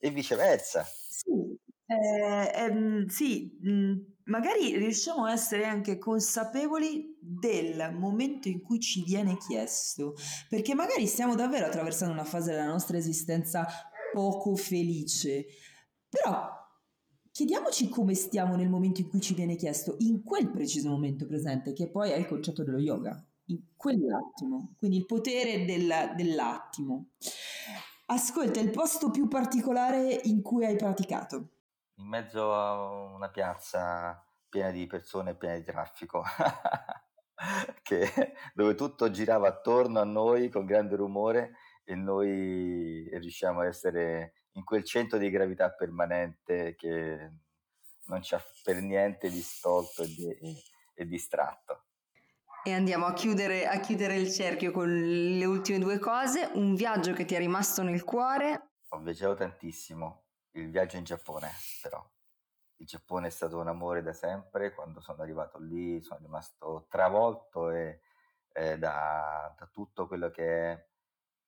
E 0.00 0.10
viceversa. 0.10 0.84
Sì, 0.84 1.53
eh, 1.86 2.50
ehm, 2.54 3.06
sì, 3.06 3.58
mh, 3.60 3.94
magari 4.24 4.76
riusciamo 4.78 5.24
a 5.24 5.32
essere 5.32 5.64
anche 5.64 5.98
consapevoli 5.98 7.16
del 7.20 7.94
momento 7.98 8.48
in 8.48 8.62
cui 8.62 8.80
ci 8.80 9.02
viene 9.04 9.36
chiesto, 9.36 10.14
perché 10.48 10.74
magari 10.74 11.06
stiamo 11.06 11.34
davvero 11.34 11.66
attraversando 11.66 12.12
una 12.14 12.24
fase 12.24 12.52
della 12.52 12.66
nostra 12.66 12.96
esistenza 12.96 13.66
poco 14.12 14.54
felice, 14.56 15.46
però 16.08 16.48
chiediamoci 17.30 17.88
come 17.88 18.14
stiamo 18.14 18.54
nel 18.56 18.68
momento 18.70 19.00
in 19.00 19.08
cui 19.08 19.20
ci 19.20 19.34
viene 19.34 19.56
chiesto, 19.56 19.96
in 19.98 20.22
quel 20.22 20.50
preciso 20.50 20.88
momento 20.88 21.26
presente, 21.26 21.72
che 21.72 21.90
poi 21.90 22.10
è 22.10 22.16
il 22.16 22.26
concetto 22.26 22.62
dello 22.62 22.78
yoga, 22.78 23.22
in 23.46 23.60
quell'attimo, 23.76 24.74
quindi 24.78 24.98
il 24.98 25.06
potere 25.06 25.64
del- 25.64 26.12
dell'attimo. 26.16 27.08
Ascolta, 28.06 28.60
il 28.60 28.70
posto 28.70 29.10
più 29.10 29.28
particolare 29.28 30.20
in 30.24 30.42
cui 30.42 30.64
hai 30.64 30.76
praticato. 30.76 31.53
In 31.96 32.06
mezzo 32.06 32.54
a 32.54 33.12
una 33.14 33.28
piazza 33.30 34.24
piena 34.48 34.70
di 34.70 34.86
persone 34.86 35.30
e 35.30 35.36
piena 35.36 35.56
di 35.56 35.64
traffico, 35.64 36.22
che- 37.82 38.32
dove 38.54 38.74
tutto 38.74 39.10
girava 39.10 39.48
attorno 39.48 40.00
a 40.00 40.04
noi 40.04 40.48
con 40.48 40.64
grande 40.64 40.96
rumore 40.96 41.52
e 41.84 41.94
noi 41.94 43.08
riusciamo 43.18 43.60
a 43.60 43.66
essere 43.66 44.34
in 44.52 44.64
quel 44.64 44.84
centro 44.84 45.18
di 45.18 45.30
gravità 45.30 45.70
permanente 45.72 46.74
che 46.76 47.32
non 48.06 48.22
ci 48.22 48.34
ha 48.34 48.42
per 48.62 48.80
niente 48.80 49.28
distolto 49.28 50.02
e, 50.02 50.06
di- 50.06 50.30
e- 50.30 50.62
e 50.94 51.06
distratto. 51.06 51.86
E 52.66 52.72
andiamo 52.72 53.04
a 53.04 53.12
chiudere, 53.12 53.66
a 53.66 53.78
chiudere 53.78 54.16
il 54.16 54.30
cerchio 54.30 54.70
con 54.70 54.88
le 54.88 55.44
ultime 55.44 55.78
due 55.78 55.98
cose. 55.98 56.48
Un 56.54 56.74
viaggio 56.74 57.12
che 57.12 57.26
ti 57.26 57.34
è 57.34 57.38
rimasto 57.38 57.82
nel 57.82 58.04
cuore. 58.04 58.70
Ho 58.90 59.00
viaggiato 59.00 59.34
tantissimo, 59.34 60.23
il 60.54 60.70
viaggio 60.70 60.96
in 60.96 61.04
Giappone 61.04 61.50
però. 61.82 62.04
Il 62.76 62.86
Giappone 62.86 63.28
è 63.28 63.30
stato 63.30 63.58
un 63.58 63.68
amore 63.68 64.02
da 64.02 64.12
sempre, 64.12 64.74
quando 64.74 65.00
sono 65.00 65.22
arrivato 65.22 65.58
lì 65.58 66.02
sono 66.02 66.20
rimasto 66.20 66.86
travolto 66.88 67.70
e, 67.70 68.00
eh, 68.52 68.78
da, 68.78 69.54
da 69.56 69.66
tutto 69.68 70.06
quello 70.06 70.30
che 70.30 70.72
è 70.72 70.88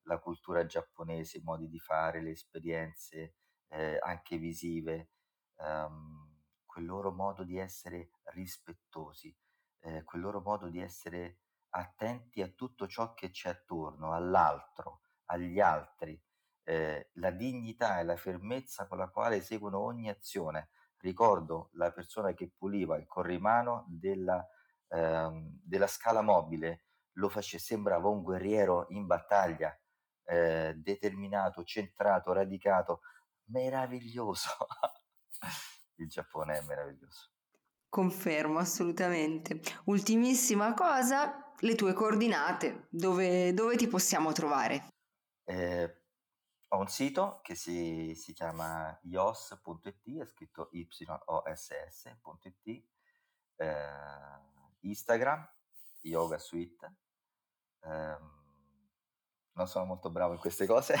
la 0.03 0.19
cultura 0.19 0.65
giapponese, 0.65 1.37
i 1.37 1.41
modi 1.41 1.67
di 1.67 1.79
fare, 1.79 2.21
le 2.21 2.31
esperienze 2.31 3.35
eh, 3.67 3.97
anche 4.01 4.37
visive, 4.37 5.09
ehm, 5.57 6.43
quel 6.65 6.85
loro 6.85 7.11
modo 7.11 7.43
di 7.43 7.57
essere 7.57 8.11
rispettosi, 8.25 9.35
eh, 9.79 10.03
quel 10.05 10.21
loro 10.21 10.41
modo 10.41 10.69
di 10.69 10.79
essere 10.81 11.41
attenti 11.71 12.41
a 12.41 12.47
tutto 12.47 12.87
ciò 12.87 13.13
che 13.13 13.29
c'è 13.31 13.49
attorno, 13.49 14.13
all'altro, 14.13 15.01
agli 15.25 15.59
altri, 15.59 16.19
eh, 16.67 17.11
la 17.13 17.31
dignità 17.31 17.99
e 17.99 18.03
la 18.03 18.17
fermezza 18.17 18.87
con 18.87 18.97
la 18.97 19.07
quale 19.07 19.37
eseguono 19.37 19.79
ogni 19.79 20.09
azione. 20.09 20.67
Ricordo 20.97 21.69
la 21.73 21.93
persona 21.93 22.33
che 22.33 22.51
puliva 22.57 22.97
il 22.97 23.07
corrimano 23.07 23.85
della, 23.87 24.45
ehm, 24.89 25.59
della 25.63 25.87
scala 25.87 26.21
mobile, 26.21 26.87
lo 27.13 27.29
face, 27.29 27.57
sembrava 27.57 28.09
un 28.09 28.21
guerriero 28.21 28.87
in 28.89 29.05
battaglia, 29.05 29.73
eh, 30.25 30.73
determinato, 30.75 31.63
centrato, 31.63 32.33
radicato, 32.33 32.99
meraviglioso. 33.45 34.49
il 35.95 36.09
Giappone 36.09 36.57
è 36.57 36.61
meraviglioso. 36.63 37.29
Confermo, 37.87 38.59
assolutamente. 38.59 39.61
Ultimissima 39.85 40.73
cosa, 40.73 41.53
le 41.59 41.75
tue 41.75 41.93
coordinate, 41.93 42.87
dove, 42.89 43.53
dove 43.53 43.77
ti 43.77 43.87
possiamo 43.87 44.33
trovare? 44.33 44.89
Eh, 45.45 46.06
ho 46.69 46.79
un 46.79 46.87
sito 46.87 47.39
che 47.41 47.55
si, 47.55 48.13
si 48.15 48.33
chiama 48.33 48.97
yos.it, 49.03 50.19
è 50.19 50.25
scritto 50.25 50.69
yoss.it, 50.71 52.85
eh, 53.55 53.75
Instagram, 54.81 55.49
Yoga 56.01 56.37
Suite. 56.37 56.95
Eh, 57.83 58.17
non 59.53 59.67
sono 59.67 59.85
molto 59.85 60.09
bravo 60.09 60.33
in 60.33 60.39
queste 60.39 60.65
cose. 60.65 60.95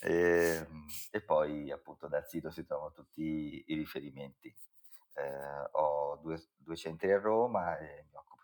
e, 0.00 0.02
ehm, 0.66 0.86
e, 1.10 1.22
poi 1.22 1.70
appunto 1.70 2.08
dal 2.08 2.26
sito 2.26 2.50
si 2.50 2.66
trovano 2.66 2.92
tutti 2.92 3.64
i 3.66 3.74
riferimenti. 3.74 4.54
Eh, 5.14 5.68
ho 5.72 6.16
due, 6.16 6.40
due, 6.56 6.76
centri 6.76 7.12
a 7.12 7.18
Roma 7.18 7.78
e 7.78 8.06
mi 8.10 8.16
occupo 8.16 8.36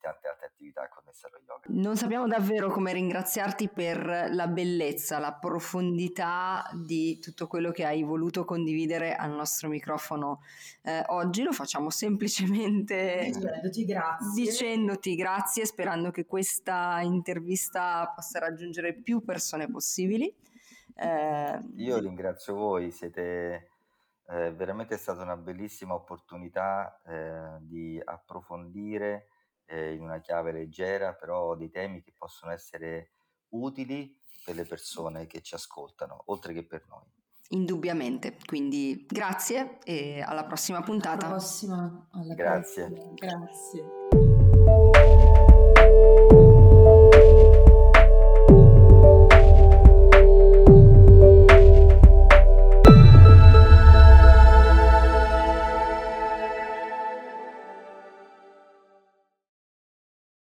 tante 0.00 0.28
altre 0.28 0.37
attività 0.58 0.88
connesse 0.88 1.26
allo 1.28 1.38
yoga. 1.46 1.66
Non 1.68 1.96
sappiamo 1.96 2.26
davvero 2.26 2.68
come 2.70 2.92
ringraziarti 2.92 3.68
per 3.68 4.28
la 4.32 4.48
bellezza, 4.48 5.18
la 5.18 5.32
profondità 5.32 6.68
di 6.72 7.18
tutto 7.20 7.46
quello 7.46 7.70
che 7.70 7.84
hai 7.84 8.02
voluto 8.02 8.44
condividere 8.44 9.14
al 9.14 9.30
nostro 9.30 9.68
microfono 9.68 10.40
eh, 10.82 11.04
oggi. 11.06 11.44
Lo 11.44 11.52
facciamo 11.52 11.90
semplicemente 11.90 13.30
dicendoti 13.32 13.84
grazie. 13.84 14.42
dicendoti 14.42 15.14
grazie, 15.14 15.64
sperando 15.64 16.10
che 16.10 16.26
questa 16.26 17.00
intervista 17.00 18.12
possa 18.14 18.40
raggiungere 18.40 18.94
più 18.94 19.22
persone 19.22 19.70
possibili. 19.70 20.34
Eh, 20.94 21.60
Io 21.76 21.98
ringrazio 21.98 22.54
voi, 22.54 22.90
siete... 22.90 23.70
Eh, 24.30 24.52
veramente 24.52 24.98
stata 24.98 25.22
una 25.22 25.38
bellissima 25.38 25.94
opportunità 25.94 27.00
eh, 27.06 27.56
di 27.60 27.98
approfondire 28.04 29.28
eh, 29.68 29.92
in 29.92 30.02
una 30.02 30.20
chiave 30.20 30.52
leggera, 30.52 31.14
però 31.14 31.54
dei 31.54 31.70
temi 31.70 32.02
che 32.02 32.12
possono 32.16 32.52
essere 32.52 33.12
utili 33.50 34.16
per 34.44 34.54
le 34.54 34.64
persone 34.64 35.26
che 35.26 35.42
ci 35.42 35.54
ascoltano, 35.54 36.22
oltre 36.26 36.52
che 36.52 36.64
per 36.64 36.86
noi. 36.88 37.04
Indubbiamente, 37.50 38.36
quindi 38.44 39.06
grazie 39.08 39.78
e 39.84 40.20
alla 40.20 40.44
prossima 40.44 40.82
puntata. 40.82 41.26
Alla 41.26 41.36
prossima, 41.36 42.08
alla 42.12 42.34
grazie. 42.34 42.88
Prossima. 42.88 43.14
Grazie. 43.14 43.97